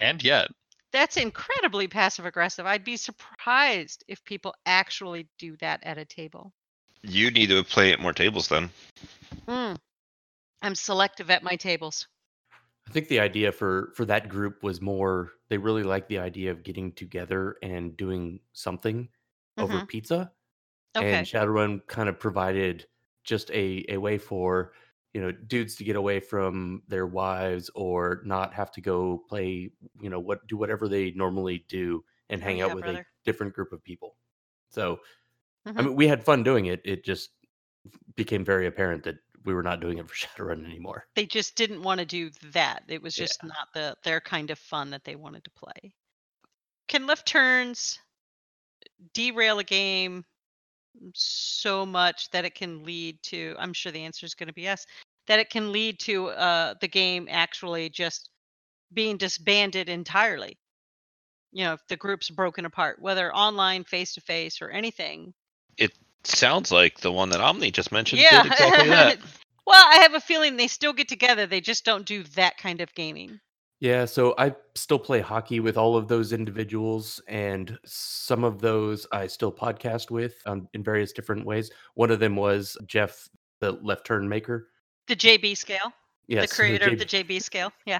And 0.00 0.22
yet, 0.22 0.50
that's 0.92 1.16
incredibly 1.16 1.88
passive 1.88 2.24
aggressive. 2.26 2.66
I'd 2.66 2.84
be 2.84 2.96
surprised 2.96 4.04
if 4.08 4.22
people 4.24 4.54
actually 4.66 5.28
do 5.38 5.56
that 5.56 5.82
at 5.84 5.98
a 5.98 6.04
table. 6.04 6.52
You 7.02 7.30
need 7.30 7.48
to 7.48 7.62
play 7.64 7.92
at 7.92 8.00
more 8.00 8.12
tables 8.12 8.48
then. 8.48 8.70
Mm. 9.46 9.78
I'm 10.62 10.74
selective 10.74 11.30
at 11.30 11.42
my 11.42 11.56
tables. 11.56 12.08
I 12.88 12.90
think 12.92 13.08
the 13.08 13.20
idea 13.20 13.52
for 13.52 13.92
for 13.94 14.04
that 14.06 14.28
group 14.28 14.62
was 14.62 14.80
more 14.80 15.32
they 15.48 15.58
really 15.58 15.82
like 15.82 16.08
the 16.08 16.18
idea 16.18 16.50
of 16.50 16.62
getting 16.62 16.92
together 16.92 17.56
and 17.62 17.96
doing 17.96 18.40
something 18.52 19.08
over 19.58 19.80
Mhm. 19.80 19.88
pizza. 19.88 20.32
Okay. 20.96 21.18
And 21.18 21.26
Shadowrun 21.26 21.86
kind 21.86 22.08
of 22.08 22.18
provided 22.18 22.86
just 23.24 23.50
a, 23.50 23.84
a 23.88 23.98
way 23.98 24.18
for, 24.18 24.72
you 25.14 25.20
know, 25.20 25.32
dudes 25.32 25.76
to 25.76 25.84
get 25.84 25.96
away 25.96 26.20
from 26.20 26.82
their 26.88 27.06
wives 27.06 27.70
or 27.74 28.22
not 28.24 28.54
have 28.54 28.70
to 28.72 28.80
go 28.80 29.18
play, 29.28 29.72
you 30.00 30.10
know, 30.10 30.20
what 30.20 30.46
do 30.46 30.56
whatever 30.56 30.88
they 30.88 31.10
normally 31.12 31.64
do 31.68 32.04
and 32.30 32.42
Oh, 32.42 32.44
hang 32.44 32.60
yeah, 32.60 32.62
out 32.62 32.74
with 32.74 32.86
brother. 32.86 33.04
a 33.04 33.04
different 33.24 33.54
group 33.54 33.72
of 33.72 33.82
people. 33.84 34.16
So 34.70 35.00
I 35.78 35.82
Mhm. 35.82 35.84
mean 35.84 35.96
we 35.96 36.08
had 36.08 36.24
fun 36.24 36.42
doing 36.44 36.66
it. 36.66 36.82
It 36.84 37.04
just 37.04 37.32
became 38.16 38.44
very 38.44 38.66
apparent 38.66 39.04
that 39.04 39.16
we 39.44 39.54
were 39.54 39.62
not 39.64 39.80
doing 39.80 39.98
it 39.98 40.08
for 40.08 40.14
Shadowrun 40.16 40.64
anymore. 40.66 41.06
They 41.14 41.24
just 41.24 41.54
didn't 41.56 41.84
want 41.84 42.00
to 42.00 42.04
do 42.04 42.28
that. 42.52 42.84
It 42.88 43.00
was 43.00 43.16
Yeah. 43.16 43.26
just 43.26 43.42
not 43.42 43.72
the 43.72 43.96
their 44.02 44.20
kind 44.20 44.50
of 44.50 44.58
fun 44.58 44.90
that 44.90 45.04
they 45.04 45.16
wanted 45.16 45.42
to 45.44 45.50
play. 45.50 45.94
Can 46.88 47.06
left 47.06 47.26
turns 47.28 47.98
derail 49.14 49.58
a 49.58 49.64
game 49.64 50.24
so 51.14 51.86
much 51.86 52.30
that 52.30 52.44
it 52.44 52.54
can 52.54 52.84
lead 52.84 53.22
to 53.22 53.54
I'm 53.58 53.72
sure 53.72 53.92
the 53.92 54.04
answer 54.04 54.26
is 54.26 54.34
going 54.34 54.48
to 54.48 54.52
be 54.52 54.62
yes 54.62 54.86
that 55.26 55.38
it 55.38 55.50
can 55.50 55.72
lead 55.72 55.98
to 56.00 56.28
uh 56.28 56.74
the 56.80 56.88
game 56.88 57.28
actually 57.30 57.88
just 57.88 58.30
being 58.92 59.16
disbanded 59.16 59.88
entirely. 59.88 60.58
You 61.52 61.64
know, 61.64 61.72
if 61.74 61.86
the 61.88 61.96
group's 61.96 62.30
broken 62.30 62.64
apart, 62.64 63.00
whether 63.00 63.34
online, 63.34 63.84
face 63.84 64.14
to 64.14 64.20
face, 64.20 64.62
or 64.62 64.70
anything. 64.70 65.34
It 65.76 65.92
sounds 66.24 66.72
like 66.72 67.00
the 67.00 67.12
one 67.12 67.30
that 67.30 67.40
Omni 67.40 67.70
just 67.70 67.92
mentioned 67.92 68.22
yeah. 68.22 68.42
did 68.42 68.52
exactly 68.52 68.88
that. 68.88 69.18
well, 69.66 69.84
I 69.86 69.96
have 70.02 70.14
a 70.14 70.20
feeling 70.20 70.56
they 70.56 70.68
still 70.68 70.92
get 70.92 71.08
together. 71.08 71.46
They 71.46 71.60
just 71.60 71.84
don't 71.84 72.06
do 72.06 72.22
that 72.34 72.56
kind 72.56 72.80
of 72.80 72.94
gaming. 72.94 73.40
Yeah, 73.82 74.04
so 74.04 74.32
I 74.38 74.54
still 74.76 75.00
play 75.00 75.18
hockey 75.18 75.58
with 75.58 75.76
all 75.76 75.96
of 75.96 76.06
those 76.06 76.32
individuals, 76.32 77.20
and 77.26 77.76
some 77.84 78.44
of 78.44 78.60
those 78.60 79.08
I 79.10 79.26
still 79.26 79.50
podcast 79.50 80.08
with 80.08 80.40
um, 80.46 80.68
in 80.72 80.84
various 80.84 81.10
different 81.10 81.44
ways. 81.44 81.68
One 81.94 82.12
of 82.12 82.20
them 82.20 82.36
was 82.36 82.76
Jeff, 82.86 83.28
the 83.58 83.72
left 83.72 84.06
turn 84.06 84.28
maker. 84.28 84.68
The 85.08 85.16
JB 85.16 85.56
scale, 85.56 85.92
Yes, 86.28 86.48
the 86.48 86.54
creator 86.54 86.92
of 86.92 86.98
the 87.00 87.04
JB 87.04 87.42
scale. 87.42 87.72
Yeah. 87.84 87.98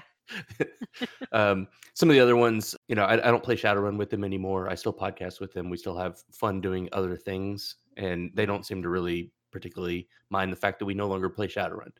um, 1.33 1.67
some 1.95 2.09
of 2.09 2.13
the 2.13 2.21
other 2.21 2.37
ones, 2.37 2.77
you 2.87 2.95
know, 2.95 3.03
I, 3.03 3.15
I 3.15 3.29
don't 3.29 3.43
play 3.43 3.57
Shadowrun 3.57 3.97
with 3.97 4.09
them 4.09 4.23
anymore. 4.23 4.69
I 4.69 4.75
still 4.75 4.93
podcast 4.93 5.41
with 5.41 5.51
them. 5.51 5.69
We 5.69 5.75
still 5.75 5.97
have 5.97 6.23
fun 6.31 6.61
doing 6.61 6.87
other 6.93 7.17
things, 7.17 7.75
and 7.97 8.31
they 8.35 8.45
don't 8.45 8.65
seem 8.65 8.81
to 8.83 8.87
really 8.87 9.33
particularly 9.51 10.07
mind 10.29 10.49
the 10.49 10.55
fact 10.55 10.79
that 10.79 10.85
we 10.85 10.93
no 10.93 11.09
longer 11.09 11.29
play 11.29 11.47
Shadowrun. 11.47 11.91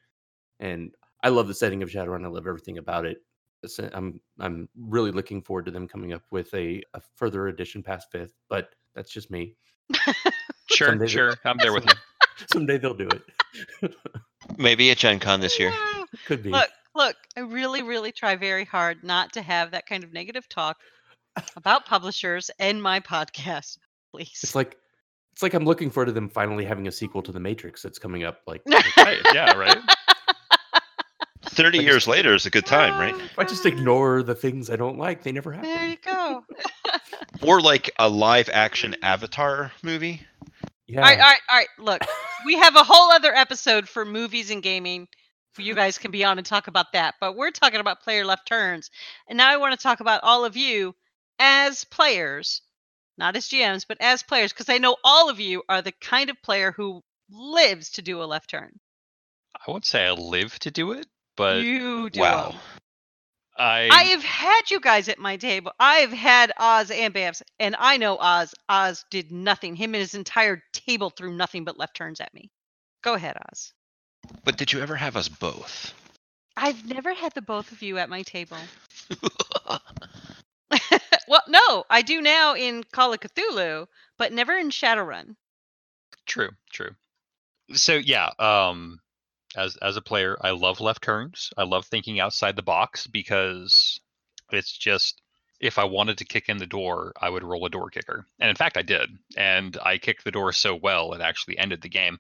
And 0.62 0.96
I 1.22 1.28
love 1.28 1.50
the 1.50 1.54
setting 1.54 1.84
of 1.84 1.90
Shadowrun. 1.90 2.24
I 2.24 2.30
love 2.30 2.48
everything 2.48 2.78
about 2.78 3.06
it. 3.06 3.18
It's- 3.64 3.92
I'm 3.94 4.20
I'm 4.40 4.68
really 4.78 5.12
looking 5.12 5.42
forward 5.42 5.66
to 5.66 5.72
them 5.72 5.88
coming 5.88 6.14
up 6.14 6.24
with 6.32 6.54
a, 6.54 6.82
a 6.94 7.02
further 7.16 7.48
edition 7.48 7.84
past 7.84 8.12
fifth, 8.12 8.34
but 8.50 8.70
that's 8.96 9.12
just 9.12 9.32
me. 9.32 9.56
sure, 10.72 10.90
Someday 10.90 11.08
sure, 11.08 11.36
I'm 11.46 11.58
there 11.58 11.74
with 11.74 11.86
you. 11.90 11.92
Someday 12.52 12.78
they'll 12.78 12.94
do 12.94 13.08
it. 13.10 13.94
Maybe 14.58 14.92
at 14.92 14.98
Gen 14.98 15.20
Con 15.20 15.40
this 15.40 15.60
year. 15.60 15.70
Wow. 15.70 16.06
Could 16.28 16.44
be. 16.44 16.50
Look, 16.50 16.70
look, 16.96 17.16
I 17.38 17.42
really, 17.42 17.82
really 17.84 18.12
try 18.12 18.36
very 18.36 18.66
hard 18.66 19.04
not 19.04 19.34
to 19.34 19.42
have 19.42 19.72
that 19.72 19.86
kind 19.86 20.04
of 20.04 20.12
negative 20.14 20.48
talk 20.50 20.78
about 21.56 21.86
publishers 21.86 22.52
and 22.60 22.82
my 22.82 23.00
podcast. 23.00 23.78
Please. 24.12 24.40
It's 24.44 24.56
like 24.56 24.78
it's 25.32 25.42
like 25.42 25.54
I'm 25.56 25.66
looking 25.66 25.90
forward 25.90 26.08
to 26.08 26.12
them 26.12 26.30
finally 26.30 26.64
having 26.66 26.88
a 26.88 26.92
sequel 26.92 27.24
to 27.24 27.32
The 27.32 27.40
Matrix 27.40 27.82
that's 27.82 27.98
coming 27.98 28.24
up. 28.24 28.42
Like 28.46 28.62
Right, 28.98 29.20
yeah, 29.34 29.54
right. 29.54 29.78
30 31.54 31.78
just- 31.80 31.86
years 31.86 32.08
later 32.08 32.34
is 32.34 32.46
a 32.46 32.50
good 32.50 32.66
time, 32.66 33.00
right? 33.00 33.16
if 33.16 33.40
I 33.40 33.44
just 33.44 33.66
ignore 33.66 34.24
the 34.24 34.36
things 34.36 34.70
I 34.70 34.76
don't 34.76 34.98
like, 34.98 35.24
they 35.24 35.32
never 35.32 35.52
happen. 35.52 35.70
There 35.70 35.88
you 35.88 35.98
go. 35.98 36.44
Or 37.42 37.60
like 37.60 37.92
a 38.00 38.08
live 38.08 38.50
action 38.54 38.96
Avatar 39.02 39.72
movie. 39.82 40.22
Yeah. 40.88 41.00
All 41.00 41.06
right, 41.06 41.20
all 41.20 41.26
right, 41.26 41.40
all 41.50 41.58
right. 41.58 41.68
Look, 41.78 42.02
we 42.46 42.56
have 42.56 42.76
a 42.76 42.84
whole 42.84 43.12
other 43.12 43.34
episode 43.36 43.90
for 43.90 44.06
movies 44.06 44.50
and 44.50 44.64
gaming. 44.64 45.08
You 45.58 45.76
guys 45.76 45.98
can 45.98 46.12
be 46.12 46.24
on 46.24 46.38
and 46.38 46.46
talk 46.46 46.68
about 46.68 46.94
that. 46.94 47.16
But 47.20 47.36
we're 47.36 47.52
talking 47.52 47.80
about 47.80 48.02
player 48.02 48.24
left 48.24 48.48
turns. 48.48 48.90
And 49.28 49.38
now 49.38 49.50
I 49.50 49.58
want 49.58 49.78
to 49.78 49.82
talk 49.82 50.00
about 50.00 50.24
all 50.24 50.46
of 50.46 50.56
you 50.56 50.96
as 51.40 51.84
players, 51.84 52.62
not 53.18 53.36
as 53.36 53.48
GMs, 53.48 53.86
but 53.88 53.98
as 54.00 54.24
players, 54.24 54.54
because 54.54 54.70
I 54.70 54.78
know 54.78 54.96
all 55.04 55.30
of 55.30 55.40
you 55.40 55.64
are 55.68 55.82
the 55.82 55.94
kind 56.02 56.30
of 56.30 56.42
player 56.44 56.72
who 56.72 57.02
lives 57.30 57.92
to 57.92 58.02
do 58.02 58.22
a 58.22 58.26
left 58.26 58.50
turn. 58.50 58.80
I 59.56 59.70
won't 59.70 59.86
say 59.86 60.06
I 60.06 60.12
live 60.12 60.58
to 60.60 60.72
do 60.72 60.94
it, 60.94 61.08
but 61.36 61.64
you 61.64 62.10
do. 62.10 62.20
Wow. 62.20 62.56
I 63.58 63.88
I 63.92 64.04
have 64.06 64.24
had 64.24 64.72
you 64.72 64.80
guys 64.80 65.08
at 65.10 65.20
my 65.20 65.38
table. 65.38 65.72
I've 65.80 66.12
had 66.12 66.52
Oz 66.58 66.90
and 66.90 67.14
Bamce, 67.14 67.42
and 67.60 67.76
I 67.78 67.98
know 67.98 68.18
Oz. 68.18 68.54
Oz 68.68 69.06
did 69.12 69.32
nothing. 69.32 69.76
Him 69.76 69.94
and 69.94 70.02
his 70.02 70.16
entire 70.16 70.64
table 70.74 71.12
threw 71.12 71.34
nothing 71.34 71.64
but 71.64 71.78
left 71.78 71.96
turns 71.96 72.20
at 72.20 72.34
me. 72.34 72.50
Go 73.04 73.14
ahead, 73.14 73.38
Oz. 73.52 73.74
But 74.44 74.58
did 74.58 74.74
you 74.74 74.82
ever 74.82 74.96
have 74.96 75.16
us 75.16 75.30
both? 75.30 75.94
I've 76.56 76.86
never 76.86 77.14
had 77.14 77.34
the 77.34 77.42
both 77.42 77.72
of 77.72 77.82
you 77.82 77.98
at 77.98 78.10
my 78.10 78.22
table. 78.24 78.58
well, 81.28 81.44
no, 81.48 81.84
I 81.90 82.02
do 82.02 82.22
now 82.22 82.56
in 82.56 82.84
Call 82.92 83.14
of 83.14 83.20
Cthulhu, 83.20 83.88
but 84.18 84.34
never 84.34 84.54
in 84.54 84.70
Shadowrun. 84.70 85.36
True, 86.26 86.52
true. 86.72 86.92
So 87.74 87.96
yeah, 87.96 88.30
um 88.40 89.00
as 89.56 89.76
as 89.78 89.98
a 89.98 90.02
player, 90.02 90.38
I 90.42 90.52
love 90.52 90.82
left 90.82 91.04
turns. 91.04 91.52
I 91.58 91.64
love 91.64 91.86
thinking 91.86 92.20
outside 92.20 92.56
the 92.56 92.64
box 92.64 93.08
because 93.08 94.00
it's 94.52 94.78
just 94.78 95.22
if 95.60 95.78
I 95.78 95.86
wanted 95.86 96.18
to 96.18 96.26
kick 96.26 96.50
in 96.50 96.58
the 96.58 96.68
door, 96.68 97.14
I 97.20 97.30
would 97.30 97.44
roll 97.44 97.66
a 97.66 97.70
door 97.70 97.90
kicker. 97.90 98.26
And 98.40 98.50
in 98.50 98.56
fact, 98.56 98.78
I 98.78 98.82
did. 98.82 99.10
And 99.38 99.78
I 99.82 99.98
kicked 99.98 100.24
the 100.24 100.32
door 100.32 100.52
so 100.52 100.76
well 100.76 101.14
it 101.14 101.22
actually 101.22 101.58
ended 101.58 101.82
the 101.82 101.90
game. 101.90 102.20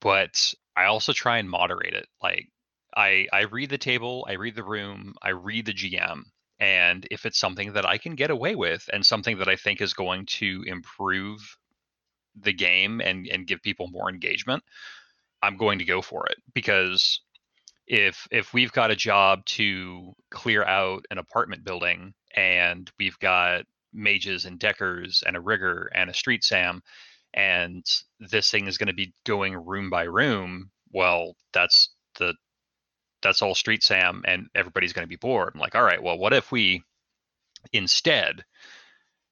But 0.00 0.54
I 0.76 0.84
also 0.84 1.12
try 1.12 1.38
and 1.38 1.50
moderate 1.50 1.94
it. 1.94 2.06
Like 2.22 2.48
I 2.96 3.26
I 3.32 3.42
read 3.42 3.70
the 3.70 3.78
table, 3.78 4.26
I 4.28 4.32
read 4.34 4.54
the 4.54 4.64
room, 4.64 5.14
I 5.22 5.30
read 5.30 5.66
the 5.66 5.74
GM, 5.74 6.22
and 6.60 7.06
if 7.10 7.26
it's 7.26 7.38
something 7.38 7.72
that 7.72 7.86
I 7.86 7.98
can 7.98 8.14
get 8.14 8.30
away 8.30 8.54
with 8.54 8.88
and 8.92 9.04
something 9.04 9.38
that 9.38 9.48
I 9.48 9.56
think 9.56 9.80
is 9.80 9.94
going 9.94 10.26
to 10.26 10.62
improve 10.66 11.58
the 12.36 12.52
game 12.52 13.00
and 13.00 13.26
and 13.26 13.46
give 13.46 13.62
people 13.62 13.88
more 13.88 14.08
engagement 14.08 14.62
i'm 15.44 15.56
going 15.56 15.78
to 15.78 15.84
go 15.84 16.00
for 16.02 16.26
it 16.26 16.36
because 16.54 17.20
if 17.86 18.26
if 18.30 18.54
we've 18.54 18.72
got 18.72 18.90
a 18.90 18.96
job 18.96 19.44
to 19.44 20.12
clear 20.30 20.64
out 20.64 21.04
an 21.10 21.18
apartment 21.18 21.64
building 21.64 22.14
and 22.34 22.90
we've 22.98 23.18
got 23.18 23.64
mages 23.92 24.44
and 24.46 24.58
deckers 24.58 25.22
and 25.26 25.36
a 25.36 25.40
rigger 25.40 25.90
and 25.94 26.10
a 26.10 26.14
street 26.14 26.42
sam 26.42 26.82
and 27.34 27.84
this 28.20 28.50
thing 28.50 28.66
is 28.66 28.78
going 28.78 28.88
to 28.88 28.94
be 28.94 29.12
going 29.26 29.54
room 29.54 29.90
by 29.90 30.04
room 30.04 30.70
well 30.92 31.34
that's 31.52 31.90
the 32.18 32.34
that's 33.22 33.42
all 33.42 33.54
street 33.54 33.82
sam 33.82 34.22
and 34.26 34.46
everybody's 34.54 34.92
going 34.92 35.04
to 35.04 35.08
be 35.08 35.16
bored. 35.16 35.52
I'm 35.54 35.60
like 35.60 35.74
all 35.74 35.82
right 35.84 36.02
well 36.02 36.18
what 36.18 36.32
if 36.32 36.50
we 36.50 36.82
instead 37.72 38.44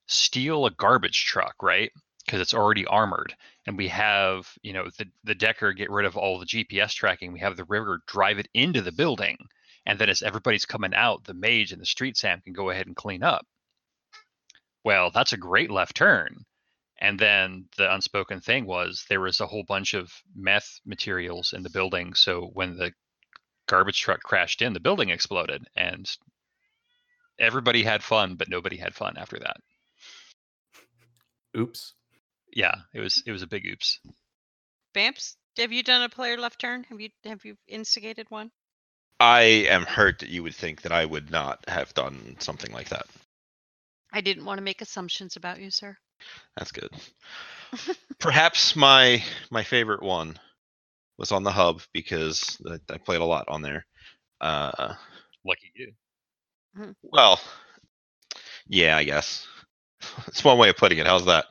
steal 0.06 0.66
a 0.66 0.70
garbage 0.70 1.24
truck 1.24 1.54
right 1.62 1.90
because 2.24 2.40
it's 2.40 2.54
already 2.54 2.86
armored 2.86 3.34
and 3.66 3.76
we 3.76 3.88
have 3.88 4.48
you 4.62 4.72
know 4.72 4.88
the, 4.98 5.06
the 5.24 5.34
decker 5.34 5.72
get 5.72 5.90
rid 5.90 6.06
of 6.06 6.16
all 6.16 6.38
the 6.38 6.46
gps 6.46 6.94
tracking 6.94 7.32
we 7.32 7.40
have 7.40 7.56
the 7.56 7.64
rigger 7.64 8.00
drive 8.06 8.38
it 8.38 8.48
into 8.54 8.80
the 8.80 8.92
building 8.92 9.36
and 9.86 9.98
then 9.98 10.08
as 10.08 10.22
everybody's 10.22 10.64
coming 10.64 10.94
out 10.94 11.24
the 11.24 11.34
mage 11.34 11.72
and 11.72 11.80
the 11.80 11.86
street 11.86 12.16
sam 12.16 12.40
can 12.40 12.52
go 12.52 12.70
ahead 12.70 12.86
and 12.86 12.96
clean 12.96 13.22
up 13.22 13.46
well 14.84 15.10
that's 15.10 15.32
a 15.32 15.38
great 15.38 15.70
left 15.70 15.96
turn 15.96 16.44
and 17.00 17.18
then 17.18 17.64
the 17.76 17.92
unspoken 17.92 18.40
thing 18.40 18.64
was 18.64 19.04
there 19.08 19.20
was 19.20 19.40
a 19.40 19.46
whole 19.46 19.64
bunch 19.66 19.94
of 19.94 20.12
meth 20.36 20.80
materials 20.86 21.52
in 21.52 21.62
the 21.62 21.70
building 21.70 22.14
so 22.14 22.50
when 22.54 22.76
the 22.76 22.92
garbage 23.72 24.00
truck 24.00 24.22
crashed 24.22 24.62
in, 24.62 24.72
the 24.72 24.80
building 24.80 25.08
exploded, 25.08 25.66
and 25.76 26.06
everybody 27.38 27.82
had 27.82 28.02
fun, 28.02 28.34
but 28.34 28.48
nobody 28.48 28.76
had 28.76 28.94
fun 28.94 29.16
after 29.16 29.38
that. 29.38 29.56
Oops. 31.56 31.94
Yeah, 32.53 32.74
it 32.92 33.00
was 33.00 33.22
it 33.26 33.32
was 33.32 33.42
a 33.42 33.46
big 33.46 33.66
oops. 33.66 33.98
Bamce, 34.94 35.36
have 35.57 35.72
you 35.72 35.82
done 35.82 36.03
a 36.03 36.09
player 36.09 36.36
left 36.36 36.61
turn? 36.61 36.84
Have 36.84 37.00
you 37.00 37.11
have 37.24 37.44
you 37.44 37.57
instigated 37.66 38.30
one? 38.30 38.50
I 39.20 39.42
am 39.68 39.84
hurt 39.84 40.18
that 40.18 40.28
you 40.28 40.42
would 40.42 40.55
think 40.55 40.82
that 40.82 40.92
I 40.92 41.05
would 41.05 41.30
not 41.30 41.64
have 41.68 41.94
done 41.94 42.36
something 42.40 42.72
like 42.72 42.88
that. 42.88 43.07
I 44.12 44.20
didn't 44.20 44.44
want 44.44 44.59
to 44.59 44.64
make 44.64 44.82
assumptions 44.82 45.36
about 45.36 45.61
you, 45.61 45.70
sir. 45.70 45.96
That's 46.57 46.72
good. 46.72 46.90
Perhaps 48.18 48.76
my 48.76 49.22
my 49.50 49.62
favorite 49.62 50.03
one 50.03 50.38
was 51.18 51.32
on 51.32 51.44
the 51.44 51.53
hub 51.53 51.82
because 51.92 52.61
I, 52.68 52.78
I 52.92 52.98
played 52.98 53.20
a 53.20 53.24
lot 53.24 53.48
on 53.48 53.62
there. 53.62 53.86
Uh, 54.40 54.94
Lucky 55.44 55.72
you. 55.74 55.92
well, 57.03 57.40
yeah, 58.66 58.96
I 58.96 59.05
guess 59.05 59.46
it's 60.26 60.44
one 60.44 60.59
way 60.59 60.68
of 60.68 60.76
putting 60.76 60.98
it. 60.98 61.07
How's 61.07 61.26
that? 61.26 61.46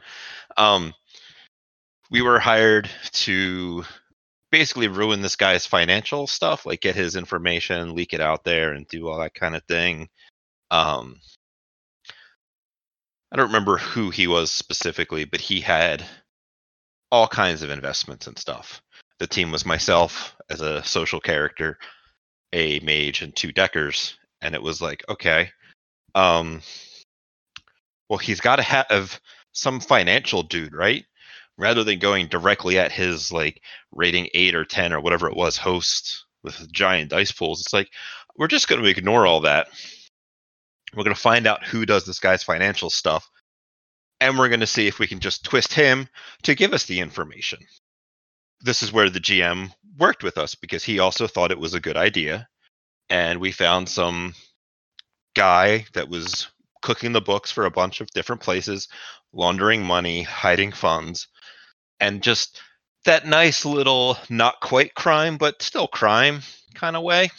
Um, 0.58 0.94
we 2.10 2.22
were 2.22 2.40
hired 2.40 2.90
to 3.12 3.84
basically 4.52 4.88
ruin 4.88 5.22
this 5.22 5.38
guy's 5.38 5.66
financial 5.66 6.28
stuff, 6.28 6.66
like 6.66 6.82
get 6.82 6.96
his 6.96 7.16
information, 7.16 7.96
leak 7.96 8.14
it 8.14 8.22
out 8.22 8.44
there, 8.44 8.74
and 8.74 8.88
do 8.88 9.08
all 9.08 9.20
that 9.20 9.34
kind 9.34 9.56
of 9.56 9.64
thing. 9.64 10.10
Um, 10.70 11.20
I 13.32 13.38
don't 13.38 13.48
remember 13.48 13.78
who 13.78 14.10
he 14.10 14.28
was 14.28 14.52
specifically, 14.52 15.24
but 15.24 15.40
he 15.40 15.62
had 15.62 16.04
all 17.12 17.28
kinds 17.28 17.64
of 17.64 17.70
investments 17.70 18.28
and 18.28 18.38
stuff. 18.38 18.82
The 19.20 19.28
team 19.28 19.52
was 19.52 19.66
myself 19.66 20.36
as 20.50 20.62
a 20.62 20.84
social 20.84 21.22
character, 21.22 21.78
a 22.52 22.80
mage, 22.82 23.22
and 23.22 23.34
two 23.34 23.54
deckers, 23.54 24.18
and 24.42 24.54
it 24.54 24.62
was 24.62 24.82
like, 24.82 25.04
okay, 25.08 25.52
um, 26.14 26.62
well, 28.10 28.18
he's 28.18 28.42
got 28.42 28.58
to 28.58 28.64
have 28.64 29.20
some 29.52 29.80
financial 29.80 30.44
dude, 30.44 30.74
right? 30.74 31.06
Rather 31.58 31.84
than 31.84 32.00
going 32.00 32.28
directly 32.28 32.80
at 32.80 32.92
his 32.92 33.32
like 33.32 33.62
rating 33.92 34.30
eight 34.34 34.56
or 34.56 34.66
ten 34.66 34.94
or 34.94 35.02
whatever 35.02 35.28
it 35.28 35.36
was 35.36 35.58
host 35.58 36.26
with 36.44 36.72
giant 36.72 37.10
dice 37.10 37.32
pools, 37.32 37.62
it's 37.62 37.74
like 37.74 37.90
we're 38.38 38.48
just 38.48 38.68
going 38.68 38.82
to 38.82 38.90
ignore 38.90 39.26
all 39.26 39.42
that. 39.42 39.68
We're 40.96 41.04
going 41.04 41.16
to 41.16 41.22
find 41.22 41.48
out 41.48 41.66
who 41.66 41.86
does 41.86 42.06
this 42.06 42.20
guy's 42.20 42.44
financial 42.44 42.90
stuff, 42.90 43.30
and 44.20 44.38
we're 44.38 44.50
going 44.50 44.62
to 44.62 44.68
see 44.68 44.88
if 44.88 45.00
we 45.00 45.08
can 45.08 45.20
just 45.20 45.46
twist 45.46 45.74
him 45.74 46.08
to 46.44 46.56
give 46.56 46.74
us 46.74 46.86
the 46.86 47.00
information. 47.00 47.60
This 48.62 48.84
is 48.84 48.92
where 48.92 49.10
the 49.10 49.20
GM 49.20 49.72
worked 49.98 50.24
with 50.24 50.38
us 50.38 50.56
because 50.56 50.84
he 50.84 51.00
also 51.00 51.28
thought 51.28 51.52
it 51.52 51.60
was 51.60 51.74
a 51.74 51.80
good 51.80 51.98
idea. 51.98 52.48
And 53.10 53.40
we 53.40 53.52
found 53.52 53.90
some 53.90 54.36
guy 55.36 55.86
that 55.94 56.10
was 56.10 56.48
cooking 56.82 57.12
the 57.12 57.22
books 57.22 57.52
for 57.52 57.66
a 57.66 57.72
bunch 57.72 58.02
of 58.02 58.10
different 58.12 58.42
places, 58.42 58.88
laundering 59.34 59.84
money, 59.84 60.24
hiding 60.24 60.72
funds, 60.72 61.28
and 62.00 62.22
just 62.22 62.62
that 63.06 63.26
nice 63.26 63.66
little 63.66 64.18
not 64.30 64.60
quite 64.62 64.94
crime, 64.96 65.38
but 65.38 65.62
still 65.62 65.88
crime 65.88 66.42
kind 66.76 66.96
of 66.96 67.04
way. 67.04 67.30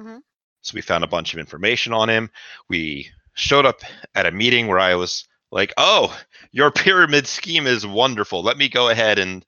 Mhm. 0.00 0.20
So 0.62 0.72
we 0.74 0.82
found 0.82 1.04
a 1.04 1.08
bunch 1.08 1.32
of 1.32 1.38
information 1.38 1.92
on 1.92 2.08
him. 2.10 2.30
We 2.68 3.10
showed 3.34 3.66
up 3.66 3.80
at 4.14 4.26
a 4.26 4.32
meeting 4.32 4.66
where 4.66 4.78
I 4.78 4.94
was 4.96 5.26
like, 5.50 5.72
"Oh, 5.76 6.18
your 6.52 6.70
pyramid 6.70 7.26
scheme 7.26 7.66
is 7.66 7.86
wonderful. 7.86 8.42
Let 8.42 8.58
me 8.58 8.68
go 8.68 8.88
ahead 8.90 9.18
and 9.18 9.44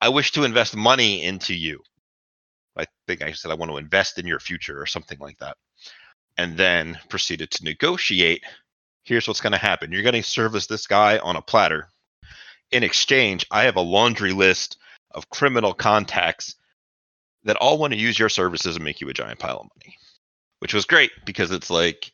I 0.00 0.08
wish 0.10 0.32
to 0.32 0.44
invest 0.44 0.76
money 0.76 1.22
into 1.24 1.54
you." 1.54 1.82
I 2.76 2.86
think 3.06 3.22
I 3.22 3.32
said 3.32 3.50
I 3.50 3.54
want 3.54 3.70
to 3.70 3.78
invest 3.78 4.18
in 4.18 4.26
your 4.26 4.40
future 4.40 4.80
or 4.80 4.86
something 4.86 5.18
like 5.18 5.38
that. 5.38 5.56
And 6.36 6.56
then 6.56 6.98
proceeded 7.08 7.50
to 7.52 7.64
negotiate. 7.64 8.44
Here's 9.04 9.26
what's 9.26 9.40
going 9.40 9.52
to 9.52 9.58
happen. 9.58 9.92
You're 9.92 10.02
going 10.02 10.14
to 10.14 10.22
service 10.22 10.66
this 10.66 10.86
guy 10.86 11.18
on 11.18 11.36
a 11.36 11.42
platter. 11.42 11.88
In 12.70 12.82
exchange, 12.82 13.46
I 13.50 13.62
have 13.62 13.76
a 13.76 13.80
laundry 13.80 14.32
list 14.32 14.76
of 15.12 15.30
criminal 15.30 15.72
contacts 15.72 16.54
that 17.44 17.56
all 17.56 17.78
want 17.78 17.92
to 17.94 17.98
use 17.98 18.18
your 18.18 18.28
services 18.28 18.76
and 18.76 18.84
make 18.84 19.00
you 19.00 19.08
a 19.08 19.14
giant 19.14 19.38
pile 19.38 19.60
of 19.60 19.68
money. 19.76 19.96
Which 20.58 20.74
was 20.74 20.84
great 20.84 21.12
because 21.24 21.50
it's 21.50 21.70
like 21.70 22.12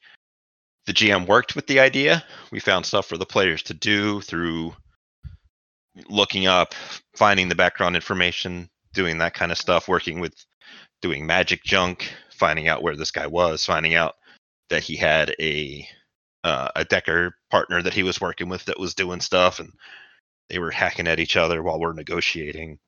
the 0.87 0.93
GM 0.93 1.27
worked 1.27 1.57
with 1.57 1.67
the 1.67 1.81
idea. 1.81 2.23
We 2.53 2.61
found 2.61 2.87
stuff 2.87 3.07
for 3.07 3.17
the 3.17 3.27
players 3.27 3.63
to 3.65 3.75
do 3.75 4.21
through 4.21 4.75
looking 6.09 6.47
up, 6.47 6.75
finding 7.17 7.49
the 7.49 7.55
background 7.55 7.97
information, 7.97 8.69
doing 8.93 9.19
that 9.19 9.35
kind 9.35 9.51
of 9.51 9.59
stuff, 9.59 9.89
working 9.89 10.21
with 10.21 10.35
doing 11.01 11.27
magic 11.27 11.65
junk, 11.65 12.13
finding 12.31 12.69
out 12.69 12.83
where 12.83 12.97
this 12.97 13.11
guy 13.11 13.27
was, 13.27 13.65
finding 13.65 13.95
out 13.95 14.17
that 14.71 14.83
he 14.83 14.97
had 14.97 15.35
a 15.41 15.87
uh, 16.45 16.69
a 16.77 16.85
Decker 16.85 17.35
partner 17.51 17.83
that 17.83 17.95
he 17.95 18.03
was 18.03 18.21
working 18.21 18.49
with 18.49 18.67
that 18.67 18.79
was 18.79 18.95
doing 18.95 19.21
stuff, 19.21 19.59
and 19.59 19.73
they 20.51 20.59
were 20.59 20.71
hacking 20.71 21.09
at 21.09 21.19
each 21.19 21.37
other 21.37 21.63
while 21.63 21.81
we're 21.81 21.95
negotiating. 21.95 22.79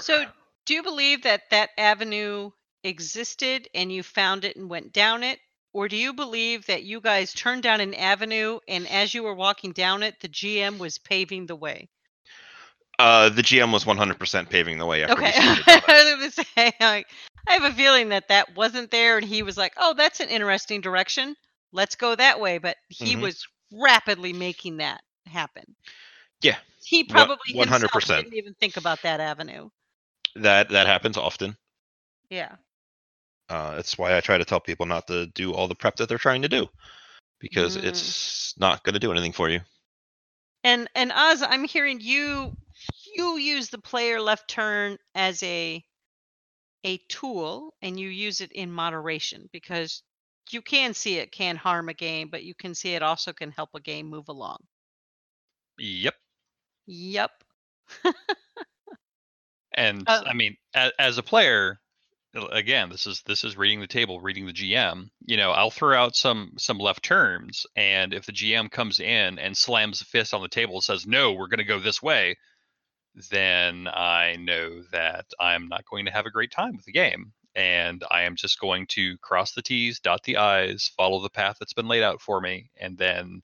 So, 0.00 0.24
do 0.66 0.74
you 0.74 0.82
believe 0.82 1.22
that 1.22 1.42
that 1.50 1.70
avenue 1.78 2.50
existed 2.82 3.68
and 3.74 3.90
you 3.90 4.02
found 4.02 4.44
it 4.44 4.56
and 4.56 4.68
went 4.68 4.92
down 4.92 5.22
it? 5.22 5.38
Or 5.72 5.88
do 5.88 5.96
you 5.96 6.12
believe 6.12 6.66
that 6.66 6.84
you 6.84 7.00
guys 7.00 7.32
turned 7.32 7.64
down 7.64 7.80
an 7.80 7.94
avenue 7.94 8.60
and 8.68 8.88
as 8.88 9.12
you 9.12 9.24
were 9.24 9.34
walking 9.34 9.72
down 9.72 10.04
it, 10.04 10.14
the 10.20 10.28
GM 10.28 10.78
was 10.78 10.98
paving 10.98 11.46
the 11.46 11.56
way? 11.56 11.88
Uh, 13.00 13.28
the 13.28 13.42
GM 13.42 13.72
was 13.72 13.84
100% 13.84 14.48
paving 14.48 14.78
the 14.78 14.86
way 14.86 15.02
after 15.02 15.14
Okay. 15.14 15.24
we 15.24 15.32
started 15.62 15.66
down. 15.66 15.82
I 15.88 16.04
was 16.04 16.14
going 16.14 16.30
to 16.30 16.44
say, 16.56 16.72
I 16.80 17.04
have 17.48 17.64
a 17.64 17.72
feeling 17.72 18.10
that 18.10 18.28
that 18.28 18.54
wasn't 18.54 18.92
there 18.92 19.18
and 19.18 19.26
he 19.26 19.42
was 19.42 19.56
like, 19.56 19.72
oh, 19.76 19.94
that's 19.94 20.20
an 20.20 20.28
interesting 20.28 20.80
direction. 20.80 21.34
Let's 21.74 21.96
go 21.96 22.16
that 22.16 22.40
way. 22.40 22.58
But 22.58 22.78
he 22.88 23.16
Mhm. 23.16 23.18
was 23.18 23.46
rapidly 23.72 24.32
making 24.32 24.78
that 24.78 25.02
happen. 25.26 25.76
Yeah, 26.42 26.58
He 26.84 27.04
probably 27.04 27.54
100%. 27.54 28.14
didn't 28.14 28.34
even 28.34 28.54
think 28.54 28.76
about 28.76 29.02
that 29.02 29.20
avenue. 29.20 29.70
That 30.36 30.70
that 30.70 30.86
happens 30.86 31.18
often. 31.18 31.58
Yeah. 32.30 32.56
Uh, 33.50 33.76
that's 33.76 33.98
why 33.98 34.16
I 34.16 34.20
try 34.20 34.38
to 34.38 34.44
tell 34.44 34.60
people 34.60 34.86
not 34.86 35.06
to 35.08 35.26
do 35.28 35.52
all 35.52 35.68
the 35.68 35.74
prep 35.74 35.96
that 35.96 36.08
they're 36.08 36.18
trying 36.18 36.42
to 36.42 36.48
do, 36.48 36.68
because 37.40 37.76
Mm. 37.76 37.84
it's 37.84 38.54
not 38.58 38.84
going 38.84 38.94
to 38.94 39.00
do 39.00 39.12
anything 39.12 39.32
for 39.32 39.48
you. 39.50 39.60
And 40.64 40.88
and 40.94 41.12
Oz, 41.12 41.42
I'm 41.42 41.64
hearing 41.64 42.00
you 42.00 42.56
you 43.14 43.36
use 43.38 43.70
the 43.70 43.78
player 43.78 44.20
left 44.20 44.48
turn 44.48 44.98
as 45.14 45.42
a 45.42 45.84
a 46.84 46.98
tool 47.08 47.74
and 47.82 47.98
you 47.98 48.08
use 48.08 48.40
it 48.40 48.52
in 48.52 48.70
moderation 48.70 49.48
because 49.52 50.02
you 50.52 50.62
can 50.62 50.94
see 50.94 51.18
it 51.18 51.32
can 51.32 51.56
harm 51.56 51.88
a 51.88 51.94
game, 51.94 52.28
but 52.28 52.44
you 52.44 52.54
can 52.54 52.74
see 52.74 52.94
it 52.94 53.02
also 53.02 53.32
can 53.32 53.50
help 53.50 53.70
a 53.74 53.80
game 53.80 54.06
move 54.08 54.28
along. 54.28 54.58
Yep. 55.78 56.14
Yep. 56.86 57.44
And 59.76 60.04
Uh, 60.06 60.22
I 60.26 60.32
mean, 60.34 60.56
as, 60.74 60.92
as 60.98 61.18
a 61.18 61.22
player, 61.22 61.80
uh, 62.36 62.46
again, 62.48 62.90
this 62.90 63.06
is 63.06 63.22
this 63.22 63.44
is 63.44 63.56
reading 63.56 63.80
the 63.80 63.86
table, 63.86 64.20
reading 64.20 64.46
the 64.46 64.52
GM. 64.52 65.10
You 65.26 65.36
know, 65.36 65.50
I'll 65.52 65.70
throw 65.70 65.96
out 66.00 66.16
some 66.16 66.52
some 66.58 66.78
left 66.78 67.02
turns, 67.04 67.66
and 67.76 68.14
if 68.14 68.26
the 68.26 68.32
GM 68.32 68.70
comes 68.70 69.00
in 69.00 69.38
and 69.38 69.56
slams 69.56 70.00
a 70.00 70.04
fist 70.04 70.34
on 70.34 70.42
the 70.42 70.48
table 70.48 70.76
and 70.76 70.84
says, 70.84 71.06
"No, 71.06 71.32
we're 71.32 71.48
going 71.48 71.58
to 71.58 71.64
go 71.64 71.80
this 71.80 72.02
way," 72.02 72.36
then 73.30 73.88
I 73.88 74.36
know 74.36 74.82
that 74.92 75.26
I'm 75.40 75.68
not 75.68 75.84
going 75.86 76.04
to 76.06 76.12
have 76.12 76.26
a 76.26 76.30
great 76.30 76.52
time 76.52 76.76
with 76.76 76.84
the 76.84 76.92
game, 76.92 77.32
and 77.54 78.02
I 78.10 78.22
am 78.22 78.36
just 78.36 78.58
going 78.60 78.86
to 78.88 79.16
cross 79.18 79.52
the 79.52 79.62
T's, 79.62 80.00
dot 80.00 80.22
the 80.24 80.36
I's, 80.36 80.90
follow 80.96 81.20
the 81.22 81.30
path 81.30 81.56
that's 81.58 81.72
been 81.72 81.88
laid 81.88 82.02
out 82.02 82.20
for 82.20 82.40
me, 82.40 82.70
and 82.80 82.96
then 82.98 83.42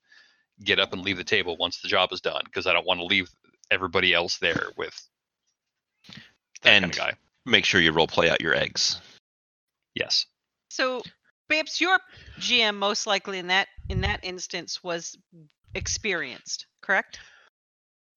get 0.63 0.79
up 0.79 0.93
and 0.93 1.01
leave 1.01 1.17
the 1.17 1.23
table 1.23 1.57
once 1.57 1.81
the 1.81 1.87
job 1.87 2.11
is 2.11 2.21
done 2.21 2.41
because 2.45 2.67
I 2.67 2.73
don't 2.73 2.85
want 2.85 2.99
to 2.99 3.05
leave 3.05 3.29
everybody 3.71 4.13
else 4.13 4.37
there 4.37 4.69
with 4.77 4.95
that 6.61 6.71
kind 6.71 6.85
And- 6.85 6.93
of 6.93 6.97
guy. 6.97 7.13
Make 7.43 7.65
sure 7.65 7.81
you 7.81 7.91
role 7.91 8.05
play 8.05 8.29
out 8.29 8.39
your 8.41 8.53
eggs. 8.53 9.01
Yes. 9.95 10.27
So 10.69 11.01
Bamce, 11.51 11.81
your 11.81 11.97
GM 12.39 12.75
most 12.75 13.07
likely 13.07 13.39
in 13.39 13.47
that 13.47 13.67
in 13.89 14.01
that 14.01 14.19
instance 14.23 14.83
was 14.83 15.17
experienced, 15.73 16.67
correct? 16.81 17.19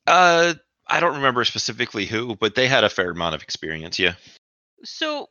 Uh, 0.07 0.55
I 0.87 1.01
don't 1.01 1.17
remember 1.17 1.45
specifically 1.45 2.05
who, 2.05 2.37
but 2.37 2.55
they 2.55 2.69
had 2.69 2.85
a 2.85 2.91
fair 2.91 3.11
amount 3.11 3.35
of 3.35 3.43
experience. 3.43 3.99
Yeah. 3.99 4.15
So 4.85 5.31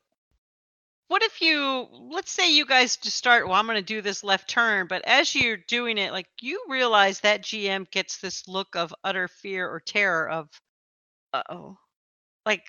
what 1.13 1.21
if 1.21 1.41
you 1.41 1.87
let's 2.09 2.31
say 2.31 2.51
you 2.51 2.65
guys 2.65 2.97
just 2.97 3.15
start 3.15 3.45
well 3.45 3.53
i'm 3.55 3.67
going 3.67 3.77
to 3.77 3.83
do 3.83 4.01
this 4.01 4.23
left 4.23 4.49
turn 4.49 4.87
but 4.87 5.03
as 5.05 5.35
you're 5.35 5.57
doing 5.67 5.99
it 5.99 6.11
like 6.11 6.25
you 6.41 6.59
realize 6.67 7.19
that 7.19 7.43
gm 7.43 7.87
gets 7.91 8.17
this 8.17 8.47
look 8.47 8.75
of 8.75 8.91
utter 9.03 9.27
fear 9.27 9.69
or 9.69 9.79
terror 9.79 10.27
of 10.27 10.49
uh-oh. 11.33 11.77
Like 12.47 12.63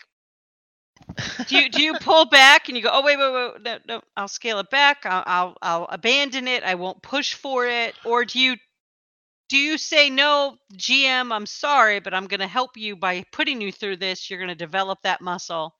do 1.49 1.57
you 1.57 1.71
do 1.71 1.83
you 1.83 1.95
pull 2.01 2.27
back 2.27 2.69
and 2.69 2.77
you 2.77 2.83
go 2.83 2.91
oh 2.93 3.03
wait 3.03 3.19
wait 3.19 3.33
wait 3.33 3.63
no, 3.65 3.79
no 3.89 4.03
i'll 4.15 4.29
scale 4.29 4.59
it 4.59 4.69
back. 4.69 5.07
I'll, 5.07 5.25
I'll 5.27 5.57
i'll 5.63 5.85
abandon 5.87 6.47
it. 6.47 6.65
I 6.65 6.75
won't 6.75 7.03
push 7.03 7.33
for 7.33 7.67
it. 7.67 7.95
Or 8.05 8.27
do 8.27 8.39
you 8.39 8.57
do 9.49 9.57
you 9.57 9.79
say 9.79 10.11
no 10.11 10.57
gm 10.75 11.33
i'm 11.33 11.47
sorry 11.47 12.01
but 12.01 12.15
i'm 12.15 12.27
going 12.27 12.41
to 12.41 12.47
help 12.47 12.77
you 12.77 12.95
by 12.97 13.25
putting 13.33 13.63
you 13.63 13.73
through 13.73 13.97
this. 13.97 14.29
You're 14.29 14.39
going 14.39 14.49
to 14.49 14.55
develop 14.55 14.99
that 15.03 15.23
muscle 15.23 15.75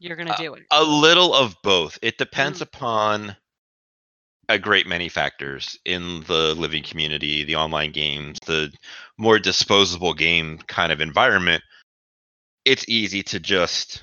you're 0.00 0.16
going 0.16 0.26
to 0.26 0.34
Uh, 0.34 0.36
do 0.36 0.54
it. 0.54 0.64
A 0.72 0.82
little 0.82 1.34
of 1.34 1.54
both. 1.62 1.98
It 2.02 2.18
depends 2.18 2.58
Mm. 2.58 2.62
upon 2.62 3.36
a 4.48 4.58
great 4.58 4.86
many 4.86 5.08
factors 5.08 5.78
in 5.84 6.22
the 6.24 6.54
living 6.56 6.82
community, 6.82 7.44
the 7.44 7.54
online 7.54 7.92
games, 7.92 8.38
the 8.46 8.72
more 9.16 9.38
disposable 9.38 10.12
game 10.14 10.58
kind 10.58 10.90
of 10.90 11.00
environment. 11.00 11.62
It's 12.64 12.84
easy 12.88 13.22
to 13.24 13.38
just 13.38 14.02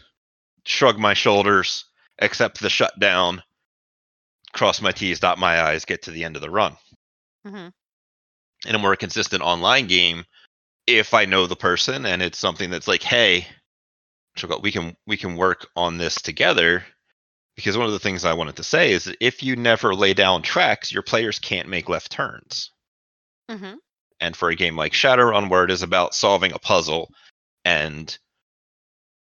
shrug 0.65 0.97
my 0.97 1.13
shoulders, 1.13 1.85
accept 2.19 2.61
the 2.61 2.69
shutdown, 2.69 3.43
cross 4.53 4.79
my 4.81 4.91
T's, 4.91 5.19
dot 5.19 5.37
my 5.37 5.61
I's, 5.61 5.83
get 5.83 6.03
to 6.03 6.11
the 6.11 6.23
end 6.23 6.35
of 6.37 6.41
the 6.41 6.49
run. 6.49 6.77
Mhm. 7.45 7.73
In 8.65 8.75
a 8.75 8.79
more 8.79 8.95
consistent 8.95 9.43
online 9.43 9.87
game, 9.87 10.25
if 10.87 11.13
I 11.13 11.25
know 11.25 11.45
the 11.47 11.55
person 11.55 12.05
and 12.05 12.21
it's 12.21 12.39
something 12.39 12.69
that's 12.69 12.87
like, 12.87 13.03
hey, 13.03 13.47
We 14.43 14.71
can 14.71 14.95
we 15.05 15.17
can 15.17 15.35
work 15.35 15.67
on 15.75 15.97
this 15.97 16.21
together. 16.21 16.83
Because 17.55 17.75
one 17.75 17.87
of 17.87 17.91
the 17.91 17.99
things 17.99 18.23
I 18.23 18.33
wanted 18.33 18.57
to 18.57 18.63
say 18.63 18.91
is 18.91 19.05
that 19.05 19.17
if 19.19 19.41
you 19.41 19.55
never 19.55 19.95
lay 19.95 20.13
down 20.13 20.43
tracks, 20.43 20.91
your 20.91 21.01
players 21.01 21.39
can't 21.39 21.67
make 21.67 21.89
left 21.89 22.11
turns. 22.11 22.69
Mhm. 23.49 23.77
And 24.19 24.37
for 24.37 24.49
a 24.49 24.55
game 24.55 24.75
like 24.75 24.93
Shadowrun, 24.93 25.49
where 25.49 25.63
it 25.63 25.71
is 25.71 25.81
about 25.81 26.13
solving 26.13 26.51
a 26.51 26.59
puzzle 26.59 27.11
and 27.65 28.15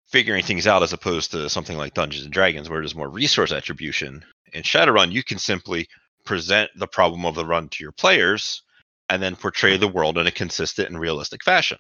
figuring 0.07 0.43
things 0.43 0.67
out 0.67 0.83
as 0.83 0.91
opposed 0.91 1.31
to 1.31 1.49
something 1.49 1.77
like 1.77 1.93
Dungeons 1.93 2.25
and 2.25 2.33
Dragons, 2.33 2.69
where 2.69 2.81
it 2.81 2.85
is 2.85 2.93
more 2.93 3.09
resource 3.09 3.53
attribution, 3.53 4.25
in 4.51 4.63
Shadowrun, 4.63 5.11
you 5.11 5.23
can 5.23 5.39
simply 5.39 5.87
present 6.25 6.71
the 6.75 6.87
problem 6.87 7.25
of 7.25 7.35
the 7.35 7.45
run 7.45 7.69
to 7.69 7.83
your 7.83 7.91
players 7.93 8.63
and 9.09 9.21
then 9.21 9.35
portray 9.35 9.77
the 9.77 9.87
world 9.87 10.17
in 10.17 10.27
a 10.27 10.31
consistent 10.31 10.89
and 10.89 10.99
realistic 10.99 11.43
fashion 11.43 11.77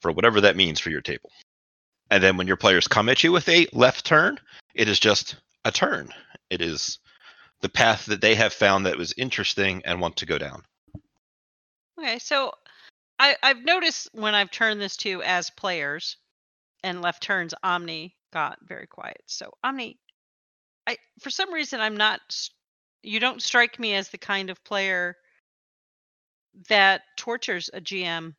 for 0.00 0.10
whatever 0.10 0.40
that 0.40 0.56
means 0.56 0.80
for 0.80 0.90
your 0.90 1.00
table. 1.02 1.30
And 2.10 2.22
then 2.22 2.36
when 2.36 2.46
your 2.46 2.56
players 2.56 2.88
come 2.88 3.08
at 3.08 3.22
you 3.22 3.32
with 3.32 3.48
a 3.48 3.66
left 3.72 4.06
turn, 4.06 4.38
it 4.74 4.88
is 4.88 4.98
just 4.98 5.36
a 5.64 5.70
turn. 5.70 6.08
It 6.50 6.60
is 6.60 6.98
the 7.60 7.68
path 7.68 8.06
that 8.06 8.20
they 8.20 8.34
have 8.34 8.52
found 8.52 8.86
that 8.86 8.96
was 8.96 9.12
interesting 9.16 9.82
and 9.84 10.00
want 10.00 10.16
to 10.16 10.26
go 10.26 10.38
down. 10.38 10.62
Okay, 11.98 12.18
so 12.18 12.52
I, 13.18 13.36
I've 13.42 13.64
noticed 13.64 14.08
when 14.12 14.34
I've 14.34 14.50
turned 14.50 14.80
this 14.80 14.96
to 14.98 15.22
as 15.22 15.50
players 15.50 16.16
and 16.84 17.02
left 17.02 17.22
turns, 17.22 17.54
Omni 17.62 18.14
got 18.32 18.58
very 18.62 18.86
quiet. 18.86 19.22
So 19.26 19.50
Omni, 19.64 19.98
I 20.86 20.96
for 21.20 21.30
some 21.30 21.52
reason 21.52 21.80
I'm 21.80 21.96
not. 21.96 22.20
You 23.02 23.20
don't 23.20 23.42
strike 23.42 23.78
me 23.78 23.94
as 23.94 24.08
the 24.08 24.18
kind 24.18 24.50
of 24.50 24.62
player 24.64 25.16
that 26.68 27.02
tortures 27.16 27.70
a 27.72 27.80
GM. 27.80 28.34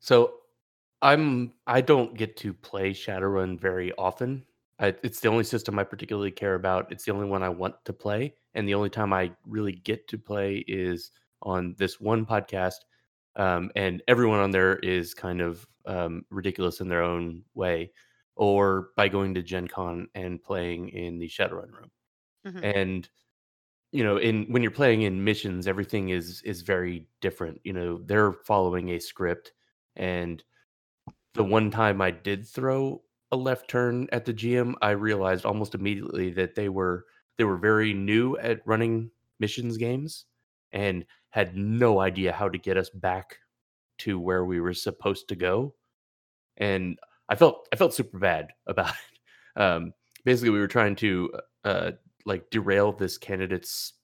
So 0.00 0.34
I'm 1.02 1.52
I 1.66 1.80
don't 1.80 2.16
get 2.16 2.36
to 2.38 2.52
play 2.54 2.92
Shadowrun 2.92 3.60
very 3.60 3.92
often. 3.94 4.44
I, 4.78 4.94
it's 5.02 5.20
the 5.20 5.28
only 5.28 5.44
system 5.44 5.78
I 5.78 5.84
particularly 5.84 6.30
care 6.30 6.54
about. 6.54 6.90
It's 6.92 7.04
the 7.04 7.12
only 7.12 7.26
one 7.26 7.42
I 7.42 7.48
want 7.48 7.76
to 7.84 7.92
play, 7.92 8.34
and 8.54 8.68
the 8.68 8.74
only 8.74 8.90
time 8.90 9.12
I 9.12 9.32
really 9.46 9.72
get 9.72 10.08
to 10.08 10.18
play 10.18 10.64
is 10.68 11.10
on 11.42 11.74
this 11.78 12.00
one 12.00 12.24
podcast. 12.26 12.76
Um, 13.36 13.70
and 13.76 14.02
everyone 14.08 14.40
on 14.40 14.50
there 14.50 14.76
is 14.78 15.14
kind 15.14 15.40
of 15.40 15.66
um, 15.86 16.24
ridiculous 16.30 16.80
in 16.80 16.88
their 16.88 17.02
own 17.02 17.42
way, 17.54 17.92
or 18.36 18.90
by 18.96 19.08
going 19.08 19.34
to 19.34 19.42
Gen 19.42 19.68
Con 19.68 20.08
and 20.14 20.42
playing 20.42 20.90
in 20.90 21.18
the 21.18 21.28
Shadowrun 21.28 21.72
room 21.72 21.90
Mhm. 22.44 22.64
and 22.64 23.08
you 23.92 24.04
know 24.04 24.16
in 24.16 24.44
when 24.52 24.62
you're 24.62 24.70
playing 24.70 25.02
in 25.02 25.22
missions 25.24 25.66
everything 25.66 26.08
is 26.10 26.42
is 26.42 26.62
very 26.62 27.06
different 27.20 27.60
you 27.64 27.72
know 27.72 28.00
they're 28.04 28.32
following 28.32 28.90
a 28.90 28.98
script 28.98 29.52
and 29.96 30.44
the 31.34 31.44
one 31.44 31.70
time 31.70 32.00
i 32.00 32.10
did 32.10 32.46
throw 32.46 33.02
a 33.30 33.36
left 33.36 33.68
turn 33.68 34.06
at 34.12 34.24
the 34.24 34.34
gm 34.34 34.74
i 34.82 34.90
realized 34.90 35.44
almost 35.44 35.74
immediately 35.74 36.30
that 36.30 36.54
they 36.54 36.68
were 36.68 37.04
they 37.38 37.44
were 37.44 37.56
very 37.56 37.92
new 37.92 38.36
at 38.38 38.60
running 38.66 39.10
missions 39.40 39.76
games 39.76 40.26
and 40.72 41.04
had 41.30 41.56
no 41.56 42.00
idea 42.00 42.32
how 42.32 42.48
to 42.48 42.58
get 42.58 42.76
us 42.76 42.90
back 42.90 43.38
to 43.98 44.18
where 44.18 44.44
we 44.44 44.60
were 44.60 44.74
supposed 44.74 45.28
to 45.28 45.36
go 45.36 45.74
and 46.56 46.98
i 47.28 47.34
felt 47.34 47.68
i 47.72 47.76
felt 47.76 47.94
super 47.94 48.18
bad 48.18 48.48
about 48.66 48.90
it 48.90 49.60
um 49.60 49.92
basically 50.24 50.50
we 50.50 50.58
were 50.58 50.68
trying 50.68 50.96
to 50.96 51.30
uh 51.64 51.92
like 52.24 52.50
derail 52.50 52.92
this 52.92 53.18
candidate's 53.18 53.94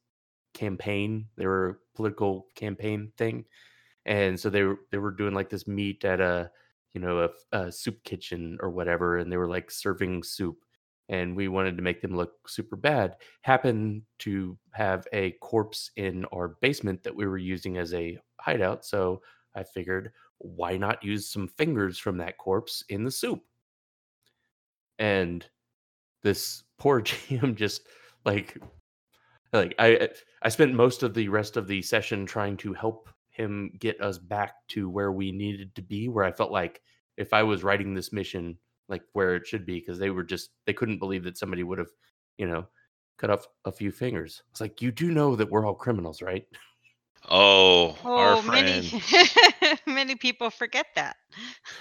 campaign. 0.54 1.28
They 1.36 1.46
were 1.46 1.68
a 1.68 1.76
political 1.96 2.46
campaign 2.54 3.12
thing, 3.16 3.44
and 4.04 4.38
so 4.38 4.50
they 4.50 4.62
were 4.62 4.78
they 4.90 4.98
were 4.98 5.12
doing 5.12 5.34
like 5.34 5.50
this 5.50 5.66
meet 5.66 6.04
at 6.04 6.20
a 6.20 6.50
you 6.94 7.00
know 7.00 7.28
a, 7.52 7.58
a 7.58 7.72
soup 7.72 8.02
kitchen 8.04 8.58
or 8.60 8.70
whatever, 8.70 9.18
and 9.18 9.30
they 9.30 9.36
were 9.36 9.48
like 9.48 9.70
serving 9.70 10.22
soup, 10.22 10.56
and 11.08 11.36
we 11.36 11.48
wanted 11.48 11.76
to 11.76 11.82
make 11.82 12.00
them 12.00 12.16
look 12.16 12.48
super 12.48 12.76
bad. 12.76 13.16
Happened 13.42 14.02
to 14.20 14.56
have 14.72 15.06
a 15.12 15.32
corpse 15.40 15.90
in 15.96 16.24
our 16.26 16.56
basement 16.60 17.02
that 17.02 17.14
we 17.14 17.26
were 17.26 17.38
using 17.38 17.78
as 17.78 17.94
a 17.94 18.18
hideout, 18.40 18.84
so 18.84 19.22
I 19.54 19.64
figured 19.64 20.12
why 20.38 20.76
not 20.76 21.02
use 21.02 21.28
some 21.28 21.48
fingers 21.48 21.98
from 21.98 22.16
that 22.18 22.38
corpse 22.38 22.84
in 22.88 23.04
the 23.04 23.10
soup, 23.10 23.42
and 24.98 25.44
this 26.22 26.64
poor 26.78 27.00
GM 27.02 27.54
just 27.54 27.82
like 28.24 28.56
like 29.52 29.74
I 29.78 30.08
I 30.42 30.48
spent 30.48 30.74
most 30.74 31.02
of 31.02 31.14
the 31.14 31.28
rest 31.28 31.56
of 31.56 31.66
the 31.66 31.82
session 31.82 32.26
trying 32.26 32.56
to 32.58 32.72
help 32.72 33.08
him 33.38 33.70
get 33.78 34.00
us 34.00 34.18
back 34.18 34.54
to 34.68 34.88
where 34.88 35.12
we 35.12 35.32
needed 35.32 35.74
to 35.76 35.82
be 35.82 36.08
where 36.08 36.24
I 36.24 36.32
felt 36.32 36.50
like 36.52 36.80
if 37.16 37.32
I 37.32 37.42
was 37.42 37.62
writing 37.64 37.94
this 37.94 38.12
mission 38.12 38.58
like 38.88 39.02
where 39.12 39.34
it 39.36 39.46
should 39.46 39.66
be 39.66 39.78
because 39.80 39.98
they 39.98 40.10
were 40.10 40.24
just 40.24 40.50
they 40.66 40.72
couldn't 40.72 40.98
believe 40.98 41.24
that 41.24 41.36
somebody 41.38 41.62
would 41.62 41.78
have 41.78 41.90
you 42.38 42.46
know 42.48 42.66
cut 43.18 43.30
off 43.30 43.46
a 43.64 43.72
few 43.72 43.90
fingers. 43.90 44.42
It's 44.50 44.60
like 44.60 44.80
you 44.80 44.90
do 44.92 45.10
know 45.10 45.36
that 45.36 45.50
we're 45.50 45.66
all 45.66 45.74
criminals, 45.74 46.22
right? 46.22 46.46
Oh, 47.28 47.96
our 48.04 48.34
Oh, 48.36 48.42
many 48.42 48.88
friend. 48.88 49.80
many 49.86 50.14
people 50.14 50.50
forget 50.50 50.86
that. 50.94 51.16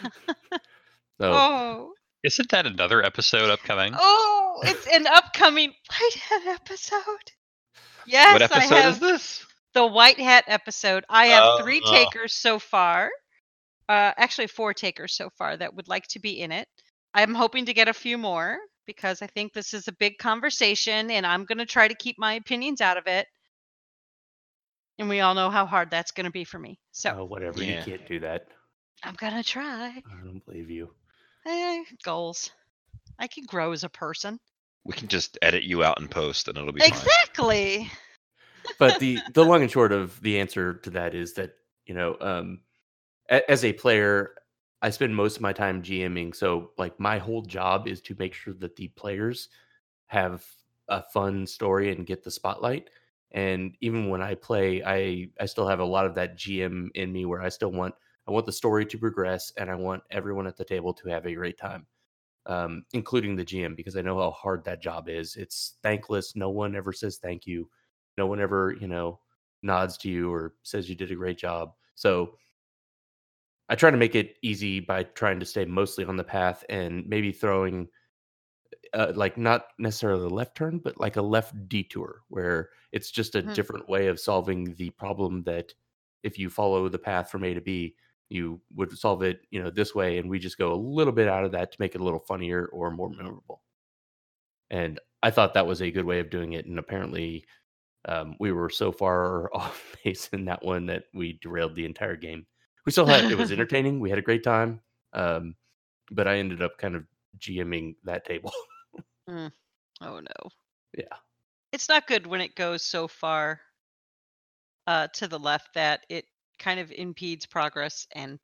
So 1.19 1.31
Oh, 1.33 1.93
Isn't 2.23 2.49
that 2.51 2.67
another 2.67 3.03
episode 3.03 3.49
upcoming? 3.49 3.93
oh, 3.97 4.59
it's 4.63 4.85
an 4.87 5.07
upcoming 5.07 5.73
White 5.89 6.47
episode. 6.47 7.31
Yes, 8.05 8.33
what 8.33 8.41
episode 8.43 8.75
I 8.75 8.81
have 8.81 8.93
is 8.93 8.99
this? 8.99 9.45
The 9.77 9.85
White 9.85 10.19
Hat 10.19 10.43
episode. 10.47 11.05
I 11.07 11.27
have 11.27 11.61
three 11.61 11.81
takers 11.81 12.33
so 12.33 12.57
far. 12.57 13.11
Uh, 13.87 14.11
actually, 14.17 14.47
four 14.47 14.73
takers 14.73 15.13
so 15.13 15.29
far 15.37 15.55
that 15.55 15.75
would 15.75 15.87
like 15.87 16.07
to 16.07 16.19
be 16.19 16.41
in 16.41 16.51
it. 16.51 16.67
I'm 17.13 17.35
hoping 17.35 17.65
to 17.65 17.73
get 17.75 17.87
a 17.87 17.93
few 17.93 18.17
more 18.17 18.57
because 18.87 19.21
I 19.21 19.27
think 19.27 19.53
this 19.53 19.75
is 19.75 19.87
a 19.87 19.91
big 19.91 20.17
conversation, 20.17 21.11
and 21.11 21.27
I'm 21.27 21.45
going 21.45 21.59
to 21.59 21.65
try 21.65 21.87
to 21.87 21.93
keep 21.93 22.17
my 22.17 22.33
opinions 22.33 22.81
out 22.81 22.97
of 22.97 23.05
it. 23.05 23.27
And 24.97 25.09
we 25.09 25.19
all 25.19 25.35
know 25.35 25.51
how 25.51 25.67
hard 25.67 25.91
that's 25.91 26.11
going 26.11 26.25
to 26.25 26.31
be 26.31 26.43
for 26.43 26.57
me. 26.57 26.79
So 26.91 27.15
oh, 27.19 27.25
whatever, 27.25 27.61
Yeah. 27.61 27.77
you 27.85 27.97
can't 27.97 28.07
do 28.07 28.19
that. 28.21 28.47
I'm 29.03 29.13
going 29.13 29.33
to 29.33 29.43
try. 29.43 29.89
I 29.89 30.25
don't 30.25 30.43
believe 30.43 30.71
you. 30.71 30.89
Eh, 31.45 31.83
goals. 32.03 32.49
I 33.19 33.27
can 33.27 33.43
grow 33.45 33.73
as 33.73 33.83
a 33.83 33.89
person. 33.89 34.39
We 34.85 34.93
can 34.93 35.07
just 35.07 35.37
edit 35.43 35.63
you 35.63 35.83
out 35.83 35.99
and 35.99 36.09
post, 36.09 36.47
and 36.47 36.57
it'll 36.57 36.73
be 36.73 36.81
fine. 36.89 36.99
But 38.79 38.99
the 38.99 39.25
the 39.33 39.45
long 39.45 39.61
and 39.61 39.71
short 39.71 39.91
of 39.91 40.21
the 40.21 40.39
answer 40.39 40.75
to 40.75 40.89
that 40.91 41.15
is 41.15 41.33
that 41.35 41.51
you 41.85 41.93
know 41.93 42.17
um 42.21 42.61
a- 43.29 43.49
as 43.49 43.63
a 43.65 43.73
player 43.73 44.35
i 44.81 44.89
spend 44.89 45.15
most 45.15 45.37
of 45.37 45.41
my 45.41 45.53
time 45.53 45.81
gming 45.83 46.35
so 46.35 46.71
like 46.77 46.99
my 46.99 47.17
whole 47.17 47.41
job 47.41 47.87
is 47.87 48.01
to 48.01 48.15
make 48.19 48.33
sure 48.33 48.53
that 48.55 48.75
the 48.75 48.87
players 48.89 49.49
have 50.07 50.45
a 50.89 51.03
fun 51.13 51.47
story 51.47 51.91
and 51.91 52.05
get 52.07 52.23
the 52.23 52.31
spotlight. 52.31 52.89
And 53.31 53.75
even 53.81 54.09
when 54.09 54.21
i 54.21 54.35
play 54.35 54.83
i 54.85 55.29
i 55.41 55.45
still 55.47 55.67
have 55.67 55.79
a 55.81 55.85
lot 55.85 56.05
of 56.05 56.15
that 56.15 56.37
gm 56.37 56.89
in 56.95 57.11
me 57.11 57.25
where 57.25 57.41
i 57.41 57.49
still 57.49 57.71
want 57.71 57.95
i 58.27 58.31
want 58.31 58.45
the 58.45 58.53
story 58.53 58.85
to 58.87 58.97
progress 58.97 59.51
and 59.57 59.69
i 59.71 59.75
want 59.75 60.03
everyone 60.11 60.47
at 60.47 60.57
the 60.57 60.65
table 60.65 60.93
to 60.95 61.09
have 61.09 61.25
a 61.27 61.33
great 61.35 61.57
time 61.57 61.85
um, 62.45 62.83
including 62.93 63.35
the 63.35 63.45
gm 63.45 63.75
because 63.75 63.97
i 63.97 64.01
know 64.01 64.19
how 64.19 64.31
hard 64.31 64.63
that 64.65 64.81
job 64.81 65.09
is. 65.09 65.35
It's 65.35 65.75
thankless. 65.83 66.35
No 66.35 66.49
one 66.49 66.75
ever 66.75 66.93
says 66.93 67.17
thank 67.17 67.45
you 67.45 67.69
no 68.17 68.27
one 68.27 68.39
ever 68.39 68.75
you 68.79 68.87
know 68.87 69.19
nods 69.63 69.97
to 69.97 70.09
you 70.09 70.31
or 70.31 70.55
says 70.63 70.89
you 70.89 70.95
did 70.95 71.11
a 71.11 71.15
great 71.15 71.37
job 71.37 71.73
so 71.95 72.37
i 73.69 73.75
try 73.75 73.91
to 73.91 73.97
make 73.97 74.15
it 74.15 74.37
easy 74.41 74.79
by 74.79 75.03
trying 75.03 75.39
to 75.39 75.45
stay 75.45 75.65
mostly 75.65 76.05
on 76.05 76.17
the 76.17 76.23
path 76.23 76.63
and 76.69 77.07
maybe 77.07 77.31
throwing 77.31 77.87
uh, 78.93 79.11
like 79.15 79.37
not 79.37 79.67
necessarily 79.79 80.25
a 80.25 80.29
left 80.29 80.55
turn 80.55 80.79
but 80.79 80.99
like 80.99 81.15
a 81.17 81.21
left 81.21 81.53
detour 81.67 82.21
where 82.29 82.69
it's 82.91 83.11
just 83.11 83.35
a 83.35 83.41
Mhm. 83.41 83.53
different 83.53 83.87
way 83.89 84.07
of 84.07 84.19
solving 84.19 84.73
the 84.75 84.89
problem 84.91 85.43
that 85.43 85.73
if 86.23 86.39
you 86.39 86.49
follow 86.49 86.87
the 86.89 86.99
path 86.99 87.29
from 87.29 87.43
a 87.43 87.53
to 87.53 87.61
b 87.61 87.95
you 88.29 88.61
would 88.75 88.91
solve 88.97 89.21
it 89.23 89.41
you 89.51 89.61
know 89.61 89.69
this 89.69 89.93
way 89.95 90.17
and 90.17 90.29
we 90.29 90.39
just 90.39 90.57
go 90.57 90.73
a 90.73 90.75
little 90.75 91.13
bit 91.13 91.27
out 91.27 91.43
of 91.45 91.51
that 91.51 91.71
to 91.71 91.77
make 91.79 91.95
it 91.95 92.01
a 92.01 92.03
little 92.03 92.19
funnier 92.19 92.67
or 92.67 92.91
more 92.91 93.09
memorable 93.09 93.61
and 94.69 94.99
i 95.23 95.31
thought 95.31 95.53
that 95.53 95.67
was 95.67 95.81
a 95.81 95.91
good 95.91 96.05
way 96.05 96.19
of 96.19 96.29
doing 96.29 96.53
it 96.53 96.65
and 96.65 96.79
apparently 96.79 97.45
um, 98.07 98.35
we 98.39 98.51
were 98.51 98.69
so 98.69 98.91
far 98.91 99.49
off 99.55 99.95
base 100.03 100.29
in 100.33 100.45
that 100.45 100.63
one 100.63 100.85
that 100.87 101.03
we 101.13 101.39
derailed 101.41 101.75
the 101.75 101.85
entire 101.85 102.15
game. 102.15 102.45
We 102.85 102.91
still 102.91 103.05
had 103.05 103.29
it 103.31 103.37
was 103.37 103.51
entertaining. 103.53 103.99
We 103.99 104.09
had 104.09 104.19
a 104.19 104.23
great 104.23 104.43
time, 104.43 104.81
um, 105.13 105.55
but 106.11 106.27
I 106.27 106.37
ended 106.37 106.61
up 106.61 106.77
kind 106.77 106.95
of 106.95 107.03
GMing 107.39 107.95
that 108.05 108.25
table. 108.25 108.51
Oh 109.29 109.49
no. 110.01 110.49
Yeah. 110.97 111.17
It's 111.73 111.89
not 111.89 112.07
good 112.07 112.25
when 112.25 112.41
it 112.41 112.55
goes 112.55 112.81
so 112.81 113.07
far 113.07 113.59
uh, 114.87 115.07
to 115.15 115.27
the 115.27 115.37
left 115.37 115.75
that 115.75 116.05
it 116.09 116.25
kind 116.57 116.79
of 116.79 116.91
impedes 116.91 117.45
progress 117.45 118.07
and 118.13 118.39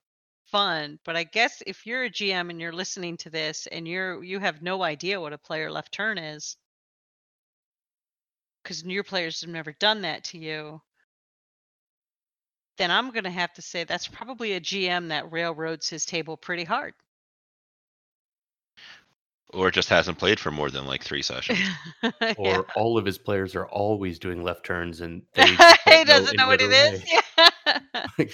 fun. 0.45 0.99
But 1.03 1.15
I 1.15 1.23
guess 1.23 1.63
if 1.65 1.85
you're 1.85 2.03
a 2.03 2.11
GM 2.11 2.49
and 2.49 2.61
you're 2.61 2.73
listening 2.73 3.17
to 3.17 3.29
this 3.29 3.65
and 3.67 3.87
you're 3.87 4.23
you 4.23 4.39
have 4.39 4.61
no 4.61 4.83
idea 4.83 5.19
what 5.19 5.33
a 5.33 5.37
player 5.37 5.71
left 5.71 5.93
turn 5.93 6.17
is, 6.17 6.57
because 8.63 8.83
your 8.83 9.03
players 9.03 9.41
have 9.41 9.49
never 9.49 9.73
done 9.73 10.01
that 10.01 10.23
to 10.25 10.37
you, 10.37 10.81
then 12.77 12.91
I'm 12.91 13.11
gonna 13.11 13.29
have 13.31 13.53
to 13.53 13.61
say 13.61 13.83
that's 13.83 14.07
probably 14.07 14.53
a 14.53 14.61
GM 14.61 15.09
that 15.09 15.31
railroads 15.31 15.89
his 15.89 16.05
table 16.05 16.37
pretty 16.37 16.63
hard. 16.63 16.93
Or 19.53 19.69
just 19.69 19.89
hasn't 19.89 20.17
played 20.17 20.39
for 20.39 20.51
more 20.51 20.71
than 20.71 20.85
like 20.87 21.03
three 21.03 21.21
sessions. 21.21 21.59
Yeah. 22.03 22.33
or 22.37 22.65
all 22.75 22.97
of 22.97 23.05
his 23.05 23.17
players 23.17 23.55
are 23.55 23.67
always 23.67 24.19
doing 24.19 24.43
left 24.43 24.65
turns 24.65 25.01
and 25.01 25.23
they 25.33 25.61
he 25.85 26.03
doesn't 26.03 26.35
know 26.37 26.47
what 26.47 26.61
it 26.61 26.71
other 26.71 26.95
is. 26.95 27.03
Yeah. 27.11 27.49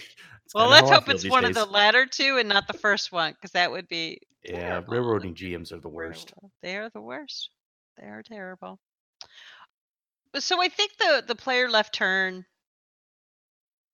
It's 0.46 0.56
well, 0.56 0.68
let's 0.70 0.90
hope 0.90 1.08
it's 1.10 1.24
these 1.24 1.32
one 1.32 1.46
of 1.46 1.54
the 1.54 1.66
latter 1.66 2.06
two 2.08 2.38
and 2.38 2.50
not 2.50 2.68
the 2.68 2.74
first 2.74 3.12
one, 3.12 3.34
because 3.34 3.52
that 3.52 3.70
would 3.72 3.88
be 3.88 4.22
Yeah, 4.44 4.82
terrible. 4.82 4.94
railroading 4.94 5.36
GMs 5.36 5.72
are 5.72 5.80
the 5.80 5.90
worst. 5.90 6.34
They 6.62 6.78
are 6.78 6.90
the 6.90 7.02
worst. 7.02 7.50
They 7.98 8.08
are 8.08 8.24
terrible. 8.24 8.80
So 10.38 10.60
I 10.60 10.70
think 10.70 10.98
the 10.98 11.24
the 11.28 11.36
player 11.36 11.70
left 11.70 11.94
turn 11.94 12.48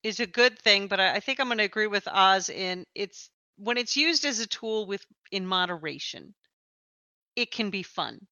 is 0.04 0.20
a 0.22 0.26
good 0.26 0.58
thing, 0.60 0.88
but 0.88 1.00
I, 1.02 1.16
I 1.16 1.20
think 1.20 1.40
I'm 1.40 1.48
going 1.48 1.58
to 1.58 1.64
agree 1.66 1.88
with 1.88 2.08
Oz 2.08 2.48
in 2.50 2.86
it's 2.96 3.30
when 3.58 3.78
it's 3.78 3.98
used 3.98 4.24
as 4.26 4.40
a 4.40 4.48
tool 4.48 4.86
with 4.86 5.06
in 5.32 5.46
moderation, 5.48 6.34
it 7.38 7.50
can 7.52 7.70
be 7.70 7.82
fun. 7.82 8.28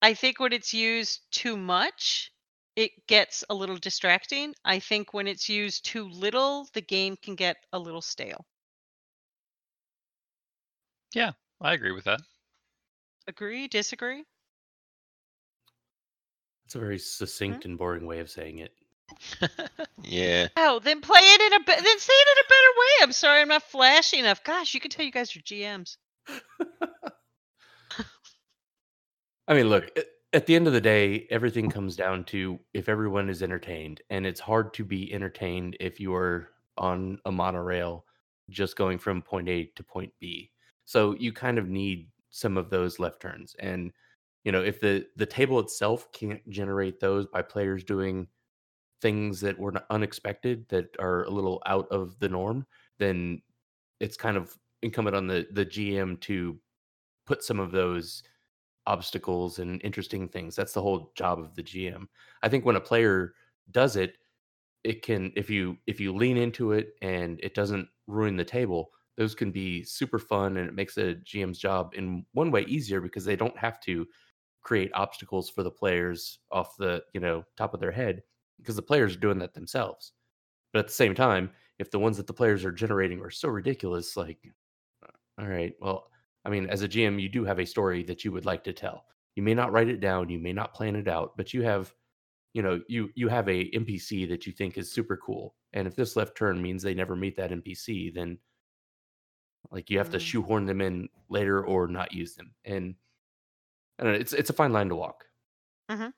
I 0.00 0.14
think 0.14 0.38
when 0.38 0.52
it's 0.52 0.72
used 0.72 1.22
too 1.32 1.56
much, 1.56 2.32
it 2.76 3.08
gets 3.08 3.42
a 3.50 3.54
little 3.54 3.76
distracting. 3.76 4.54
I 4.64 4.78
think 4.78 5.12
when 5.12 5.26
it's 5.26 5.48
used 5.48 5.84
too 5.84 6.08
little, 6.08 6.68
the 6.74 6.80
game 6.80 7.16
can 7.16 7.34
get 7.34 7.56
a 7.72 7.80
little 7.80 8.00
stale. 8.02 8.46
Yeah, 11.14 11.32
I 11.62 11.72
agree 11.72 11.92
with 11.92 12.04
that. 12.04 12.20
Agree? 13.26 13.68
Disagree? 13.68 14.24
It's 16.64 16.74
a 16.74 16.78
very 16.78 16.96
mm-hmm. 16.96 17.02
succinct 17.02 17.64
and 17.64 17.78
boring 17.78 18.06
way 18.06 18.20
of 18.20 18.30
saying 18.30 18.58
it. 18.58 18.72
yeah. 20.02 20.48
Oh, 20.56 20.80
then 20.80 21.00
play 21.00 21.20
it 21.20 21.40
in 21.40 21.52
a 21.52 21.60
be- 21.60 21.66
then 21.66 21.98
say 21.98 22.12
it 22.12 22.28
in 22.28 22.44
a 22.44 22.48
better 22.48 22.72
way. 22.78 23.02
I'm 23.02 23.12
sorry, 23.12 23.40
I'm 23.40 23.48
not 23.48 23.62
flashy 23.62 24.18
enough. 24.18 24.42
Gosh, 24.44 24.74
you 24.74 24.80
can 24.80 24.90
tell 24.90 25.04
you 25.04 25.12
guys 25.12 25.36
are 25.36 25.40
GMs. 25.40 25.96
I 29.46 29.52
mean, 29.52 29.68
look, 29.68 29.90
a- 29.96 30.04
at 30.34 30.46
the 30.46 30.56
end 30.56 30.66
of 30.66 30.72
the 30.72 30.80
day, 30.80 31.26
everything 31.30 31.70
comes 31.70 31.94
down 31.96 32.24
to 32.24 32.58
if 32.72 32.88
everyone 32.88 33.30
is 33.30 33.42
entertained. 33.42 34.02
And 34.10 34.26
it's 34.26 34.40
hard 34.40 34.74
to 34.74 34.84
be 34.84 35.12
entertained 35.12 35.76
if 35.78 36.00
you 36.00 36.14
are 36.14 36.50
on 36.76 37.18
a 37.24 37.30
monorail 37.30 38.04
just 38.50 38.76
going 38.76 38.98
from 38.98 39.22
point 39.22 39.48
A 39.48 39.66
to 39.76 39.82
point 39.84 40.12
B. 40.18 40.50
So 40.84 41.14
you 41.14 41.32
kind 41.32 41.56
of 41.56 41.68
need 41.68 42.08
some 42.30 42.56
of 42.56 42.68
those 42.68 42.98
left 42.98 43.20
turns. 43.20 43.54
And, 43.60 43.92
you 44.44 44.52
know, 44.52 44.62
if 44.62 44.80
the, 44.80 45.06
the 45.16 45.26
table 45.26 45.58
itself 45.58 46.12
can't 46.12 46.46
generate 46.48 47.00
those 47.00 47.26
by 47.26 47.42
players 47.42 47.82
doing 47.82 48.28
things 49.00 49.40
that 49.40 49.58
were 49.58 49.74
unexpected, 49.90 50.66
that 50.68 50.94
are 50.98 51.24
a 51.24 51.30
little 51.30 51.62
out 51.66 51.88
of 51.90 52.18
the 52.20 52.28
norm, 52.28 52.66
then 52.98 53.40
it's 54.00 54.16
kind 54.16 54.36
of 54.36 54.56
incumbent 54.82 55.16
on 55.16 55.26
the, 55.26 55.46
the 55.52 55.64
GM 55.64 56.20
to 56.20 56.58
put 57.26 57.42
some 57.42 57.58
of 57.58 57.72
those 57.72 58.22
obstacles 58.86 59.58
and 59.58 59.80
interesting 59.82 60.28
things. 60.28 60.54
That's 60.54 60.74
the 60.74 60.82
whole 60.82 61.12
job 61.16 61.38
of 61.38 61.54
the 61.54 61.62
GM. 61.62 62.06
I 62.42 62.48
think 62.48 62.64
when 62.64 62.76
a 62.76 62.80
player 62.80 63.34
does 63.70 63.96
it, 63.96 64.18
it 64.84 65.00
can 65.00 65.32
if 65.34 65.48
you 65.48 65.78
if 65.86 65.98
you 65.98 66.14
lean 66.14 66.36
into 66.36 66.72
it 66.72 66.88
and 67.00 67.40
it 67.42 67.54
doesn't 67.54 67.88
ruin 68.06 68.36
the 68.36 68.44
table, 68.44 68.90
those 69.16 69.34
can 69.34 69.50
be 69.50 69.82
super 69.82 70.18
fun 70.18 70.58
and 70.58 70.68
it 70.68 70.74
makes 70.74 70.98
a 70.98 71.14
GM's 71.14 71.58
job 71.58 71.92
in 71.94 72.26
one 72.32 72.50
way 72.50 72.62
easier 72.68 73.00
because 73.00 73.24
they 73.24 73.36
don't 73.36 73.56
have 73.56 73.80
to 73.80 74.06
create 74.64 74.92
obstacles 74.94 75.50
for 75.50 75.62
the 75.64 75.70
players 75.72 76.40
off 76.52 76.76
the, 76.78 77.04
you 77.14 77.20
know, 77.20 77.44
top 77.56 77.74
of 77.74 77.80
their 77.80 77.92
head 77.92 78.24
because 78.58 78.76
the 78.76 78.82
players 78.82 79.16
are 79.16 79.20
doing 79.20 79.38
that 79.40 79.54
themselves. 79.54 80.14
But 80.72 80.80
at 80.80 80.86
the 80.88 80.94
same 80.94 81.14
time, 81.14 81.52
if 81.78 81.90
the 81.90 81.98
ones 81.98 82.16
that 82.18 82.26
the 82.26 82.34
players 82.34 82.64
are 82.64 82.72
generating 82.72 83.20
are 83.20 83.30
so 83.30 83.48
ridiculous, 83.48 84.16
like, 84.16 84.52
uh, 85.02 85.12
all 85.38 85.48
right, 85.48 85.74
well, 85.80 86.10
I 86.44 86.50
mean, 86.50 86.66
as 86.68 86.82
a 86.82 86.88
GM, 86.88 87.18
you 87.18 87.28
do 87.28 87.44
have 87.44 87.58
a 87.60 87.66
story 87.66 88.02
that 88.04 88.24
you 88.24 88.32
would 88.32 88.44
like 88.46 88.64
to 88.64 88.72
tell. 88.72 89.06
You 89.36 89.42
may 89.42 89.54
not 89.54 89.72
write 89.72 89.88
it 89.88 90.00
down, 90.00 90.28
you 90.30 90.38
may 90.38 90.52
not 90.52 90.74
plan 90.74 90.96
it 90.96 91.08
out, 91.08 91.36
but 91.36 91.54
you 91.54 91.62
have, 91.62 91.94
you 92.54 92.62
know, 92.62 92.82
you 92.88 93.10
you 93.16 93.28
have 93.28 93.48
a 93.48 93.70
NPC 93.74 94.26
that 94.26 94.46
you 94.46 94.52
think 94.52 94.78
is 94.78 94.92
super 94.92 95.16
cool. 95.16 95.56
And 95.74 95.88
if 95.88 95.96
this 95.96 96.16
left 96.16 96.36
turn 96.36 96.62
means 96.62 96.82
they 96.82 96.94
never 96.94 97.16
meet 97.16 97.36
that 97.36 97.52
NPC, 97.52 98.10
then 98.10 98.40
like 99.70 99.90
you 99.90 99.98
have 99.98 100.10
to 100.10 100.18
Mm. 100.18 100.20
shoehorn 100.20 100.66
them 100.66 100.80
in 100.80 101.08
later 101.28 101.64
or 101.64 101.88
not 101.88 102.12
use 102.12 102.34
them. 102.34 102.54
And 102.64 102.96
I 103.98 104.04
don't 104.04 104.12
know, 104.12 104.18
it's 104.18 104.32
it's 104.32 104.50
a 104.50 104.54
fine 104.54 104.72
line 104.72 104.88
to 104.88 104.96
walk. 104.96 105.24
Mhm. 105.90 106.12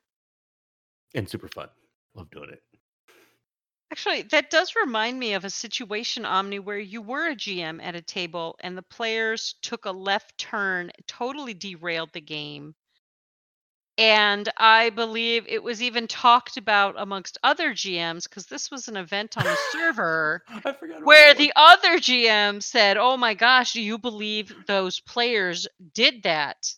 And 1.14 1.28
super 1.28 1.48
fun. 1.48 1.68
Love 2.14 2.30
doing 2.30 2.50
it. 2.50 2.62
Actually, 3.92 4.22
that 4.22 4.50
does 4.50 4.74
remind 4.74 5.18
me 5.18 5.34
of 5.34 5.44
a 5.44 5.50
situation, 5.50 6.24
Omni, 6.24 6.58
where 6.58 6.78
you 6.78 7.00
were 7.00 7.28
a 7.28 7.36
GM 7.36 7.80
at 7.80 7.94
a 7.94 8.02
table 8.02 8.56
and 8.60 8.76
the 8.76 8.82
players 8.82 9.54
took 9.62 9.84
a 9.84 9.92
left 9.92 10.36
turn, 10.38 10.90
totally 11.06 11.54
derailed 11.54 12.12
the 12.12 12.20
game. 12.20 12.74
And 13.98 14.50
I 14.58 14.90
believe 14.90 15.46
it 15.48 15.62
was 15.62 15.80
even 15.80 16.06
talked 16.06 16.58
about 16.58 16.96
amongst 16.98 17.38
other 17.42 17.72
GMs 17.72 18.28
because 18.28 18.46
this 18.46 18.70
was 18.70 18.88
an 18.88 18.96
event 18.96 19.38
on 19.38 19.44
the 19.44 19.56
server 19.72 20.42
I 20.48 20.72
forgot 20.72 20.98
about 20.98 21.06
where 21.06 21.32
the 21.32 21.52
other 21.56 21.98
GM 21.98 22.62
said, 22.62 22.98
Oh 22.98 23.16
my 23.16 23.32
gosh, 23.34 23.72
do 23.72 23.80
you 23.80 23.96
believe 23.98 24.54
those 24.66 25.00
players 25.00 25.66
did 25.94 26.24
that? 26.24 26.74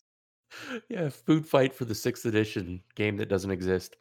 Yeah, 0.88 1.09
food 1.09 1.46
fight 1.46 1.74
for 1.74 1.84
the 1.84 1.94
sixth 1.94 2.24
edition 2.24 2.82
game 2.94 3.16
that 3.16 3.28
doesn't 3.28 3.51
exist. 3.51 3.96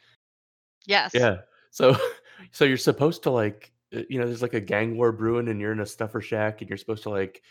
Yes. 0.85 1.11
Yeah. 1.13 1.37
So 1.71 1.95
so 2.51 2.65
you're 2.65 2.77
supposed 2.77 3.23
to 3.23 3.29
like 3.29 3.71
uh, 3.95 4.01
you 4.09 4.19
know, 4.19 4.25
there's 4.25 4.41
like 4.41 4.53
a 4.53 4.61
gang 4.61 4.97
war 4.97 5.11
brewing 5.11 5.47
and 5.47 5.59
you're 5.59 5.71
in 5.71 5.79
a 5.79 5.85
stuffer 5.85 6.21
shack 6.21 6.61
and 6.61 6.69
you're 6.69 6.77
supposed 6.77 7.03
to 7.03 7.09
like 7.09 7.41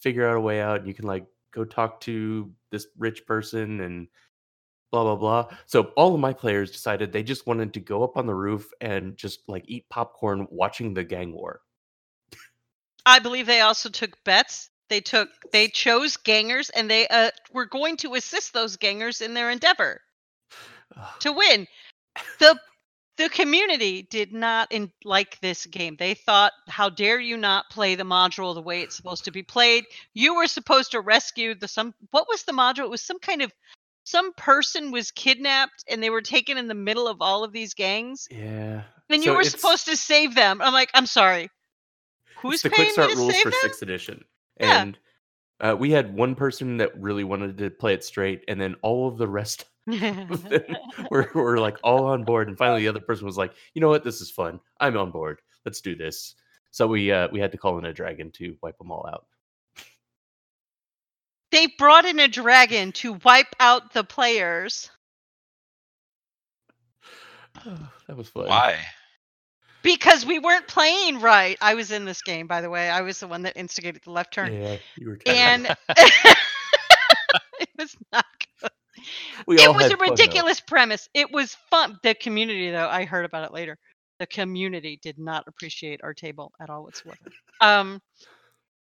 figure 0.00 0.28
out 0.28 0.36
a 0.36 0.40
way 0.40 0.60
out 0.60 0.78
and 0.78 0.86
you 0.86 0.94
can 0.94 1.06
like 1.06 1.26
go 1.52 1.64
talk 1.64 2.00
to 2.00 2.50
this 2.70 2.86
rich 2.98 3.26
person 3.26 3.80
and 3.80 4.08
blah 4.90 5.04
blah 5.04 5.16
blah. 5.16 5.56
So 5.66 5.92
all 5.96 6.14
of 6.14 6.20
my 6.20 6.32
players 6.32 6.70
decided 6.70 7.12
they 7.12 7.22
just 7.22 7.46
wanted 7.46 7.72
to 7.74 7.80
go 7.80 8.02
up 8.04 8.16
on 8.16 8.26
the 8.26 8.34
roof 8.34 8.70
and 8.80 9.16
just 9.16 9.40
like 9.48 9.64
eat 9.66 9.88
popcorn 9.88 10.46
watching 10.50 10.94
the 10.94 11.04
gang 11.04 11.32
war. 11.32 11.60
I 13.06 13.18
believe 13.18 13.46
they 13.46 13.60
also 13.60 13.88
took 13.88 14.22
bets. 14.24 14.70
They 14.88 15.00
took 15.00 15.28
they 15.52 15.68
chose 15.68 16.16
gangers 16.16 16.70
and 16.70 16.90
they 16.90 17.06
uh, 17.08 17.30
were 17.52 17.66
going 17.66 17.96
to 17.98 18.14
assist 18.14 18.52
those 18.52 18.76
gangers 18.76 19.20
in 19.20 19.34
their 19.34 19.50
endeavor 19.50 20.00
to 21.20 21.32
win. 21.32 21.66
The 22.38 22.58
the 23.16 23.28
community 23.28 24.02
did 24.10 24.32
not 24.32 24.70
in, 24.70 24.92
like 25.04 25.40
this 25.40 25.66
game. 25.66 25.96
They 25.98 26.14
thought, 26.14 26.52
"How 26.68 26.88
dare 26.88 27.18
you 27.20 27.36
not 27.36 27.68
play 27.70 27.96
the 27.96 28.04
module 28.04 28.54
the 28.54 28.62
way 28.62 28.80
it's 28.82 28.96
supposed 28.96 29.24
to 29.24 29.32
be 29.32 29.42
played? 29.42 29.84
You 30.14 30.36
were 30.36 30.46
supposed 30.46 30.92
to 30.92 31.00
rescue 31.00 31.54
the 31.54 31.68
some. 31.68 31.94
What 32.12 32.28
was 32.28 32.44
the 32.44 32.52
module? 32.52 32.84
It 32.84 32.90
was 32.90 33.02
some 33.02 33.18
kind 33.18 33.42
of 33.42 33.52
some 34.04 34.32
person 34.34 34.90
was 34.90 35.10
kidnapped 35.10 35.84
and 35.90 36.02
they 36.02 36.08
were 36.10 36.22
taken 36.22 36.56
in 36.56 36.66
the 36.66 36.74
middle 36.74 37.06
of 37.08 37.20
all 37.20 37.44
of 37.44 37.52
these 37.52 37.74
gangs, 37.74 38.26
Yeah. 38.30 38.82
and 39.10 39.22
you 39.22 39.34
were 39.34 39.44
supposed 39.44 39.84
to 39.86 39.96
save 39.96 40.34
them. 40.34 40.62
I'm 40.62 40.72
like, 40.72 40.90
I'm 40.94 41.04
sorry. 41.04 41.50
Who's 42.38 42.54
it's 42.54 42.62
the 42.62 42.70
paying 42.70 42.94
quick 42.94 43.10
start 43.10 43.14
rules 43.16 43.36
for 43.36 43.50
them? 43.50 43.58
sixth 43.60 43.82
edition. 43.82 44.24
Yeah. 44.60 44.82
And 44.82 44.98
uh, 45.60 45.76
we 45.78 45.90
had 45.90 46.14
one 46.14 46.34
person 46.34 46.76
that 46.78 46.98
really 47.00 47.24
wanted 47.24 47.58
to 47.58 47.70
play 47.70 47.94
it 47.94 48.04
straight, 48.04 48.44
and 48.48 48.60
then 48.60 48.76
all 48.82 49.08
of 49.08 49.18
the 49.18 49.28
rest 49.28 49.64
of 49.88 50.48
them 50.48 50.76
were, 51.10 51.30
were 51.34 51.58
like 51.58 51.78
all 51.82 52.06
on 52.06 52.24
board. 52.24 52.48
And 52.48 52.58
finally, 52.58 52.82
the 52.82 52.88
other 52.88 53.00
person 53.00 53.26
was 53.26 53.38
like, 53.38 53.52
"You 53.74 53.80
know 53.80 53.88
what? 53.88 54.04
This 54.04 54.20
is 54.20 54.30
fun. 54.30 54.60
I'm 54.80 54.96
on 54.96 55.10
board. 55.10 55.40
Let's 55.64 55.80
do 55.80 55.96
this." 55.96 56.34
So 56.70 56.86
we 56.86 57.10
uh, 57.10 57.28
we 57.32 57.40
had 57.40 57.52
to 57.52 57.58
call 57.58 57.78
in 57.78 57.86
a 57.86 57.92
dragon 57.92 58.30
to 58.32 58.56
wipe 58.62 58.78
them 58.78 58.92
all 58.92 59.06
out. 59.08 59.26
they 61.50 61.66
brought 61.78 62.04
in 62.04 62.18
a 62.18 62.28
dragon 62.28 62.92
to 62.92 63.14
wipe 63.24 63.54
out 63.60 63.92
the 63.94 64.04
players 64.04 64.90
that 68.06 68.16
was 68.16 68.28
fun. 68.28 68.46
Why? 68.46 68.78
Because 69.88 70.26
we 70.26 70.38
weren't 70.38 70.68
playing 70.68 71.20
right. 71.20 71.56
I 71.62 71.74
was 71.74 71.92
in 71.92 72.04
this 72.04 72.20
game, 72.22 72.46
by 72.46 72.60
the 72.60 72.68
way. 72.68 72.90
I 72.90 73.00
was 73.00 73.20
the 73.20 73.26
one 73.28 73.44
that 73.44 73.56
instigated 73.56 74.02
the 74.04 74.12
left 74.12 74.34
turn. 74.34 74.52
Yeah, 74.52 74.76
you 74.96 75.08
were. 75.08 75.18
And 75.26 75.66
it 75.96 77.70
was 77.78 77.96
not 78.12 78.26
good. 78.60 78.70
we 79.46 79.58
It 79.58 79.68
all 79.68 79.74
was 79.74 79.90
a 79.90 79.96
fun, 79.96 80.10
ridiculous 80.10 80.60
premise. 80.60 81.08
It 81.14 81.32
was 81.32 81.56
fun. 81.70 81.98
The 82.02 82.14
community, 82.14 82.70
though, 82.70 82.88
I 82.88 83.06
heard 83.06 83.24
about 83.24 83.44
it 83.46 83.52
later. 83.54 83.78
The 84.20 84.26
community 84.26 85.00
did 85.02 85.18
not 85.18 85.44
appreciate 85.48 86.00
our 86.04 86.14
table 86.14 86.52
at 86.60 86.70
all 86.70 86.84
whatsoever. 86.84 87.18
Um, 87.60 88.02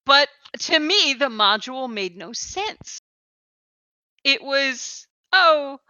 But 0.06 0.28
to 0.60 0.78
me, 0.78 1.14
the 1.14 1.26
module 1.28 1.92
made 1.92 2.16
no 2.16 2.32
sense. 2.32 3.00
It 4.24 4.42
was, 4.42 5.06
oh, 5.32 5.80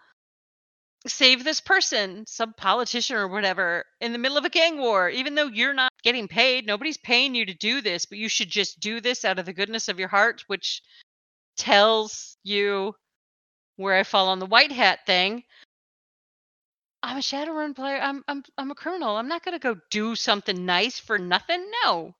save 1.06 1.44
this 1.44 1.60
person, 1.60 2.24
some 2.26 2.52
politician 2.54 3.16
or 3.16 3.28
whatever, 3.28 3.84
in 4.00 4.12
the 4.12 4.18
middle 4.18 4.36
of 4.38 4.44
a 4.44 4.50
gang 4.50 4.78
war, 4.78 5.08
even 5.08 5.34
though 5.34 5.46
you're 5.46 5.74
not 5.74 5.92
getting 6.02 6.28
paid. 6.28 6.66
Nobody's 6.66 6.96
paying 6.98 7.34
you 7.34 7.46
to 7.46 7.54
do 7.54 7.80
this, 7.80 8.04
but 8.06 8.18
you 8.18 8.28
should 8.28 8.50
just 8.50 8.80
do 8.80 9.00
this 9.00 9.24
out 9.24 9.38
of 9.38 9.46
the 9.46 9.52
goodness 9.52 9.88
of 9.88 9.98
your 9.98 10.08
heart, 10.08 10.44
which 10.48 10.82
tells 11.56 12.36
you 12.42 12.94
where 13.76 13.96
I 13.96 14.02
fall 14.02 14.28
on 14.28 14.38
the 14.40 14.46
white 14.46 14.72
hat 14.72 15.00
thing. 15.06 15.44
I'm 17.02 17.16
a 17.18 17.20
Shadowrun 17.20 17.76
player. 17.76 18.00
I'm 18.00 18.24
I'm 18.26 18.42
I'm 18.58 18.70
a 18.72 18.74
criminal. 18.74 19.16
I'm 19.16 19.28
not 19.28 19.44
gonna 19.44 19.60
go 19.60 19.76
do 19.90 20.16
something 20.16 20.66
nice 20.66 20.98
for 20.98 21.18
nothing. 21.18 21.64
No. 21.84 22.14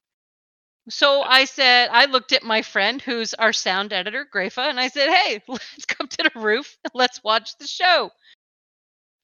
So 0.89 1.22
I 1.22 1.45
said, 1.45 1.91
I 1.93 2.07
looked 2.07 2.33
at 2.33 2.43
my 2.43 2.62
friend 2.62 3.03
who's 3.03 3.35
our 3.35 3.53
sound 3.53 3.93
editor, 3.93 4.26
Grafa, 4.33 4.70
and 4.70 4.81
I 4.81 4.89
said, 4.89 5.11
Hey, 5.11 5.43
let's 5.49 5.85
come 5.85 6.09
to 6.09 6.31
the 6.33 6.41
roof 6.41 6.79
let's 6.95 7.22
watch 7.22 7.59
the 7.59 7.66
show. 7.66 8.11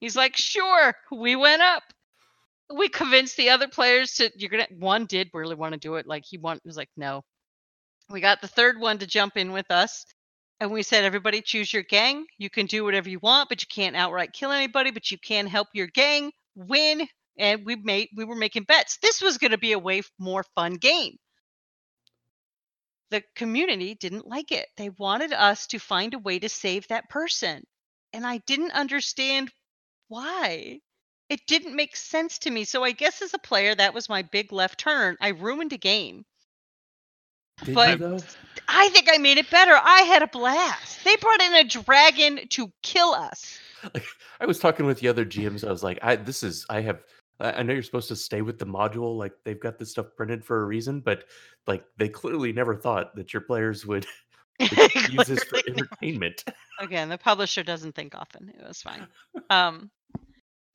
He's 0.05 0.16
like, 0.16 0.36
Sure. 0.36 0.94
We 1.11 1.34
went 1.34 1.62
up. 1.62 1.82
We 2.76 2.90
convinced 2.90 3.38
the 3.38 3.48
other 3.48 3.68
players 3.68 4.12
to 4.16 4.30
you're 4.36 4.50
gonna 4.50 4.66
one 4.78 5.07
did 5.07 5.30
really 5.32 5.55
want 5.55 5.72
to 5.72 5.80
do 5.80 5.94
it. 5.94 6.07
Like 6.07 6.24
he 6.26 6.36
want 6.36 6.61
was 6.62 6.76
like, 6.76 6.90
no. 6.94 7.22
We 8.11 8.20
got 8.20 8.42
the 8.42 8.46
third 8.46 8.78
one 8.78 8.98
to 8.98 9.07
jump 9.07 9.38
in 9.38 9.50
with 9.50 9.70
us. 9.70 10.05
And 10.61 10.70
we 10.70 10.82
said, 10.82 11.05
everybody 11.05 11.40
choose 11.40 11.72
your 11.72 11.84
gang. 11.84 12.26
You 12.36 12.50
can 12.50 12.66
do 12.66 12.84
whatever 12.84 13.09
you 13.09 13.18
want, 13.18 13.48
but 13.48 13.62
you 13.62 13.66
can't 13.74 13.96
outright 13.96 14.34
kill 14.34 14.50
anybody, 14.50 14.90
but 14.90 15.11
you 15.11 15.16
can 15.16 15.46
help 15.46 15.68
your 15.72 15.86
gang 15.86 16.32
win. 16.55 17.09
And 17.38 17.64
we 17.64 17.76
made 17.76 18.11
we 18.14 18.26
were 18.26 18.36
making 18.36 18.64
bets. 18.64 18.98
This 19.00 19.22
was 19.22 19.38
to 19.38 19.57
be 19.57 19.72
a 19.72 19.78
way 19.78 20.02
more 20.18 20.44
fun 20.55 20.74
game. 20.74 21.16
The 23.09 23.22
community 23.36 23.94
didn't 23.94 24.26
like 24.26 24.52
it. 24.52 24.66
They 24.76 24.90
wanted 24.90 25.32
us 25.32 25.66
to 25.68 25.78
find 25.78 26.12
a 26.12 26.18
way 26.18 26.40
to 26.40 26.50
save 26.50 26.88
that 26.88 27.09
person. 27.09 27.64
And 28.12 28.26
I 28.26 28.42
didn't 28.46 28.72
understand 28.72 29.50
why. 30.09 30.80
It 31.30 31.40
didn't 31.46 31.74
make 31.74 31.96
sense 31.96 32.38
to 32.40 32.50
me. 32.50 32.64
So 32.64 32.84
I 32.84 32.92
guess 32.92 33.22
as 33.22 33.32
a 33.34 33.38
player, 33.38 33.74
that 33.74 33.94
was 33.94 34.09
my 34.09 34.22
big 34.22 34.52
left 34.52 34.78
turn. 34.78 35.16
I 35.20 35.28
ruined 35.28 35.72
a 35.72 35.78
game. 35.78 36.24
Did 37.64 37.74
But- 37.74 37.88
you 37.90 37.96
though? 37.96 38.18
I 38.68 38.88
think 38.90 39.09
I 39.12 39.18
made 39.18 39.38
it 39.38 39.50
better. 39.50 39.72
I 39.74 40.00
had 40.02 40.22
a 40.22 40.26
blast. 40.26 41.05
They 41.05 41.16
brought 41.16 41.42
in 41.42 41.55
a 41.55 41.64
dragon 41.64 42.48
to 42.48 42.72
kill 42.82 43.12
us. 43.12 43.59
I 44.40 44.46
was 44.46 44.59
talking 44.59 44.86
with 44.86 44.98
the 45.00 45.09
other 45.09 45.24
GMs. 45.24 45.66
I 45.66 45.70
was 45.70 45.82
like, 45.82 45.98
I 46.02 46.16
this 46.16 46.42
is 46.42 46.64
I 46.70 46.80
have 46.80 47.02
I 47.40 47.62
know 47.62 47.72
you're 47.74 47.82
supposed 47.82 48.09
to 48.09 48.16
stay 48.16 48.42
with 48.42 48.59
the 48.59 48.66
module, 48.66 49.16
like 49.18 49.32
they've 49.44 49.61
got 49.61 49.78
this 49.78 49.90
stuff 49.90 50.07
printed 50.16 50.44
for 50.44 50.62
a 50.62 50.64
reason, 50.64 51.00
but 51.00 51.24
like 51.66 51.84
they 51.98 52.09
clearly 52.09 52.52
never 52.52 52.74
thought 52.76 53.14
that 53.16 53.32
your 53.32 53.42
players 53.42 53.84
would, 53.84 54.07
would 54.61 55.12
use 55.12 55.26
this 55.26 55.44
for 55.44 55.59
entertainment. 55.68 56.44
Again, 56.80 57.09
the 57.09 57.18
publisher 57.18 57.62
doesn't 57.62 57.94
think 57.94 58.14
often. 58.14 58.48
It 58.48 58.66
was 58.66 58.80
fine. 58.82 59.07
Um, 59.50 59.90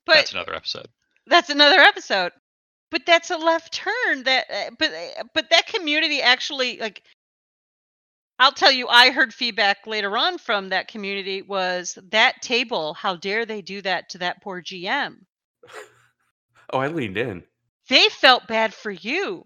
but 0.06 0.16
That's 0.16 0.34
another 0.34 0.56
episode. 0.56 0.88
that's 1.28 1.50
another 1.50 1.80
episode. 1.80 2.32
But 2.92 3.06
that's 3.06 3.30
a 3.30 3.38
left 3.38 3.72
turn. 3.74 4.24
That 4.24 4.46
uh, 4.50 4.72
but 4.80 4.92
uh, 4.92 5.24
but 5.36 5.50
that 5.52 5.68
community 5.68 6.22
actually 6.22 6.80
like. 6.80 7.04
I'll 8.40 8.52
tell 8.54 8.72
you, 8.72 8.88
I 8.88 9.12
heard 9.12 9.34
feedback 9.34 9.86
later 9.86 10.18
on 10.18 10.38
from 10.38 10.70
that 10.70 10.88
community 10.88 11.42
was 11.42 11.98
that 12.12 12.42
table. 12.42 12.94
How 12.94 13.16
dare 13.18 13.46
they 13.46 13.62
do 13.62 13.82
that 13.82 14.10
to 14.12 14.20
that 14.20 14.42
poor 14.42 14.62
GM? 14.62 15.18
Oh, 16.72 16.80
I 16.80 16.88
leaned 16.88 17.18
in. 17.18 17.44
They 17.90 18.08
felt 18.10 18.48
bad 18.48 18.74
for 18.74 18.92
you. 18.92 19.44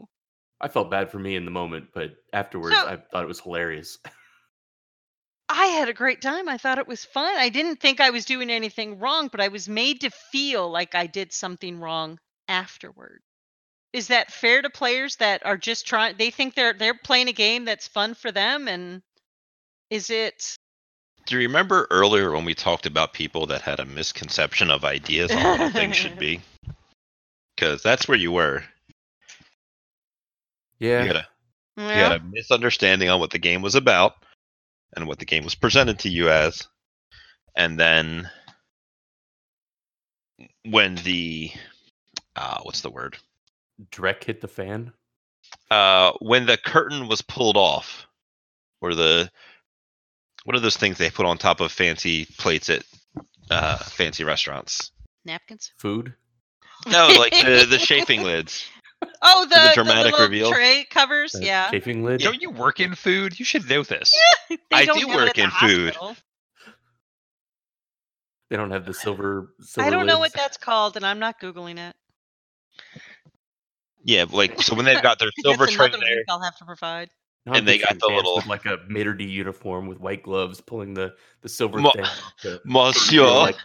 I 0.61 0.67
felt 0.67 0.91
bad 0.91 1.09
for 1.11 1.17
me 1.19 1.35
in 1.35 1.43
the 1.45 1.51
moment, 1.51 1.87
but 1.93 2.11
afterwards 2.33 2.75
So- 2.75 2.87
I 2.87 2.97
thought 3.11 3.23
it 3.23 3.27
was 3.27 3.39
hilarious. 3.41 3.97
I 5.55 5.67
had 5.67 5.87
a 5.87 5.93
great 5.93 6.19
time. 6.19 6.49
I 6.49 6.57
thought 6.57 6.79
it 6.79 6.87
was 6.87 7.05
fun. 7.05 7.31
I 7.37 7.49
didn't 7.49 7.79
think 7.79 8.01
I 8.01 8.09
was 8.09 8.25
doing 8.25 8.49
anything 8.49 8.97
wrong, 8.97 9.27
but 9.27 9.39
I 9.39 9.49
was 9.49 9.69
made 9.69 10.01
to 10.01 10.09
feel 10.09 10.67
like 10.67 10.95
I 10.95 11.05
did 11.05 11.31
something 11.31 11.79
wrong 11.79 12.17
afterward. 12.47 13.21
Is 13.93 14.07
that 14.07 14.31
fair 14.31 14.63
to 14.63 14.71
players 14.71 15.17
that 15.17 15.45
are 15.45 15.57
just 15.57 15.85
trying 15.85 16.15
they 16.17 16.31
think 16.31 16.55
they're 16.55 16.73
they're 16.73 16.95
playing 16.95 17.27
a 17.27 17.33
game 17.33 17.65
that's 17.65 17.87
fun 17.87 18.15
for 18.15 18.31
them 18.31 18.67
and 18.67 19.03
is 19.91 20.09
it 20.09 20.55
Do 21.27 21.35
you 21.35 21.47
remember 21.47 21.85
earlier 21.91 22.31
when 22.31 22.45
we 22.45 22.55
talked 22.55 22.87
about 22.87 23.13
people 23.13 23.45
that 23.47 23.61
had 23.61 23.79
a 23.79 23.85
misconception 23.85 24.71
of 24.71 24.83
ideas 24.83 25.29
on 25.31 25.43
what 25.43 25.61
a 25.61 25.69
thing 25.69 25.91
should 25.91 26.17
be? 26.27 26.41
Because 27.55 27.83
that's 27.83 28.07
where 28.07 28.17
you 28.17 28.31
were. 28.31 28.63
Yeah. 30.79 31.01
You 31.01 31.07
had 31.07 31.15
a 31.17 31.27
you 31.77 31.83
yeah, 31.83 32.09
had 32.09 32.21
a 32.21 32.23
misunderstanding 32.23 33.09
on 33.09 33.19
what 33.19 33.29
the 33.29 33.37
game 33.37 33.61
was 33.61 33.75
about 33.75 34.15
and 34.95 35.07
what 35.07 35.19
the 35.19 35.25
game 35.25 35.43
was 35.43 35.55
presented 35.55 35.99
to 35.99 36.09
you 36.09 36.29
as 36.29 36.67
and 37.55 37.79
then 37.79 38.29
when 40.65 40.95
the 40.95 41.51
uh 42.35 42.59
what's 42.63 42.81
the 42.81 42.89
word 42.89 43.17
Drek 43.91 44.23
hit 44.23 44.41
the 44.41 44.47
fan. 44.47 44.93
uh 45.71 46.13
when 46.19 46.45
the 46.45 46.57
curtain 46.57 47.07
was 47.07 47.21
pulled 47.21 47.57
off 47.57 48.07
or 48.81 48.93
the 48.95 49.29
what 50.45 50.55
are 50.55 50.59
those 50.61 50.77
things 50.77 50.97
they 50.97 51.09
put 51.09 51.25
on 51.25 51.37
top 51.37 51.59
of 51.61 51.71
fancy 51.71 52.25
plates 52.37 52.69
at 52.69 52.83
uh 53.49 53.77
fancy 53.77 54.23
restaurants 54.23 54.91
napkins? 55.25 55.71
Food. 55.77 56.13
no 56.87 57.07
like 57.17 57.31
the 57.33 57.65
the 57.69 57.77
chafing 57.77 58.23
lids 58.23 58.65
Oh, 59.21 59.45
the, 59.45 59.55
the 59.55 59.61
the 59.69 59.71
dramatic 59.75 60.11
little 60.13 60.27
reveal? 60.27 60.51
tray 60.51 60.85
covers, 60.89 61.31
the 61.33 61.45
yeah. 61.45 61.69
Chafing 61.71 62.03
lid. 62.03 62.21
Don't 62.21 62.41
you 62.41 62.49
work 62.51 62.79
in 62.79 62.95
food? 62.95 63.39
You 63.39 63.45
should 63.45 63.67
know 63.69 63.83
this. 63.83 64.13
They 64.49 64.57
I 64.71 64.85
don't 64.85 64.99
do 64.99 65.07
have 65.07 65.19
it 65.19 65.23
work 65.25 65.37
in 65.37 65.49
food. 65.51 65.93
hospital. 65.95 66.15
They 68.49 68.57
don't 68.57 68.71
have 68.71 68.85
the 68.85 68.93
silver. 68.93 69.53
silver 69.61 69.87
I 69.87 69.89
don't 69.89 70.05
know 70.05 70.19
what 70.19 70.33
that's 70.33 70.57
called 70.57 70.95
and 70.95 71.05
I'm 71.05 71.17
not 71.19 71.39
googling 71.39 71.79
it. 71.79 71.95
yeah 74.03 74.25
like 74.29 74.61
so 74.61 74.75
when 74.75 74.85
they've 74.85 75.01
got 75.01 75.17
their 75.19 75.29
silver 75.41 75.65
tray 75.65 75.89
there 75.89 76.23
I'll 76.29 76.41
have 76.41 76.57
to 76.57 76.65
provide. 76.65 77.09
Now 77.45 77.53
I'm 77.53 77.59
and 77.59 77.67
they 77.67 77.79
got 77.79 77.97
the 77.99 78.07
little- 78.07 78.41
like 78.47 78.65
a 78.65 78.77
maitre 78.87 79.17
d 79.17 79.25
uniform 79.25 79.87
with 79.87 79.99
white 79.99 80.23
gloves, 80.23 80.61
pulling 80.61 80.93
the 80.93 81.13
the 81.41 81.49
silver 81.49 81.79
Mo- 81.79 81.91
thing 81.91 82.05
off 82.05 82.33
to 82.41 82.59
monsieur 82.65 83.23
like- 83.25 83.57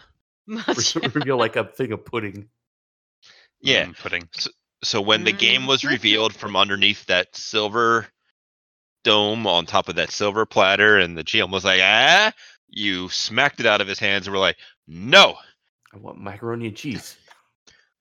Monsieur. 0.46 1.00
reveal 1.12 1.36
like 1.36 1.56
a 1.56 1.64
thing 1.64 1.92
of 1.92 2.04
pudding. 2.06 2.48
yeah 3.60 3.84
Mm, 3.84 3.98
pudding. 3.98 4.28
So 4.32 4.50
when 5.00 5.24
the 5.24 5.32
game 5.32 5.66
was 5.66 5.82
Mm. 5.82 5.90
revealed 5.90 6.34
from 6.34 6.56
underneath 6.56 7.06
that 7.06 7.34
silver 7.34 8.08
dome 9.04 9.46
on 9.46 9.66
top 9.66 9.88
of 9.88 9.96
that 9.96 10.10
silver 10.10 10.44
platter, 10.46 10.98
and 10.98 11.16
the 11.16 11.24
GM 11.24 11.50
was 11.50 11.64
like, 11.64 11.80
"Ah," 11.82 12.32
you 12.68 13.08
smacked 13.08 13.60
it 13.60 13.66
out 13.66 13.80
of 13.80 13.88
his 13.88 13.98
hands 13.98 14.26
and 14.26 14.34
were 14.34 14.40
like, 14.40 14.58
"No, 14.86 15.38
I 15.92 15.96
want 15.96 16.20
macaroni 16.20 16.68
and 16.68 16.76
cheese. 16.76 17.16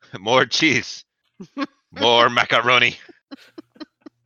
more 0.19 0.45
cheese, 0.45 1.03
more 1.91 2.30
macaroni, 2.30 2.97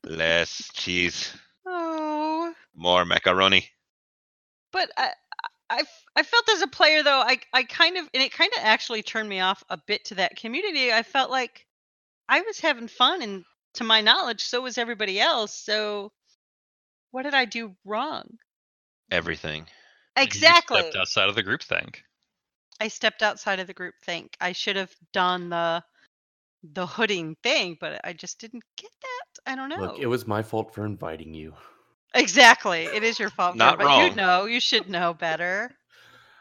less 0.04 0.70
cheese, 0.74 1.34
Oh. 1.66 2.54
more 2.76 3.06
macaroni." 3.06 3.70
but 4.72 4.90
I, 4.98 5.12
I, 5.70 5.84
I 6.16 6.24
felt 6.24 6.50
as 6.50 6.62
a 6.62 6.68
player 6.68 7.04
though 7.04 7.20
I 7.20 7.40
I 7.54 7.64
kind 7.64 7.98
of 7.98 8.10
and 8.14 8.24
it 8.24 8.32
kind 8.32 8.52
of 8.58 8.64
actually 8.64 9.04
turned 9.04 9.30
me 9.30 9.40
off 9.40 9.64
a 9.70 9.78
bit 9.78 10.06
to 10.06 10.16
that 10.16 10.36
community. 10.38 10.92
I 10.94 11.04
felt 11.04 11.30
like 11.30 11.66
I 12.32 12.42
was 12.42 12.60
having 12.60 12.88
fun 12.88 13.22
and 13.22 13.46
to 13.76 13.84
my 13.84 14.02
knowledge 14.02 14.42
so 14.42 14.62
was 14.62 14.80
everybody 14.80 15.20
else. 15.22 15.54
So 15.54 16.12
what 17.12 17.24
did 17.24 17.36
I 17.36 17.46
do 17.46 17.76
wrong? 17.86 18.40
Everything. 19.12 19.68
You 20.24 20.24
Exactly. 20.24 20.82
stepped 20.82 20.96
outside 20.96 21.30
of 21.30 21.36
the 21.36 21.44
group 21.44 21.62
think. 21.62 22.04
I 22.82 22.88
stepped 22.90 23.24
outside 23.24 23.60
of 23.60 23.68
the 23.68 23.74
group 23.74 23.96
think. 24.04 24.36
I 24.42 24.54
should 24.54 24.76
have 24.76 24.96
done 25.14 25.50
the 25.50 25.84
the 26.64 26.88
hooding 26.88 27.36
thing, 27.44 27.78
but 27.80 28.02
I 28.04 28.14
just 28.14 28.40
didn't 28.40 28.64
get 28.78 28.92
that. 29.02 29.52
I 29.52 29.56
don't 29.56 29.70
know. 29.70 29.82
Look, 29.82 30.00
it 30.00 30.08
was 30.08 30.28
my 30.28 30.44
fault 30.44 30.74
for 30.74 30.86
inviting 30.86 31.34
you. 31.34 31.54
exactly. 32.14 32.86
It 32.86 33.04
is 33.04 33.20
your 33.20 33.30
fault. 33.30 33.58
Not 33.58 33.78
but 33.78 33.98
you 33.98 34.16
know, 34.16 34.46
you 34.46 34.60
should 34.60 34.90
know 34.90 35.14
better. 35.14 35.72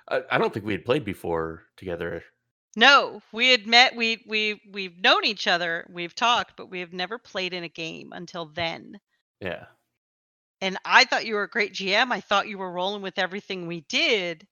I, 0.08 0.22
I 0.30 0.38
don't 0.38 0.52
think 0.52 0.66
we 0.66 0.72
had 0.72 0.84
played 0.84 1.04
before 1.04 1.64
together. 1.76 2.24
No, 2.76 3.20
we 3.32 3.50
had 3.50 3.66
met. 3.66 3.96
We 3.96 4.22
we 4.28 4.60
we've 4.70 4.96
known 5.00 5.24
each 5.24 5.46
other. 5.48 5.86
We've 5.92 6.14
talked, 6.14 6.52
but 6.56 6.70
we 6.70 6.80
have 6.80 6.92
never 6.92 7.18
played 7.18 7.52
in 7.52 7.64
a 7.64 7.68
game 7.68 8.12
until 8.12 8.46
then. 8.46 8.98
Yeah. 9.40 9.64
And 10.60 10.76
I 10.84 11.04
thought 11.04 11.26
you 11.26 11.34
were 11.34 11.42
a 11.44 11.48
great 11.48 11.72
GM. 11.72 12.12
I 12.12 12.20
thought 12.20 12.48
you 12.48 12.58
were 12.58 12.70
rolling 12.70 13.02
with 13.02 13.18
everything 13.18 13.66
we 13.66 13.80
did. 13.88 14.46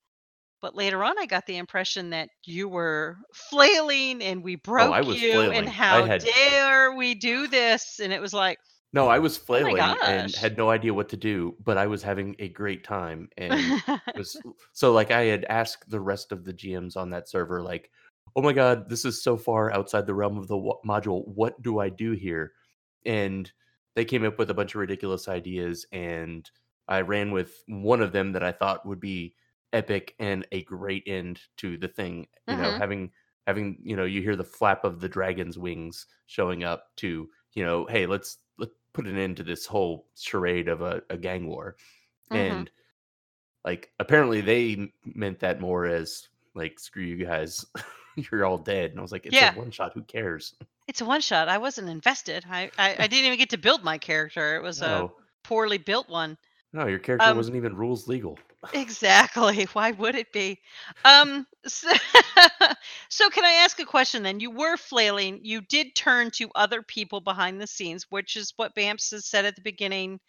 But 0.60 0.74
later 0.74 1.04
on, 1.04 1.16
I 1.20 1.26
got 1.26 1.46
the 1.46 1.58
impression 1.58 2.10
that 2.10 2.30
you 2.44 2.68
were 2.68 3.16
flailing, 3.32 4.20
and 4.22 4.42
we 4.42 4.56
broke 4.56 4.88
Oh, 4.88 4.92
I 4.92 5.02
was 5.02 5.22
you. 5.22 5.32
flailing. 5.32 5.56
And 5.58 5.68
how 5.68 6.04
had- 6.04 6.24
dare 6.24 6.92
we 6.96 7.14
do 7.14 7.46
this? 7.46 8.00
And 8.00 8.12
it 8.12 8.20
was 8.20 8.32
like, 8.34 8.58
No, 8.92 9.06
I 9.06 9.20
was 9.20 9.38
Oh 9.38 9.42
flailing 9.44 9.78
and 9.78 10.34
had 10.34 10.56
no 10.56 10.70
idea 10.70 10.92
what 10.92 11.10
to 11.10 11.16
do, 11.16 11.54
but 11.64 11.78
I 11.78 11.86
was 11.86 12.02
having 12.02 12.34
a 12.40 12.48
great 12.48 12.82
time. 12.82 13.28
And 13.36 13.52
it 13.54 14.00
was 14.16 14.36
so 14.72 14.90
like 14.92 15.12
I 15.12 15.24
had 15.26 15.44
asked 15.44 15.88
the 15.88 16.00
rest 16.00 16.32
of 16.32 16.44
the 16.44 16.52
GMs 16.54 16.96
on 16.96 17.10
that 17.10 17.28
server, 17.28 17.62
like, 17.62 17.90
"Oh 18.38 18.42
my 18.42 18.52
god, 18.54 18.88
this 18.88 19.04
is 19.04 19.22
so 19.22 19.36
far 19.36 19.72
outside 19.72 20.06
the 20.06 20.14
realm 20.14 20.38
of 20.38 20.48
the 20.48 20.56
wa- 20.58 20.80
module. 20.86 21.26
What 21.28 21.60
do 21.62 21.78
I 21.80 21.88
do 21.90 22.12
here?" 22.12 22.54
And 23.04 23.50
they 23.94 24.04
came 24.04 24.24
up 24.24 24.38
with 24.38 24.50
a 24.50 24.54
bunch 24.54 24.74
of 24.74 24.80
ridiculous 24.80 25.28
ideas, 25.28 25.86
and 25.92 26.50
I 26.88 27.00
ran 27.02 27.32
with 27.32 27.62
one 27.66 28.00
of 28.00 28.12
them 28.12 28.32
that 28.32 28.42
I 28.44 28.52
thought 28.52 28.86
would 28.86 29.00
be 29.00 29.34
epic 29.72 30.14
and 30.18 30.46
a 30.52 30.62
great 30.64 31.04
end 31.06 31.42
to 31.58 31.76
the 31.76 31.88
thing. 31.88 32.28
You 32.46 32.56
know, 32.56 32.72
Mhm. 32.72 32.78
having 32.78 33.12
having 33.46 33.78
you 33.82 33.96
know 33.96 34.04
you 34.04 34.22
hear 34.22 34.36
the 34.36 34.44
flap 34.44 34.84
of 34.84 35.00
the 35.00 35.08
dragon's 35.08 35.58
wings 35.58 36.06
showing 36.26 36.64
up 36.64 36.94
to 36.96 37.30
you 37.54 37.64
know, 37.64 37.86
hey, 37.86 38.06
let's 38.06 38.38
let's 38.58 38.74
put 38.92 39.06
an 39.06 39.18
end 39.18 39.36
to 39.38 39.42
this 39.44 39.66
whole 39.66 40.08
charade 40.16 40.68
of 40.68 40.80
a, 40.82 41.02
a 41.10 41.16
gang 41.18 41.46
war, 41.48 41.76
Mhm. 42.30 42.64
and 42.64 42.70
like 43.64 43.92
apparently 43.98 44.40
they 44.40 44.92
meant 45.04 45.40
that 45.40 45.60
more 45.60 45.86
as 45.86 46.28
like 46.54 46.78
screw 46.80 47.04
you 47.04 47.24
guys, 47.24 47.64
you're 48.30 48.44
all 48.44 48.58
dead, 48.58 48.90
and 48.90 48.98
I 48.98 49.02
was 49.02 49.12
like, 49.12 49.26
it's 49.26 49.34
Yeah. 49.34 49.54
a 49.54 49.58
one 49.58 49.70
shot, 49.70 49.92
who 49.94 50.02
cares? 50.02 50.54
It's 50.86 51.00
a 51.00 51.04
one 51.04 51.20
shot. 51.20 51.48
I 51.48 51.58
wasn't 51.58 51.88
invested. 51.88 52.44
I, 52.50 52.70
I, 52.78 52.96
I 52.98 53.06
didn't 53.06 53.26
even 53.26 53.38
get 53.38 53.50
to 53.50 53.58
build 53.58 53.84
my 53.84 53.98
character. 53.98 54.56
It 54.56 54.62
was 54.62 54.80
a 54.82 55.08
poorly 55.44 55.78
built 55.78 56.08
one. 56.08 56.36
no, 56.72 56.86
your 56.86 56.98
character 56.98 57.28
Um, 57.30 57.36
wasn't 57.36 57.56
even 57.56 57.76
rules 57.76 58.08
legal. 58.08 58.38
Exactly. 58.74 59.64
Why 59.72 59.92
would 59.92 60.14
it 60.14 60.32
be? 60.32 60.58
Um. 61.04 61.46
So, 61.66 61.90
so 63.08 63.28
can 63.30 63.44
I 63.44 63.52
ask 63.64 63.78
a 63.80 63.84
question 63.84 64.22
then? 64.22 64.40
You 64.40 64.50
were 64.50 64.76
flailing. 64.76 65.40
You 65.42 65.60
did 65.60 65.94
turn 65.94 66.30
to 66.32 66.50
other 66.54 66.82
people 66.82 67.20
behind 67.20 67.60
the 67.60 67.66
scenes, 67.66 68.06
which 68.10 68.36
is 68.36 68.52
what 68.56 68.74
Bamce 68.74 69.10
has 69.12 69.26
said 69.26 69.44
at 69.44 69.54
the 69.56 69.62
beginning. 69.62 70.20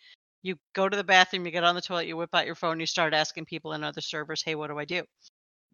You 0.41 0.57
go 0.73 0.87
to 0.87 0.95
the 0.95 1.03
bathroom, 1.03 1.45
you 1.45 1.51
get 1.51 1.63
on 1.63 1.75
the 1.75 1.81
toilet, 1.81 2.07
you 2.07 2.15
whip 2.17 2.33
out 2.33 2.45
your 2.45 2.55
phone, 2.55 2.79
you 2.79 2.85
start 2.85 3.13
asking 3.13 3.45
people 3.45 3.73
in 3.73 3.83
other 3.83 4.01
servers, 4.01 4.41
"Hey, 4.43 4.55
what 4.55 4.67
do 4.67 4.77
I 4.79 4.85
do?" 4.85 5.03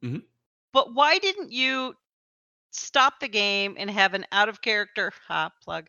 Mhm. 0.03 0.23
But 0.73 0.93
why 0.93 1.17
didn't 1.19 1.51
you 1.51 1.95
stop 2.79 3.19
the 3.19 3.27
game 3.27 3.75
and 3.77 3.89
have 3.89 4.13
an 4.13 4.25
out 4.31 4.49
of 4.49 4.61
character 4.61 5.11
ha 5.27 5.49
plug 5.63 5.87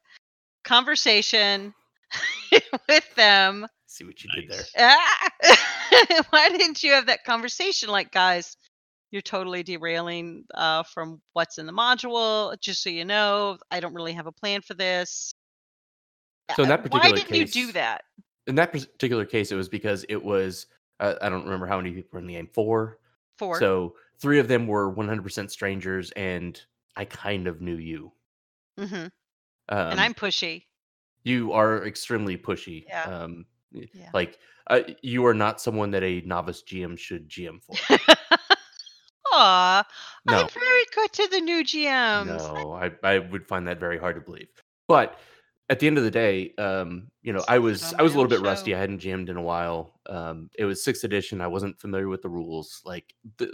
conversation 0.64 1.72
with 2.88 3.14
them 3.14 3.66
See 3.96 4.04
what 4.04 4.22
you 4.22 4.28
did 4.34 4.50
there. 4.50 4.64
Ah! 4.78 6.24
Why 6.30 6.50
didn't 6.50 6.82
you 6.82 6.92
have 6.92 7.06
that 7.06 7.24
conversation? 7.24 7.88
Like, 7.88 8.12
guys, 8.12 8.56
you're 9.10 9.22
totally 9.22 9.62
derailing 9.62 10.44
uh, 10.54 10.82
from 10.82 11.22
what's 11.32 11.56
in 11.56 11.66
the 11.66 11.72
module. 11.72 12.60
Just 12.60 12.82
so 12.82 12.90
you 12.90 13.06
know, 13.06 13.56
I 13.70 13.80
don't 13.80 13.94
really 13.94 14.12
have 14.12 14.26
a 14.26 14.32
plan 14.32 14.60
for 14.60 14.74
this. 14.74 15.32
So 16.56 16.64
in 16.64 16.70
Uh, 16.70 16.76
that 16.76 16.80
Why 16.92 16.98
particular 17.00 17.16
didn't 17.16 17.34
you 17.36 17.46
do 17.46 17.66
case- 17.66 17.74
that? 17.74 18.02
In 18.46 18.54
that 18.56 18.70
particular 18.70 19.24
case, 19.24 19.50
it 19.50 19.56
was 19.56 19.68
because 19.68 20.04
it 20.08 20.22
was 20.22 20.66
uh, 21.00 21.14
I 21.22 21.28
don't 21.28 21.44
remember 21.44 21.66
how 21.66 21.78
many 21.78 21.92
people 21.92 22.10
were 22.12 22.18
in 22.20 22.26
the 22.26 22.34
game. 22.34 22.48
Four. 22.52 22.98
Four. 23.38 23.58
So 23.58 23.94
three 24.18 24.38
of 24.38 24.48
them 24.48 24.66
were 24.66 24.94
100% 24.94 25.50
strangers, 25.50 26.10
and 26.12 26.60
I 26.96 27.04
kind 27.04 27.46
of 27.46 27.60
knew 27.60 27.76
you. 27.76 28.12
hmm 28.78 28.94
Um, 28.94 29.10
and 29.68 30.00
I'm 30.00 30.14
pushy. 30.14 30.64
you 31.24 31.52
are 31.52 31.84
extremely 31.86 32.36
pushy. 32.38 32.84
Yeah. 32.88 33.02
Um, 33.04 33.46
Yeah. 33.72 34.10
Like 34.14 34.38
uh, 34.68 34.80
you 35.02 35.26
are 35.26 35.34
not 35.34 35.60
someone 35.60 35.90
that 35.92 36.02
a 36.02 36.20
novice 36.22 36.62
GM 36.62 36.96
should 36.98 37.28
GM 37.28 37.60
for. 37.62 37.74
Aw, 39.32 39.84
No, 40.24 40.40
I'm 40.42 40.48
very 40.48 40.84
good 40.94 41.12
to 41.12 41.28
the 41.28 41.40
new 41.40 41.62
GMs. 41.64 42.26
no, 42.26 42.72
I, 42.72 42.90
I 43.02 43.18
would 43.18 43.46
find 43.46 43.66
that 43.68 43.78
very 43.80 43.98
hard 43.98 44.14
to 44.16 44.20
believe. 44.22 44.48
But 44.88 45.18
at 45.68 45.80
the 45.80 45.86
end 45.88 45.98
of 45.98 46.04
the 46.04 46.10
day, 46.10 46.54
um, 46.58 47.10
you 47.22 47.32
know, 47.32 47.44
I 47.48 47.58
was 47.58 47.92
I 47.98 48.02
was 48.02 48.14
a 48.14 48.16
little 48.16 48.30
bit 48.30 48.40
rusty. 48.40 48.74
I 48.74 48.78
hadn't 48.78 49.00
jammed 49.00 49.28
in 49.28 49.36
a 49.36 49.42
while. 49.42 50.00
Um, 50.08 50.48
it 50.58 50.64
was 50.64 50.82
sixth 50.84 51.04
edition. 51.04 51.40
I 51.40 51.48
wasn't 51.48 51.78
familiar 51.80 52.08
with 52.08 52.22
the 52.22 52.28
rules. 52.28 52.80
Like 52.84 53.12
the, 53.38 53.52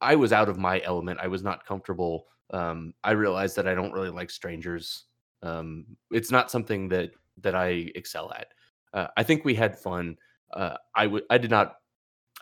I 0.00 0.16
was 0.16 0.32
out 0.32 0.48
of 0.48 0.58
my 0.58 0.80
element. 0.82 1.20
I 1.22 1.28
was 1.28 1.42
not 1.42 1.64
comfortable. 1.64 2.26
Um, 2.52 2.94
I 3.02 3.12
realized 3.12 3.56
that 3.56 3.66
I 3.66 3.74
don't 3.74 3.92
really 3.92 4.10
like 4.10 4.30
strangers. 4.30 5.04
Um, 5.42 5.86
it's 6.10 6.30
not 6.30 6.50
something 6.50 6.88
that 6.90 7.10
that 7.42 7.54
I 7.54 7.90
excel 7.94 8.32
at. 8.32 8.48
Uh, 8.92 9.08
I 9.16 9.22
think 9.22 9.44
we 9.44 9.54
had 9.54 9.78
fun. 9.78 10.16
Uh, 10.52 10.76
I 10.94 11.06
would. 11.06 11.24
I 11.30 11.38
did 11.38 11.50
not. 11.50 11.76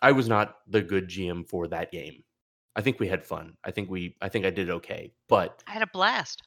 I 0.02 0.12
was 0.12 0.28
not 0.28 0.56
the 0.68 0.82
good 0.82 1.08
GM 1.08 1.48
for 1.48 1.68
that 1.68 1.90
game. 1.92 2.22
I 2.74 2.80
think 2.80 2.98
we 3.00 3.06
had 3.08 3.24
fun. 3.24 3.56
I 3.64 3.70
think 3.70 3.88
we. 3.90 4.16
I 4.20 4.28
think 4.28 4.44
I 4.44 4.50
did 4.50 4.70
okay. 4.70 5.12
But 5.28 5.62
I 5.66 5.72
had 5.72 5.82
a 5.82 5.86
blast. 5.86 6.42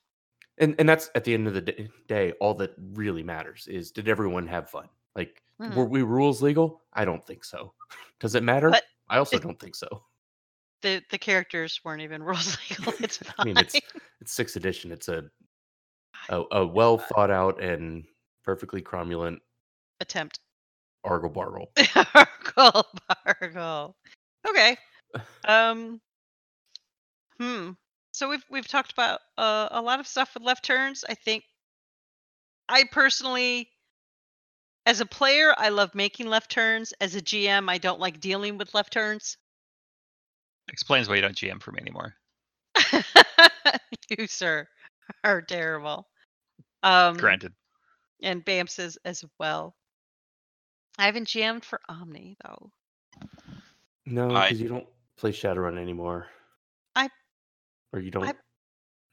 and 0.58 0.76
and 0.80 0.88
that's 0.88 1.10
at 1.16 1.24
the 1.24 1.34
end 1.34 1.47
of 1.47 1.53
the 1.53 1.89
day. 2.08 2.34
All 2.41 2.53
that 2.56 2.74
really 2.93 3.24
matters 3.24 3.68
is 3.68 3.91
did 3.91 4.08
everyone 4.08 4.47
have 4.47 4.70
fun? 4.70 4.88
Like 5.16 5.41
Mhm. 5.62 5.74
were 5.76 5.86
we 5.86 6.01
rules 6.03 6.41
legal? 6.41 6.82
I 6.93 7.06
don't 7.06 7.26
think 7.26 7.43
so. 7.45 7.74
Does 8.20 8.36
it 8.36 8.43
matter? 8.43 8.70
But 8.72 8.84
I 9.10 9.18
also 9.18 9.38
it- 9.38 9.43
don't 9.43 9.60
think 9.60 9.76
so. 9.76 10.03
The 10.86 11.02
the 11.10 11.18
characters 11.18 11.82
weren't 11.84 12.04
even 12.04 12.22
rules 12.30 12.56
legal. 12.70 12.94
It's 13.00 13.18
fine. 13.18 13.34
I 13.40 13.44
mean, 13.44 13.58
it's 13.58 13.74
it's 14.22 14.32
sixth 14.32 14.56
edition. 14.56 14.92
It's 14.92 15.08
a 15.08 15.24
a, 16.30 16.44
a 16.52 16.66
well 16.68 17.00
thought 17.00 17.32
out 17.32 17.60
and 17.60 18.04
perfectly 18.44 18.84
cromulent 18.84 19.38
attempt. 20.00 20.40
argle 21.04 21.32
bargle. 21.32 21.72
Bargle, 22.54 22.86
bargle. 23.26 23.96
Okay. 24.48 24.78
Um. 25.46 26.02
Hmm. 27.40 27.72
So 28.12 28.30
we've 28.30 28.44
we've 28.52 28.68
talked 28.68 28.92
about 28.92 29.22
uh, 29.38 29.70
a 29.72 29.82
lot 29.82 30.00
of 30.02 30.08
stuff 30.08 30.34
with 30.34 30.44
left 30.44 30.66
turns. 30.66 31.04
I 31.10 31.16
think. 31.16 31.46
I 32.70 32.84
personally, 32.92 33.70
as 34.86 35.00
a 35.00 35.06
player, 35.06 35.56
I 35.58 35.70
love 35.70 35.96
making 35.96 36.28
left 36.28 36.52
turns. 36.52 36.94
As 37.00 37.16
a 37.16 37.22
GM, 37.22 37.70
I 37.70 37.78
don't 37.78 38.00
like 38.00 38.20
dealing 38.20 38.58
with 38.58 38.74
left 38.74 38.92
turns. 38.94 39.38
Explains 40.70 41.07
why 41.07 41.16
you 41.16 41.22
don't 41.22 41.36
GM 41.36 41.61
for 41.61 41.72
me 41.72 41.80
anymore. 41.82 42.16
you, 44.09 44.28
sir, 44.28 44.68
are 45.24 45.41
terrible. 45.41 46.07
Um, 46.84 47.18
Granted. 47.18 47.53
and 48.22 48.43
Bamce 48.43 48.80
as, 48.80 48.97
as 49.05 49.24
well. 49.39 49.76
I 50.97 51.05
haven't 51.05 51.28
GM'd 51.28 51.66
for 51.66 51.80
Omni 51.89 52.38
though. 52.43 52.72
No, 54.05 54.32
I- 54.36 54.47
because 54.49 54.61
you 54.61 54.70
don't 54.70 54.88
play 55.18 55.32
Shadowrun 55.32 55.78
anymore. 55.80 56.28
I- 56.95 57.09
or 57.93 57.99
you 57.99 58.11
don't. 58.11 58.28
I- 58.28 58.34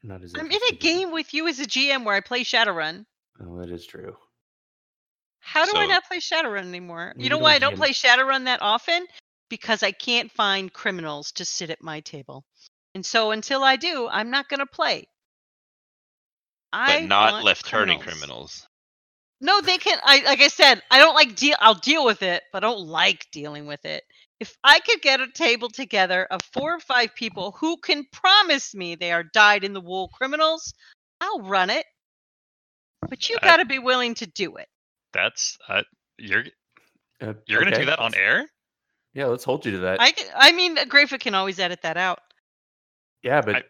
not 0.02 0.22
as 0.24 0.32
I'm 0.36 0.50
in 0.50 0.58
a 0.70 0.74
game 0.74 1.12
with 1.12 1.32
you 1.32 1.46
as 1.46 1.60
a 1.60 1.64
GM 1.64 2.04
where 2.04 2.16
I 2.16 2.20
play 2.20 2.42
Shadowrun. 2.42 3.06
Oh, 3.40 3.60
that 3.60 3.70
is 3.70 3.86
true. 3.86 4.16
How 5.38 5.64
do 5.64 5.76
I 5.76 5.86
not 5.86 6.04
play 6.06 6.18
Shadowrun 6.18 6.66
anymore? 6.66 7.12
Well, 7.16 7.22
You 7.24 7.30
know 7.30 7.38
why 7.38 7.54
I 7.54 7.58
don't 7.58 7.70
don't 7.70 7.74
GM 7.74 7.78
play 7.78 7.90
Shadowrun 7.92 8.44
that 8.46 8.62
often? 8.62 9.06
Because 9.52 9.82
I 9.82 9.92
can't 9.92 10.32
find 10.32 10.72
criminals 10.72 11.30
to 11.32 11.44
sit 11.44 11.68
at 11.68 11.82
my 11.82 12.00
table. 12.00 12.42
And 12.94 13.04
so 13.04 13.32
until 13.32 13.62
I 13.62 13.76
do, 13.76 14.08
I'm 14.10 14.30
not 14.30 14.48
going 14.48 14.60
to 14.60 14.66
play. 14.66 15.04
I 16.72 17.00
but 17.00 17.08
not 17.08 17.44
left 17.44 17.66
turning 17.66 17.98
criminals. 17.98 18.66
No, 19.42 19.60
they 19.60 19.76
can. 19.76 19.98
I 20.02 20.22
like 20.24 20.40
I 20.40 20.48
said, 20.48 20.80
I 20.90 20.98
don't 21.00 21.14
like 21.14 21.36
deal. 21.36 21.56
I'll 21.60 21.74
deal 21.74 22.02
with 22.02 22.22
it, 22.22 22.42
but 22.50 22.64
I 22.64 22.68
don't 22.68 22.86
like 22.86 23.26
dealing 23.30 23.66
with 23.66 23.84
it. 23.84 24.04
If 24.40 24.56
I 24.64 24.80
could 24.80 25.02
get 25.02 25.20
a 25.20 25.30
table 25.30 25.68
together 25.68 26.26
of 26.30 26.40
four 26.54 26.74
or 26.74 26.80
five 26.80 27.14
people 27.14 27.54
who 27.60 27.76
can 27.76 28.06
promise 28.10 28.74
me 28.74 28.94
they 28.94 29.12
are 29.12 29.22
dyed 29.34 29.64
in 29.64 29.74
the 29.74 29.82
wool 29.82 30.08
criminals, 30.14 30.72
I'll 31.20 31.42
run 31.42 31.68
it. 31.68 31.84
But 33.06 33.28
you 33.28 33.36
got 33.42 33.58
to 33.58 33.66
be 33.66 33.78
willing 33.78 34.14
to 34.14 34.26
do 34.26 34.56
it. 34.56 34.68
That's 35.12 35.58
uh, 35.68 35.82
you're 36.16 36.44
Uh, 37.20 37.34
you're 37.46 37.62
gonna 37.62 37.76
do 37.76 37.84
that 37.84 37.98
on 37.98 38.14
air? 38.14 38.46
Yeah, 39.14 39.26
let's 39.26 39.44
hold 39.44 39.64
you 39.66 39.72
to 39.72 39.78
that. 39.78 40.00
I, 40.00 40.12
can- 40.12 40.30
I 40.34 40.52
mean, 40.52 40.76
Grafa 40.76 41.20
can 41.20 41.34
always 41.34 41.58
edit 41.58 41.82
that 41.82 41.96
out. 41.96 42.20
yeah, 43.22 43.40
but 43.42 43.56
I- 43.56 43.62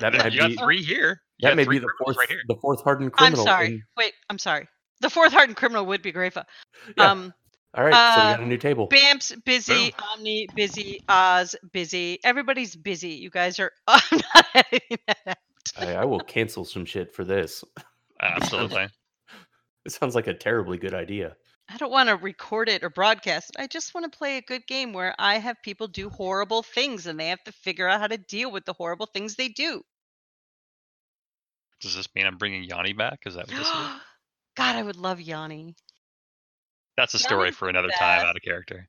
that 0.00 0.10
Th- 0.12 0.22
might 0.40 0.48
be 0.48 0.56
three 0.56 0.82
here. 0.82 1.20
You 1.38 1.48
that 1.48 1.56
may 1.56 1.64
be 1.66 1.78
the 1.78 1.90
fourth 2.02 2.16
right 2.16 2.28
here. 2.28 2.40
the 2.48 2.56
fourth 2.56 2.82
hardened 2.82 3.12
criminal. 3.12 3.40
I'm 3.40 3.46
sorry. 3.46 3.66
and- 3.66 3.82
Wait, 3.98 4.12
I'm 4.30 4.38
sorry. 4.38 4.66
The 5.00 5.10
fourth 5.10 5.32
hardened 5.32 5.56
criminal 5.56 5.84
would 5.86 6.00
be 6.02 6.12
Grafa. 6.12 6.44
Yeah. 6.96 7.10
Um, 7.10 7.34
all 7.76 7.82
right, 7.84 7.92
so 7.92 8.20
we 8.20 8.28
uh, 8.28 8.36
got 8.36 8.40
a 8.40 8.46
new 8.46 8.56
table. 8.56 8.88
Bamce 8.88 9.44
busy, 9.44 9.92
Omni 10.12 10.48
busy, 10.54 11.02
Oz 11.08 11.56
busy. 11.72 12.20
Everybody's 12.22 12.76
busy. 12.76 13.08
You 13.10 13.30
guys 13.30 13.58
are. 13.58 13.72
I'm 13.88 14.00
not 14.34 14.46
editing 14.54 14.98
that 15.08 15.18
out. 15.26 15.36
I, 15.76 15.94
I 15.96 16.04
will 16.04 16.20
cancel 16.20 16.64
some 16.64 16.84
shit 16.84 17.12
for 17.12 17.24
this. 17.24 17.64
Absolutely. 18.22 18.86
It 19.86 19.92
sounds 19.92 20.14
like 20.14 20.28
a 20.28 20.34
terribly 20.34 20.78
good 20.78 20.94
idea. 20.94 21.36
I 21.68 21.76
don't 21.78 21.90
want 21.90 22.08
to 22.08 22.16
record 22.16 22.68
it 22.68 22.84
or 22.84 22.90
broadcast 22.90 23.50
it. 23.50 23.56
I 23.58 23.66
just 23.66 23.94
want 23.94 24.10
to 24.10 24.16
play 24.16 24.36
a 24.36 24.42
good 24.42 24.66
game 24.66 24.92
where 24.92 25.14
I 25.18 25.38
have 25.38 25.62
people 25.62 25.88
do 25.88 26.10
horrible 26.10 26.62
things 26.62 27.06
and 27.06 27.18
they 27.18 27.28
have 27.28 27.42
to 27.44 27.52
figure 27.52 27.88
out 27.88 28.00
how 28.00 28.06
to 28.06 28.18
deal 28.18 28.52
with 28.52 28.64
the 28.64 28.74
horrible 28.74 29.06
things 29.06 29.34
they 29.34 29.48
do. 29.48 29.82
Does 31.80 31.96
this 31.96 32.08
mean 32.14 32.26
I'm 32.26 32.36
bringing 32.36 32.64
Yanni 32.64 32.92
back? 32.92 33.20
Is 33.26 33.34
that 33.34 33.46
what 33.46 33.56
this 33.56 33.66
is? 33.66 33.74
God, 34.56 34.76
I 34.76 34.82
would 34.82 34.96
love 34.96 35.20
Yanni. 35.20 35.74
That's 36.96 37.14
a 37.14 37.18
story 37.18 37.46
Yanni's 37.46 37.56
for 37.56 37.68
another 37.68 37.88
the 37.88 37.94
time 37.94 38.24
out 38.24 38.36
of 38.36 38.42
character. 38.42 38.88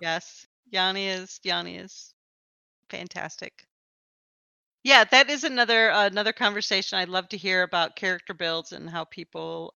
Yes, 0.00 0.46
Yanni 0.70 1.08
is 1.08 1.40
Yanni 1.42 1.76
is 1.76 2.14
fantastic. 2.88 3.66
Yeah, 4.84 5.04
that 5.04 5.28
is 5.28 5.44
another 5.44 5.90
uh, 5.90 6.06
another 6.06 6.32
conversation. 6.32 6.98
I'd 6.98 7.08
love 7.08 7.28
to 7.30 7.36
hear 7.36 7.62
about 7.62 7.96
character 7.96 8.32
builds 8.32 8.72
and 8.72 8.88
how 8.88 9.04
people 9.04 9.74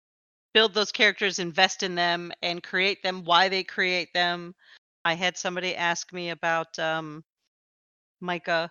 build 0.54 0.74
those 0.74 0.92
characters, 0.92 1.40
invest 1.40 1.84
in 1.84 1.96
them, 1.96 2.32
and 2.42 2.64
create 2.64 3.04
them. 3.04 3.24
Why 3.24 3.50
they 3.50 3.64
create 3.64 4.14
them. 4.14 4.56
I 5.06 5.14
had 5.14 5.38
somebody 5.38 5.76
ask 5.76 6.12
me 6.12 6.30
about 6.30 6.78
um, 6.80 7.24
Micah 8.22 8.70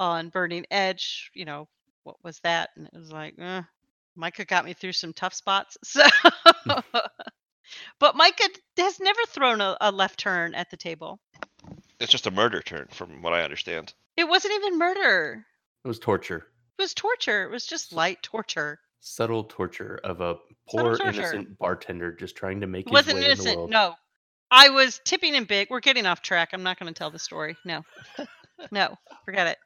on 0.00 0.30
Burning 0.30 0.66
Edge. 0.70 1.30
You 1.34 1.44
know, 1.44 1.68
what 2.04 2.16
was 2.22 2.40
that? 2.40 2.70
And 2.76 2.86
it 2.86 2.96
was 2.96 3.12
like, 3.12 3.34
eh, 3.38 3.62
Micah 4.16 4.44
got 4.44 4.64
me 4.64 4.72
through 4.72 4.92
some 4.92 5.12
tough 5.12 5.34
spots. 5.34 5.76
So, 6.66 6.82
but 7.98 8.16
Micah 8.16 8.48
has 8.78 9.00
never 9.00 9.20
thrown 9.28 9.60
a, 9.60 9.76
a 9.80 9.90
left 9.90 10.18
turn 10.18 10.54
at 10.54 10.70
the 10.70 10.76
table. 10.76 11.20
It's 12.00 12.10
just 12.10 12.26
a 12.26 12.30
murder 12.30 12.60
turn, 12.60 12.86
from 12.90 13.22
what 13.22 13.32
I 13.32 13.42
understand. 13.42 13.92
It 14.16 14.28
wasn't 14.28 14.54
even 14.54 14.78
murder. 14.78 15.44
It 15.84 15.88
was 15.88 15.98
torture, 15.98 16.48
It 16.78 16.82
was 16.82 16.94
torture. 16.94 17.44
It 17.44 17.50
was 17.50 17.66
just 17.66 17.92
light 17.92 18.22
torture. 18.22 18.78
Subtle 19.06 19.44
torture 19.44 20.00
of 20.02 20.20
a 20.20 20.36
poor 20.68 20.96
innocent 21.00 21.56
bartender 21.58 22.10
just 22.12 22.34
trying 22.36 22.60
to 22.60 22.66
make 22.66 22.86
It 22.86 22.92
wasn't 22.92 23.16
way 23.18 23.20
in 23.22 23.28
the 23.28 23.32
innocent. 23.34 23.56
world. 23.56 23.70
No. 23.70 23.94
I 24.50 24.68
was 24.70 25.00
tipping 25.04 25.34
in 25.34 25.44
big. 25.44 25.68
We're 25.70 25.80
getting 25.80 26.06
off 26.06 26.22
track. 26.22 26.50
I'm 26.52 26.62
not 26.62 26.78
going 26.78 26.92
to 26.92 26.96
tell 26.98 27.10
the 27.10 27.18
story. 27.18 27.56
No. 27.64 27.84
no. 28.70 28.96
Forget 29.24 29.46
it. 29.46 29.58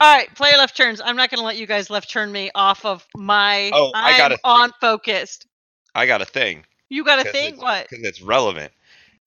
All 0.00 0.12
right, 0.16 0.34
player 0.34 0.56
left 0.56 0.76
turns. 0.76 1.00
I'm 1.00 1.16
not 1.16 1.30
going 1.30 1.38
to 1.38 1.44
let 1.44 1.56
you 1.56 1.66
guys 1.66 1.88
left 1.90 2.10
turn 2.10 2.32
me 2.32 2.50
off 2.54 2.84
of 2.84 3.06
my. 3.16 3.70
Oh, 3.74 3.92
I 3.94 4.16
got 4.18 4.32
I'm 4.32 4.38
a 4.44 4.48
on 4.48 4.72
focused. 4.80 5.46
I 5.94 6.06
got 6.06 6.20
a 6.22 6.24
thing 6.26 6.64
You 6.88 7.04
got 7.04 7.20
a 7.20 7.24
'Cause 7.24 7.32
thing? 7.32 7.46
it's- 7.54 7.62
What? 7.62 7.86
because 7.88 8.04
it's 8.04 8.20
relevant. 8.22 8.72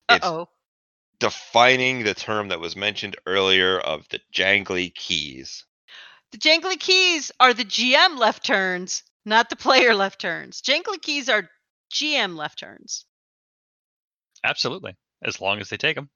Uh 0.08 0.18
oh. 0.22 0.48
defining 1.20 2.02
the 2.02 2.14
term 2.14 2.48
that 2.48 2.58
was 2.60 2.74
mentioned 2.76 3.16
earlier 3.26 3.78
of 3.78 4.08
the 4.08 4.20
jangly 4.34 4.92
keys. 4.94 5.64
The 6.32 6.38
jangly 6.38 6.78
keys 6.78 7.30
are 7.38 7.54
the 7.54 7.64
GM 7.64 8.18
left 8.18 8.44
turns, 8.44 9.04
not 9.24 9.50
the 9.50 9.56
player 9.56 9.94
left 9.94 10.20
turns. 10.20 10.60
Jangly 10.62 11.00
keys 11.00 11.28
are 11.28 11.48
GM 11.92 12.36
left 12.36 12.58
turns. 12.58 13.04
Absolutely. 14.44 14.96
As 15.24 15.40
long 15.40 15.60
as 15.60 15.68
they 15.68 15.76
take 15.76 15.94
them. 15.96 16.10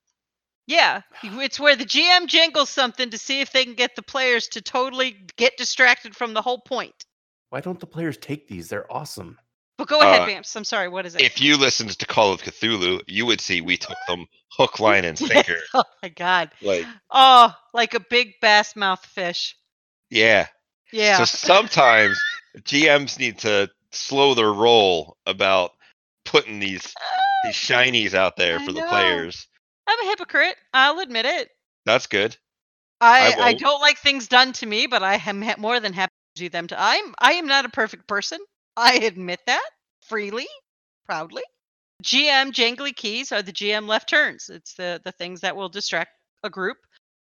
Yeah, 0.66 1.02
it's 1.22 1.60
where 1.60 1.76
the 1.76 1.84
GM 1.84 2.26
jingles 2.26 2.70
something 2.70 3.10
to 3.10 3.18
see 3.18 3.40
if 3.40 3.52
they 3.52 3.64
can 3.64 3.74
get 3.74 3.94
the 3.94 4.02
players 4.02 4.48
to 4.48 4.60
totally 4.60 5.16
get 5.36 5.56
distracted 5.56 6.16
from 6.16 6.34
the 6.34 6.42
whole 6.42 6.58
point. 6.60 7.04
Why 7.50 7.60
don't 7.60 7.78
the 7.78 7.86
players 7.86 8.16
take 8.16 8.48
these? 8.48 8.68
They're 8.68 8.92
awesome. 8.92 9.38
But 9.78 9.86
go 9.86 10.00
ahead, 10.00 10.22
Uh, 10.22 10.26
Bamce. 10.26 10.56
I'm 10.56 10.64
sorry. 10.64 10.88
What 10.88 11.06
is 11.06 11.14
it? 11.14 11.20
If 11.20 11.40
you 11.40 11.56
listened 11.56 11.90
to 11.96 12.06
Call 12.06 12.32
of 12.32 12.42
Cthulhu, 12.42 13.00
you 13.06 13.26
would 13.26 13.40
see 13.40 13.60
we 13.60 13.76
took 13.76 13.96
them 14.08 14.26
hook, 14.50 14.80
line, 14.80 15.04
and 15.04 15.16
sinker. 15.16 15.58
oh 15.74 15.84
my 16.02 16.08
god. 16.08 16.50
like, 16.62 16.84
Oh, 17.12 17.54
like 17.72 17.94
a 17.94 18.00
big 18.00 18.32
bass 18.40 18.74
mouth 18.74 19.04
fish. 19.06 19.56
yeah. 20.10 20.48
Yeah. 20.92 21.18
So 21.18 21.24
sometimes 21.26 22.18
GMs 22.60 23.18
need 23.18 23.38
to 23.40 23.70
slow 23.92 24.34
their 24.34 24.52
roll 24.52 25.16
about 25.26 25.72
putting 26.24 26.58
these 26.58 26.92
ah, 26.98 27.20
these 27.44 27.54
shinies 27.54 28.14
out 28.14 28.36
there 28.36 28.58
I 28.58 28.64
for 28.64 28.72
the 28.72 28.82
players. 28.82 29.46
I'm 29.86 30.00
a 30.00 30.10
hypocrite. 30.10 30.56
I'll 30.74 30.98
admit 31.00 31.26
it. 31.26 31.50
That's 31.84 32.06
good. 32.06 32.36
I, 33.00 33.34
I, 33.34 33.50
won't. 33.50 33.58
don't 33.60 33.80
like 33.80 33.98
things 33.98 34.26
done 34.26 34.52
to 34.54 34.66
me, 34.66 34.86
but 34.86 35.02
I 35.02 35.14
am 35.26 35.44
more 35.58 35.80
than 35.80 35.92
happy 35.92 36.12
to 36.34 36.44
do 36.44 36.48
them 36.48 36.66
to. 36.68 36.76
I'm 36.80 37.14
I 37.18 37.34
am 37.34 37.46
not 37.46 37.64
a 37.64 37.70
perfect 37.70 38.08
person. 38.08 38.38
I 38.76 38.94
admit 38.94 39.40
that 39.46 39.68
freely, 40.08 40.48
proudly. 41.04 41.42
GM 42.02 42.52
jangly 42.52 42.94
keys 42.94 43.32
are 43.32 43.42
the 43.42 43.52
GM 43.52 43.86
left 43.86 44.08
turns. 44.08 44.48
It's 44.48 44.74
the 44.74 45.00
the 45.04 45.12
things 45.12 45.42
that 45.42 45.56
will 45.56 45.68
distract 45.68 46.10
a 46.42 46.50
group 46.50 46.78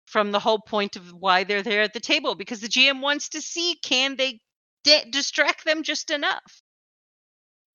from 0.06 0.30
the 0.30 0.40
whole 0.40 0.60
point 0.60 0.96
of 0.96 1.12
why 1.12 1.44
they're 1.44 1.62
there 1.62 1.82
at 1.82 1.92
the 1.92 2.00
table 2.00 2.34
because 2.36 2.60
the 2.60 2.68
GM 2.68 3.00
wants 3.00 3.28
to 3.30 3.40
see 3.40 3.76
can 3.82 4.16
they 4.16 4.40
di- 4.86 5.10
distract 5.10 5.64
them 5.64 5.82
just 5.82 6.10
enough. 6.10 6.62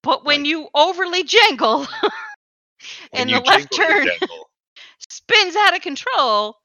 But 0.02 0.26
when 0.26 0.40
Right. 0.42 0.48
you 0.48 0.70
overly 0.74 1.24
jangle 1.24 1.88
and 3.14 3.30
the 3.30 3.40
left 3.40 3.72
jingle, 3.72 3.78
turn 3.78 4.08
jangle. 4.08 4.50
spins 5.10 5.56
out 5.56 5.76
of 5.76 5.82
control 5.82 6.58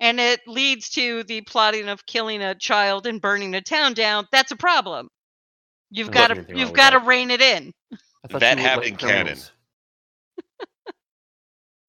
and 0.00 0.20
it 0.20 0.40
leads 0.46 0.90
to 0.90 1.24
the 1.24 1.40
plotting 1.42 1.88
of 1.88 2.06
killing 2.06 2.42
a 2.42 2.54
child 2.54 3.06
and 3.06 3.20
burning 3.20 3.54
a 3.54 3.60
town 3.60 3.94
down, 3.94 4.26
that's 4.30 4.52
a 4.52 4.56
problem. 4.56 5.08
You've 5.90 6.10
got 6.10 6.28
to 6.28 6.44
you've 6.54 6.72
got 6.72 6.90
to 6.90 6.98
rein 6.98 7.30
it 7.30 7.40
in. 7.40 7.72
That 8.28 8.40
you 8.42 8.48
would 8.48 8.58
happened 8.58 8.98
canon. 8.98 9.38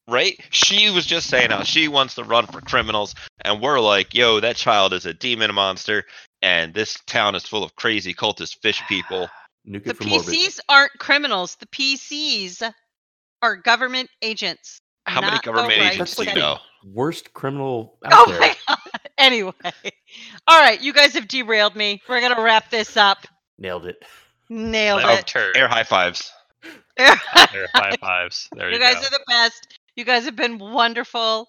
right? 0.08 0.40
She 0.52 0.92
was 0.92 1.06
just 1.06 1.28
saying 1.28 1.50
how 1.50 1.64
she 1.64 1.88
wants 1.88 2.16
to 2.16 2.24
run 2.24 2.46
for 2.48 2.62
criminals, 2.62 3.16
and 3.42 3.62
we're 3.62 3.80
like, 3.80 4.14
yo, 4.14 4.40
that 4.40 4.56
child 4.58 4.94
is 4.94 5.06
a 5.06 5.14
demon 5.14 5.54
monster, 5.56 6.04
and 6.46 6.74
this 6.76 6.96
town 7.08 7.34
is 7.36 7.44
full 7.46 7.64
of 7.64 7.76
crazy 7.76 8.14
cultist 8.14 8.62
fish 8.62 8.82
people. 8.88 9.28
Nuke 9.68 9.84
The 9.86 9.90
it 9.90 9.98
from 9.98 10.12
orbit. 10.14 10.28
PCs 10.28 10.60
aren't 10.70 10.92
criminals. 11.00 11.56
The 11.56 11.66
PCs 11.68 12.72
are 13.42 13.56
government 13.56 14.10
agents. 14.22 14.82
How 15.08 15.22
many 15.22 15.40
government 15.40 15.74
the 15.74 15.80
right 15.82 15.94
agents 15.94 16.16
do 16.16 16.24
you 16.24 16.36
know? 16.36 16.58
Worst 16.94 17.34
criminal 17.34 17.98
oh 18.06 18.08
out 18.08 18.28
Oh 18.28 18.32
there. 18.32 18.40
my 18.40 18.56
god. 18.68 18.78
Anyway. 19.18 19.54
All 20.46 20.60
right, 20.60 20.82
you 20.82 20.92
guys 20.92 21.14
have 21.14 21.30
derailed 21.30 21.74
me. 21.76 22.02
We're 22.10 22.20
going 22.20 22.36
to 22.36 22.42
wrap 22.42 22.70
this 22.70 22.98
up. 22.98 23.20
Nailed 23.58 23.86
it. 23.86 24.04
Nailed 24.50 25.04
Left 25.04 25.22
it. 25.22 25.28
turn. 25.28 25.54
Air 25.56 25.68
high 25.70 25.84
fives. 25.86 26.32
There 26.98 27.08
are 27.08 27.68
high 27.74 27.96
fives. 28.02 28.50
There 28.56 28.68
you, 28.70 28.76
you 28.76 28.82
guys 28.82 28.96
go. 28.96 29.02
are 29.02 29.10
the 29.10 29.24
best. 29.28 29.80
You 29.96 30.04
guys 30.06 30.26
have 30.26 30.36
been 30.36 30.58
wonderful. 30.60 31.48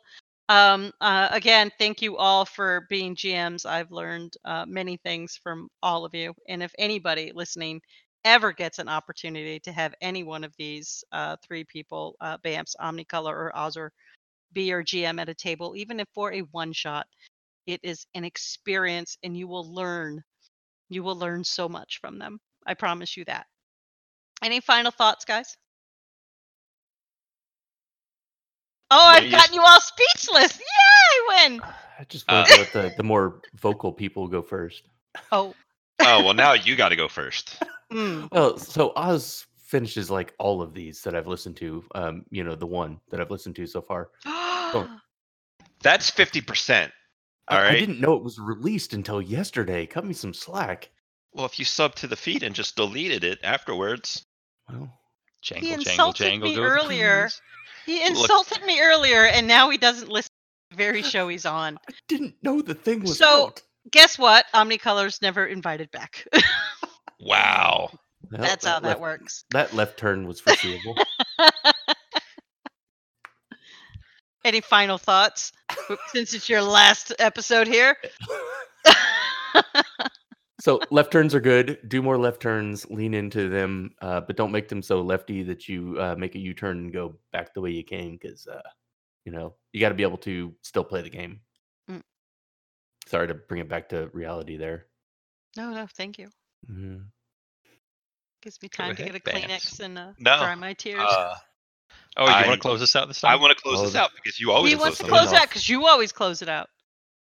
Um, 0.48 0.92
uh, 1.00 1.28
again, 1.32 1.70
thank 1.78 2.02
you 2.02 2.16
all 2.16 2.44
for 2.44 2.86
being 2.88 3.16
GMs. 3.16 3.66
I've 3.66 3.90
learned 3.90 4.34
uh, 4.44 4.64
many 4.66 4.96
things 4.98 5.38
from 5.42 5.68
all 5.82 6.04
of 6.04 6.14
you. 6.14 6.34
And 6.48 6.62
if 6.62 6.72
anybody 6.78 7.32
listening 7.34 7.80
ever 8.24 8.52
gets 8.52 8.78
an 8.78 8.88
opportunity 8.88 9.58
to 9.60 9.72
have 9.72 9.94
any 10.00 10.22
one 10.22 10.44
of 10.44 10.54
these 10.58 11.04
uh, 11.12 11.36
three 11.46 11.64
people, 11.64 12.16
uh, 12.20 12.38
Bamce, 12.38 12.76
Omnicolor, 12.80 13.32
or 13.34 13.52
Ozor, 13.56 13.90
be 14.52 14.64
your 14.64 14.84
GM 14.84 15.20
at 15.20 15.28
a 15.28 15.34
table, 15.34 15.74
even 15.76 16.00
if 16.00 16.08
for 16.14 16.32
a 16.32 16.40
one 16.52 16.72
shot, 16.72 17.06
it 17.66 17.80
is 17.82 18.06
an 18.14 18.24
experience 18.24 19.18
and 19.24 19.36
you 19.36 19.48
will 19.48 19.72
learn. 19.74 20.22
You 20.88 21.02
will 21.02 21.16
learn 21.16 21.44
so 21.44 21.68
much 21.68 21.98
from 22.00 22.18
them. 22.18 22.40
I 22.66 22.74
promise 22.74 23.16
you 23.16 23.24
that. 23.26 23.46
Any 24.42 24.60
final 24.60 24.92
thoughts, 24.92 25.24
guys? 25.24 25.56
Oh, 28.90 29.10
Maybe 29.14 29.26
I've 29.26 29.30
you 29.32 29.36
gotten 29.38 29.54
you 29.54 29.62
all 29.62 29.80
speechless. 29.80 30.58
Yeah, 30.58 31.34
I 31.34 31.48
win. 31.48 31.60
I 31.98 32.04
just 32.08 32.24
Uh, 32.28 32.44
wanted 32.48 32.58
let 32.58 32.72
the, 32.72 32.94
the 32.96 33.02
more 33.02 33.40
vocal 33.54 33.92
people 33.92 34.28
go 34.28 34.42
first. 34.42 34.88
Oh. 35.32 35.54
Oh 36.00 36.22
well, 36.24 36.34
now 36.34 36.52
you 36.52 36.76
got 36.76 36.90
to 36.90 36.96
go 36.96 37.08
first. 37.08 37.62
mm. 37.92 38.28
Well, 38.30 38.58
so 38.58 38.92
Oz 38.96 39.46
finishes 39.58 40.10
like 40.10 40.34
all 40.38 40.62
of 40.62 40.74
these 40.74 41.00
that 41.02 41.14
I've 41.16 41.26
listened 41.26 41.56
to. 41.56 41.82
Um, 41.94 42.24
you 42.30 42.44
know, 42.44 42.54
the 42.54 42.66
one 42.66 43.00
that 43.10 43.20
I've 43.20 43.30
listened 43.30 43.56
to 43.56 43.66
so 43.66 43.80
far. 43.80 44.10
That's 45.82 46.10
fifty 46.10 46.40
percent. 46.40 46.92
I- 47.48 47.54
All 47.56 47.62
I 47.62 47.66
right. 47.68 47.78
didn't 47.80 48.00
know 48.00 48.14
it 48.14 48.22
was 48.24 48.38
released 48.38 48.92
until 48.92 49.22
yesterday. 49.22 49.86
Cut 49.86 50.04
me 50.04 50.12
some 50.14 50.34
slack. 50.34 50.90
Well, 51.32 51.46
if 51.46 51.58
you 51.58 51.64
sub 51.64 51.94
to 51.96 52.06
the 52.06 52.16
feed 52.16 52.42
and 52.42 52.54
just 52.54 52.76
deleted 52.76 53.22
it 53.24 53.38
afterwards, 53.44 54.24
Well, 54.68 54.90
Jangle, 55.42 55.68
jangle, 55.68 55.90
insulted 55.90 56.24
jangle. 56.24 56.48
me 56.48 56.54
go 56.56 56.62
the 56.62 56.68
earlier. 56.68 57.28
Keys. 57.86 58.02
he 58.02 58.10
Look- 58.14 58.22
insulted 58.30 58.62
me 58.64 58.80
earlier, 58.82 59.24
and 59.24 59.46
now 59.48 59.70
he 59.70 59.78
doesn't 59.78 60.08
listen 60.10 60.28
to 60.28 60.76
the 60.76 60.76
very 60.76 61.02
show 61.02 61.28
he's 61.28 61.46
on. 61.46 61.78
I 61.88 61.92
didn't 62.08 62.34
know 62.42 62.60
the 62.60 62.74
thing 62.74 63.00
was 63.02 63.16
So- 63.18 63.46
out. 63.46 63.62
Guess 63.92 64.18
what? 64.18 64.46
Omnicolor's 64.52 65.22
never 65.22 65.46
invited 65.46 65.90
back. 65.92 66.26
wow. 67.20 67.90
Well, 68.28 68.40
That's 68.40 68.66
how 68.66 68.80
that 68.80 68.88
left, 68.88 69.00
works. 69.00 69.44
That 69.52 69.72
left 69.72 69.98
turn 70.00 70.26
was 70.26 70.40
foreseeable. 70.40 70.96
Any 74.44 74.60
final 74.60 74.98
thoughts? 74.98 75.52
Since 76.12 76.34
it's 76.34 76.48
your 76.48 76.60
last 76.62 77.12
episode 77.20 77.68
here. 77.68 77.96
so 80.66 80.80
left 80.90 81.12
turns 81.12 81.32
are 81.32 81.40
good. 81.40 81.78
Do 81.86 82.02
more 82.02 82.18
left 82.18 82.42
turns. 82.42 82.90
Lean 82.90 83.14
into 83.14 83.48
them, 83.48 83.92
uh, 84.02 84.20
but 84.22 84.36
don't 84.36 84.50
make 84.50 84.68
them 84.68 84.82
so 84.82 85.00
lefty 85.00 85.44
that 85.44 85.68
you 85.68 85.96
uh, 86.00 86.16
make 86.18 86.34
a 86.34 86.40
U 86.40 86.54
turn 86.54 86.78
and 86.78 86.92
go 86.92 87.14
back 87.30 87.54
the 87.54 87.60
way 87.60 87.70
you 87.70 87.84
came. 87.84 88.18
Because 88.20 88.48
uh, 88.48 88.60
you 89.24 89.30
know 89.30 89.54
you 89.72 89.78
got 89.80 89.90
to 89.90 89.94
be 89.94 90.02
able 90.02 90.18
to 90.18 90.52
still 90.62 90.82
play 90.82 91.02
the 91.02 91.08
game. 91.08 91.38
Mm. 91.88 92.02
Sorry 93.06 93.28
to 93.28 93.34
bring 93.34 93.60
it 93.60 93.68
back 93.68 93.90
to 93.90 94.10
reality 94.12 94.56
there. 94.56 94.86
no, 95.56 95.70
no, 95.70 95.86
thank 95.96 96.18
you. 96.18 96.30
Mhm. 96.68 97.04
Gives 98.42 98.60
me 98.60 98.68
Go 98.68 98.82
time 98.82 98.96
to 98.96 99.04
get 99.04 99.14
a 99.14 99.20
Babs. 99.20 99.38
Kleenex 99.46 99.80
and 99.80 99.96
uh, 99.96 100.12
No, 100.18 100.36
dry 100.38 100.56
my 100.56 100.72
tears. 100.72 101.00
Uh, 101.00 101.36
Oh, 102.18 102.24
you 102.24 102.32
I- 102.32 102.46
want 102.48 102.54
to 102.54 102.60
close 102.60 102.80
this 102.80 102.96
out 102.96 103.06
this 103.08 103.20
time? 103.20 103.30
I 103.30 103.36
want 103.40 103.56
to 103.56 103.62
close 103.62 103.78
Oh, 103.78 103.84
this 103.84 103.94
out 103.94 104.10
because 104.16 104.40
you 104.40 104.50
always 104.50 104.72
he 104.72 104.78
wants 104.78 104.98
to 104.98 105.04
close 105.04 105.20
close 105.20 105.32
it 105.32 105.36
it 105.36 105.42
out 105.42 105.48
because 105.48 105.68
you 105.68 105.86
always 105.86 106.12
close 106.12 106.42
it 106.42 106.48
out. 106.48 106.70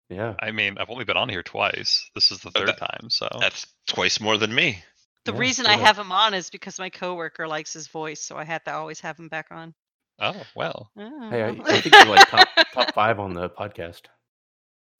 Yeah. 0.10 0.34
I 0.40 0.52
mean, 0.52 0.78
I've 0.80 0.90
only 0.90 1.06
been 1.06 1.18
on 1.18 1.30
here 1.30 1.44
twice. 1.44 2.10
This 2.16 2.32
is 2.32 2.40
the 2.40 2.52
third 2.52 2.70
that- 2.70 2.80
time, 2.80 3.10
so 3.10 3.28
That's 3.40 3.68
twice 3.88 4.20
more 4.20 4.38
than 4.38 4.54
me. 4.54 4.84
The 5.26 5.34
Yeah, 5.34 5.40
reason 5.40 5.66
go 5.66 5.72
I 5.72 5.78
have 5.78 5.98
him 6.00 6.12
on 6.12 6.34
is 6.34 6.50
because 6.50 6.80
my 6.80 6.90
coworker 6.90 7.48
likes 7.48 7.74
his 7.74 7.88
voice, 7.88 8.22
so 8.22 8.38
I 8.38 8.46
had 8.46 8.64
to 8.66 8.74
always 8.74 9.00
have 9.02 9.20
him 9.20 9.28
back 9.28 9.48
on. 9.52 9.74
oh 10.20 10.42
well. 10.56 10.90
Hey, 10.98 11.44
I, 11.44 11.50
Oh. 11.50 11.62
I 11.66 11.82
think 11.82 11.94
you're 11.94 12.06
like 12.06 12.28
top 12.30 12.48
top 12.74 12.94
five 12.94 13.20
on 13.20 13.34
the 13.34 13.50
podcast. 13.50 14.02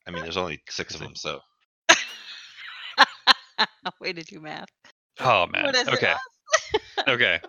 I 0.08 0.12
mean, 0.12 0.24
there's 0.24 0.38
only 0.38 0.62
six 0.70 0.94
of 0.94 1.00
them, 1.02 1.16
so 1.16 1.40
Way 4.00 4.14
to 4.14 4.24
do 4.24 4.40
math. 4.40 4.70
Oh 5.20 5.48
man. 5.48 5.66
What 5.66 5.76
is 5.76 5.88
it? 5.88 5.94
okay. 5.96 6.14
okay. 7.08 7.40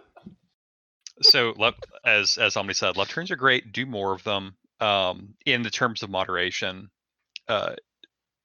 So 1.23 1.53
left 1.57 1.87
as 2.05 2.39
as 2.39 2.57
Omni 2.57 2.75
said, 2.75 2.97
left 2.97 3.11
turns 3.11 3.31
are 3.31 3.37
great. 3.37 3.73
Do 3.73 3.87
more 3.87 4.15
of 4.15 4.25
them. 4.25 4.55
Um, 4.81 5.35
in 5.45 5.63
the 5.63 5.71
terms 5.71 6.03
of 6.03 6.09
moderation, 6.11 6.91
uh, 7.51 7.75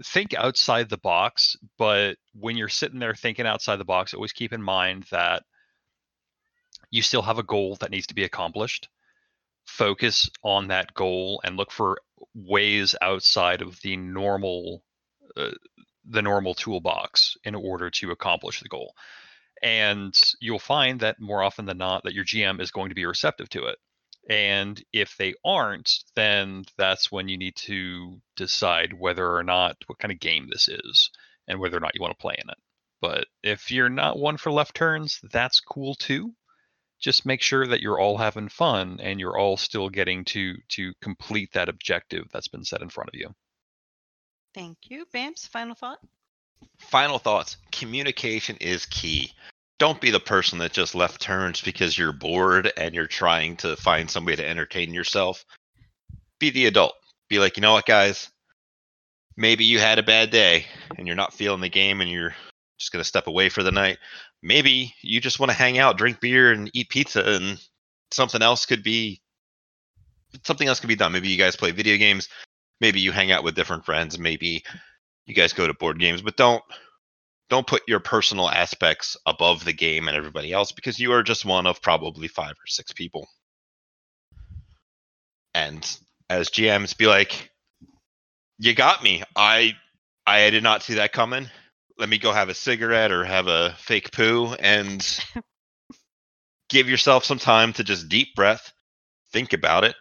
think 0.03 0.33
outside 0.33 0.89
the 0.89 0.97
box, 0.97 1.55
but 1.77 2.17
when 2.33 2.57
you're 2.57 2.67
sitting 2.67 2.99
there 2.99 3.13
thinking 3.13 3.45
outside 3.45 3.77
the 3.77 3.85
box, 3.85 4.13
always 4.13 4.33
keep 4.33 4.51
in 4.51 4.61
mind 4.61 5.05
that 5.11 5.43
you 6.89 7.01
still 7.01 7.21
have 7.21 7.37
a 7.37 7.43
goal 7.43 7.77
that 7.79 7.91
needs 7.91 8.07
to 8.07 8.15
be 8.15 8.23
accomplished. 8.23 8.89
Focus 9.65 10.29
on 10.43 10.67
that 10.67 10.93
goal 10.93 11.41
and 11.43 11.55
look 11.55 11.71
for 11.71 11.99
ways 12.33 12.95
outside 13.01 13.61
of 13.61 13.79
the 13.81 13.95
normal 13.95 14.83
uh, 15.37 15.51
the 16.07 16.21
normal 16.21 16.53
toolbox 16.53 17.35
in 17.43 17.55
order 17.55 17.89
to 17.89 18.11
accomplish 18.11 18.61
the 18.61 18.69
goal. 18.69 18.93
And 19.61 20.13
you'll 20.39 20.59
find 20.59 20.99
that 20.99 21.19
more 21.19 21.41
often 21.41 21.65
than 21.65 21.77
not 21.77 22.03
that 22.03 22.13
your 22.13 22.25
GM 22.25 22.61
is 22.61 22.71
going 22.71 22.89
to 22.89 22.95
be 22.95 23.05
receptive 23.05 23.49
to 23.49 23.65
it. 23.65 23.77
And 24.29 24.83
if 24.91 25.15
they 25.17 25.35
aren't, 25.43 25.91
then 26.15 26.65
that's 26.77 27.11
when 27.11 27.29
you 27.29 27.37
need 27.37 27.55
to 27.57 28.19
decide 28.35 28.93
whether 28.93 29.35
or 29.35 29.43
not 29.43 29.77
what 29.85 29.99
kind 29.99 30.11
of 30.11 30.19
game 30.19 30.49
this 30.49 30.67
is 30.67 31.11
and 31.47 31.59
whether 31.59 31.77
or 31.77 31.79
not 31.79 31.93
you 31.93 32.01
want 32.01 32.17
to 32.17 32.21
play 32.21 32.35
in 32.37 32.49
it. 32.49 32.57
But 33.01 33.27
if 33.43 33.69
you're 33.69 33.89
not 33.89 34.17
one 34.17 34.37
for 34.37 34.51
left 34.51 34.75
turns, 34.75 35.19
that's 35.31 35.59
cool 35.59 35.93
too. 35.93 36.33
Just 36.99 37.25
make 37.25 37.41
sure 37.41 37.67
that 37.67 37.81
you're 37.81 37.99
all 37.99 38.17
having 38.17 38.49
fun 38.49 38.99
and 38.99 39.19
you're 39.19 39.37
all 39.37 39.57
still 39.57 39.89
getting 39.89 40.25
to 40.25 40.55
to 40.69 40.93
complete 41.01 41.51
that 41.53 41.69
objective 41.69 42.25
that's 42.31 42.47
been 42.47 42.63
set 42.63 42.81
in 42.81 42.89
front 42.89 43.09
of 43.09 43.15
you. 43.15 43.35
Thank 44.55 44.77
you. 44.89 45.05
Bamce, 45.13 45.47
final 45.47 45.75
thought? 45.75 45.99
Final 46.79 47.19
thoughts. 47.19 47.57
Communication 47.71 48.57
is 48.57 48.85
key. 48.85 49.33
Don't 49.77 49.99
be 49.99 50.11
the 50.11 50.19
person 50.19 50.59
that 50.59 50.71
just 50.71 50.95
left 50.95 51.21
turns 51.21 51.61
because 51.61 51.97
you're 51.97 52.13
bored 52.13 52.71
and 52.77 52.95
you're 52.95 53.07
trying 53.07 53.57
to 53.57 53.75
find 53.75 54.09
somebody 54.09 54.37
to 54.37 54.47
entertain 54.47 54.93
yourself. 54.93 55.43
Be 56.39 56.49
the 56.49 56.67
adult. 56.67 56.93
Be 57.29 57.39
like, 57.39 57.57
you 57.57 57.61
know 57.61 57.73
what, 57.73 57.85
guys? 57.85 58.29
Maybe 59.35 59.65
you 59.65 59.79
had 59.79 59.99
a 59.99 60.03
bad 60.03 60.31
day 60.31 60.65
and 60.97 61.05
you're 61.05 61.15
not 61.15 61.33
feeling 61.33 61.59
the 61.59 61.69
game 61.69 61.99
and 61.99 62.09
you're 62.09 62.33
just 62.79 62.91
going 62.91 63.01
to 63.01 63.07
step 63.07 63.27
away 63.27 63.49
for 63.49 63.63
the 63.63 63.71
night. 63.71 63.97
Maybe 64.41 64.93
you 65.01 65.19
just 65.19 65.39
want 65.39 65.51
to 65.51 65.57
hang 65.57 65.77
out, 65.77 65.97
drink 65.97 66.19
beer, 66.21 66.51
and 66.51 66.69
eat 66.73 66.89
pizza, 66.89 67.23
and 67.25 67.59
something 68.11 68.41
else 68.41 68.65
could 68.65 68.83
be 68.83 69.21
something 70.43 70.67
else 70.67 70.79
could 70.79 70.87
be 70.87 70.95
done. 70.95 71.11
Maybe 71.11 71.29
you 71.29 71.37
guys 71.37 71.55
play 71.55 71.71
video 71.71 71.97
games. 71.97 72.29
Maybe 72.81 72.99
you 72.99 73.11
hang 73.11 73.31
out 73.31 73.43
with 73.43 73.55
different 73.55 73.85
friends. 73.85 74.19
Maybe 74.19 74.63
you 75.25 75.33
guys 75.33 75.53
go 75.53 75.65
to 75.65 75.73
board 75.73 75.99
games, 75.99 76.21
but 76.21 76.37
don't 76.37 76.63
don't 77.49 77.67
put 77.67 77.83
your 77.87 77.99
personal 77.99 78.49
aspects 78.49 79.17
above 79.25 79.63
the 79.63 79.73
game 79.73 80.07
and 80.07 80.17
everybody 80.17 80.51
else 80.51 80.71
because 80.71 80.99
you 80.99 81.11
are 81.11 81.23
just 81.23 81.45
one 81.45 81.67
of 81.67 81.81
probably 81.81 82.27
five 82.27 82.51
or 82.51 82.67
six 82.67 82.91
people. 82.91 83.27
And 85.53 85.85
as 86.29 86.49
GMs, 86.49 86.97
be 86.97 87.07
like, 87.07 87.51
"You 88.57 88.73
got 88.73 89.03
me. 89.03 89.23
I 89.35 89.75
I 90.25 90.49
did 90.49 90.63
not 90.63 90.83
see 90.83 90.95
that 90.95 91.13
coming. 91.13 91.49
Let 91.97 92.09
me 92.09 92.17
go 92.17 92.31
have 92.33 92.49
a 92.49 92.55
cigarette 92.55 93.11
or 93.11 93.23
have 93.23 93.47
a 93.47 93.75
fake 93.77 94.11
poo 94.11 94.53
and 94.59 95.23
give 96.69 96.89
yourself 96.89 97.23
some 97.23 97.39
time 97.39 97.73
to 97.73 97.83
just 97.83 98.09
deep 98.09 98.35
breath, 98.35 98.73
think 99.31 99.53
about 99.53 99.83
it, 99.83 99.95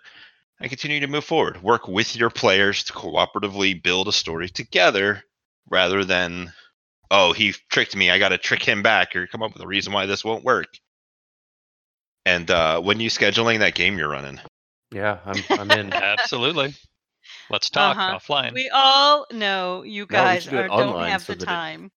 and 0.61 0.71
continue 0.71 1.01
to 1.01 1.07
move 1.07 1.25
forward. 1.25 1.63
Work 1.63 1.87
with 1.87 2.17
your 2.17 2.31
players 2.31 2.85
to 2.85 2.93
cooperatively 2.93 3.81
build 3.81 4.09
a 4.09 4.13
story 4.13 4.49
together 4.49 5.23
rather 5.69 6.05
than 6.05 6.53
oh, 7.11 7.33
he 7.33 7.53
tricked 7.71 7.97
me. 7.97 8.11
I 8.11 8.19
got 8.19 8.31
to 8.31 8.39
trick 8.39 8.63
him 8.63 8.83
back 8.83 9.15
or 9.17 9.27
come 9.27 9.43
up 9.43 9.53
with 9.53 9.63
a 9.63 9.67
reason 9.67 9.93
why 9.93 10.07
this 10.07 10.25
won't 10.25 10.45
work. 10.45 10.67
And 12.27 12.51
uh, 12.51 12.81
when 12.81 13.01
you 13.01 13.11
scheduling 13.11 13.59
that 13.61 13.75
game 13.75 13.99
you're 13.99 14.09
running? 14.09 14.41
Yeah, 14.93 15.19
I'm, 15.27 15.45
I'm 15.51 15.71
in. 15.71 15.93
Absolutely. 16.03 16.75
Let's 17.51 17.69
talk 17.71 17.97
Uh-huh. 17.99 18.19
offline. 18.19 18.53
We 18.55 18.71
all 18.73 19.27
know 19.33 19.83
you 19.83 20.07
guys 20.07 20.45
should 20.45 20.53
do 20.53 20.59
are, 20.59 20.69
don't 20.69 21.09
have 21.09 21.21
so 21.23 21.35
the 21.35 21.39
that 21.41 21.51
it- 21.51 21.55
time. 21.55 21.91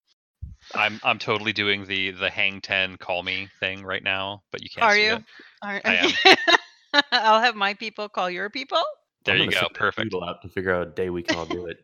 I'm 0.75 0.99
I'm 1.03 1.17
totally 1.17 1.53
doing 1.53 1.85
the 1.85 2.11
the 2.11 2.29
hang 2.29 2.59
ten 2.61 2.97
call 2.97 3.23
me 3.23 3.47
thing 3.59 3.83
right 3.83 4.03
now, 4.03 4.43
but 4.51 4.61
you 4.61 4.69
can't 4.69 4.85
Are 4.85 4.95
see 4.95 5.03
you? 5.03 5.13
it. 5.13 5.23
Are, 5.61 5.81
I 5.85 6.13
I'll 7.11 7.41
have 7.41 7.55
my 7.55 7.73
people 7.73 8.09
call 8.09 8.29
your 8.29 8.49
people. 8.49 8.83
There 9.25 9.35
I'm 9.35 9.43
you 9.43 9.51
go. 9.51 9.67
Perfect. 9.73 10.11
doodle 10.11 10.23
out 10.23 10.37
and 10.43 10.51
figure 10.51 10.73
out 10.73 10.87
a 10.87 10.91
day 10.91 11.09
we 11.09 11.23
can 11.23 11.35
all 11.37 11.45
do 11.45 11.65
it. 11.65 11.77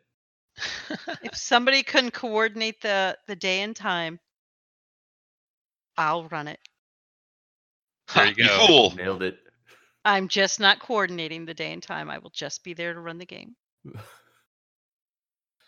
If 1.21 1.35
somebody 1.35 1.83
can 1.83 2.11
coordinate 2.11 2.81
the 2.81 3.17
the 3.27 3.35
day 3.35 3.61
and 3.61 3.75
time, 3.75 4.19
I'll 5.97 6.27
run 6.29 6.47
it. 6.47 6.59
There 8.13 8.25
you 8.25 8.35
You 8.37 8.49
go. 8.49 8.57
fool. 8.67 8.91
Nailed 8.95 9.23
it. 9.23 9.37
I'm 10.05 10.27
just 10.29 10.59
not 10.59 10.79
coordinating 10.79 11.45
the 11.45 11.53
day 11.53 11.71
and 11.73 11.83
time. 11.83 12.09
I 12.09 12.17
will 12.19 12.29
just 12.31 12.63
be 12.63 12.73
there 12.73 12.93
to 12.93 12.99
run 12.99 13.17
the 13.17 13.25
game. 13.25 13.55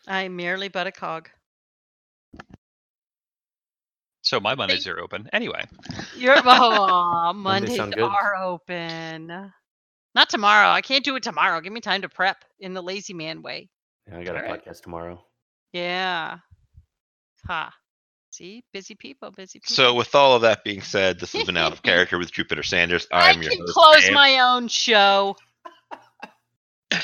I'm 0.07 0.35
merely 0.35 0.67
but 0.67 0.87
a 0.87 0.91
cog. 0.91 1.29
So 4.21 4.39
my 4.39 4.55
Mondays 4.55 4.87
are 4.87 4.99
open. 4.99 5.29
Anyway, 5.33 5.65
Your 6.11 6.41
oh, 6.45 7.33
Mondays 7.33 7.75
sound 7.75 7.93
good. 7.95 8.19
are 8.21 8.35
open. 8.35 9.51
Not 10.15 10.29
tomorrow. 10.29 10.69
I 10.69 10.81
can't 10.81 11.03
do 11.03 11.15
it 11.15 11.23
tomorrow. 11.23 11.61
Give 11.61 11.73
me 11.73 11.81
time 11.81 12.01
to 12.01 12.09
prep 12.09 12.43
in 12.59 12.73
the 12.73 12.81
lazy 12.83 13.13
man 13.13 13.41
way. 13.41 13.69
Yeah, 14.07 14.19
I 14.19 14.23
got 14.23 14.35
a 14.35 14.39
Alright. 14.39 14.65
podcast 14.65 14.81
tomorrow. 14.81 15.23
Yeah. 15.73 16.37
Ha. 17.47 17.73
See, 18.31 18.63
busy 18.73 18.95
people, 18.95 19.31
busy 19.31 19.59
people. 19.59 19.75
So, 19.75 19.93
with 19.93 20.13
all 20.13 20.35
of 20.35 20.41
that 20.41 20.63
being 20.63 20.81
said, 20.81 21.19
this 21.19 21.31
has 21.33 21.45
been 21.45 21.57
out 21.57 21.71
of 21.71 21.81
character 21.83 22.17
with 22.17 22.31
Jupiter 22.31 22.63
Sanders. 22.63 23.07
I 23.11 23.29
I'm 23.29 23.41
your 23.41 23.51
can 23.51 23.61
host, 23.61 23.73
close 23.73 24.03
Dave. 24.03 24.13
my 24.13 24.39
own 24.39 24.67
show. 24.67 25.37
I'd 26.91 27.01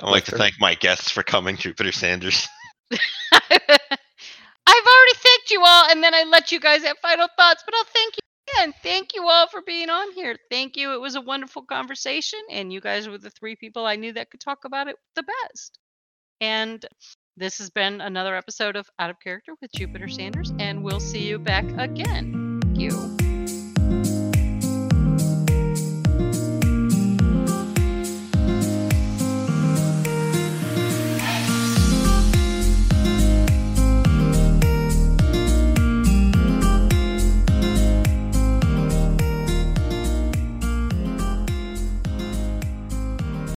like 0.00 0.24
to 0.24 0.36
thank 0.36 0.54
my 0.58 0.74
guests 0.74 1.10
for 1.10 1.22
coming, 1.22 1.56
Jupiter 1.56 1.92
Sanders. 1.92 2.48
I've 2.90 4.86
already 4.86 5.14
thanked 5.14 5.50
you 5.50 5.62
all, 5.64 5.90
and 5.90 6.02
then 6.02 6.14
I 6.14 6.24
let 6.24 6.50
you 6.52 6.60
guys 6.60 6.82
have 6.84 6.96
final 7.02 7.28
thoughts, 7.36 7.62
but 7.66 7.74
I'll 7.74 7.84
thank 7.84 8.14
you 8.16 8.20
again. 8.54 8.74
Thank 8.82 9.14
you 9.14 9.28
all 9.28 9.48
for 9.48 9.60
being 9.66 9.90
on 9.90 10.12
here. 10.12 10.36
Thank 10.50 10.76
you. 10.76 10.94
It 10.94 11.00
was 11.00 11.16
a 11.16 11.20
wonderful 11.20 11.62
conversation, 11.62 12.40
and 12.50 12.72
you 12.72 12.80
guys 12.80 13.08
were 13.08 13.18
the 13.18 13.30
three 13.30 13.56
people 13.56 13.84
I 13.84 13.96
knew 13.96 14.12
that 14.14 14.30
could 14.30 14.40
talk 14.40 14.64
about 14.64 14.88
it 14.88 14.96
the 15.14 15.24
best. 15.24 15.78
And 16.40 16.84
this 17.36 17.58
has 17.58 17.70
been 17.70 18.00
another 18.00 18.34
episode 18.34 18.76
of 18.76 18.88
Out 18.98 19.10
of 19.10 19.20
Character 19.20 19.52
with 19.60 19.70
Jupiter 19.72 20.08
Sanders, 20.08 20.52
and 20.58 20.82
we'll 20.82 21.00
see 21.00 21.26
you 21.26 21.38
back 21.38 21.64
again. 21.78 22.60
Thank 22.62 22.78
you. 22.78 23.19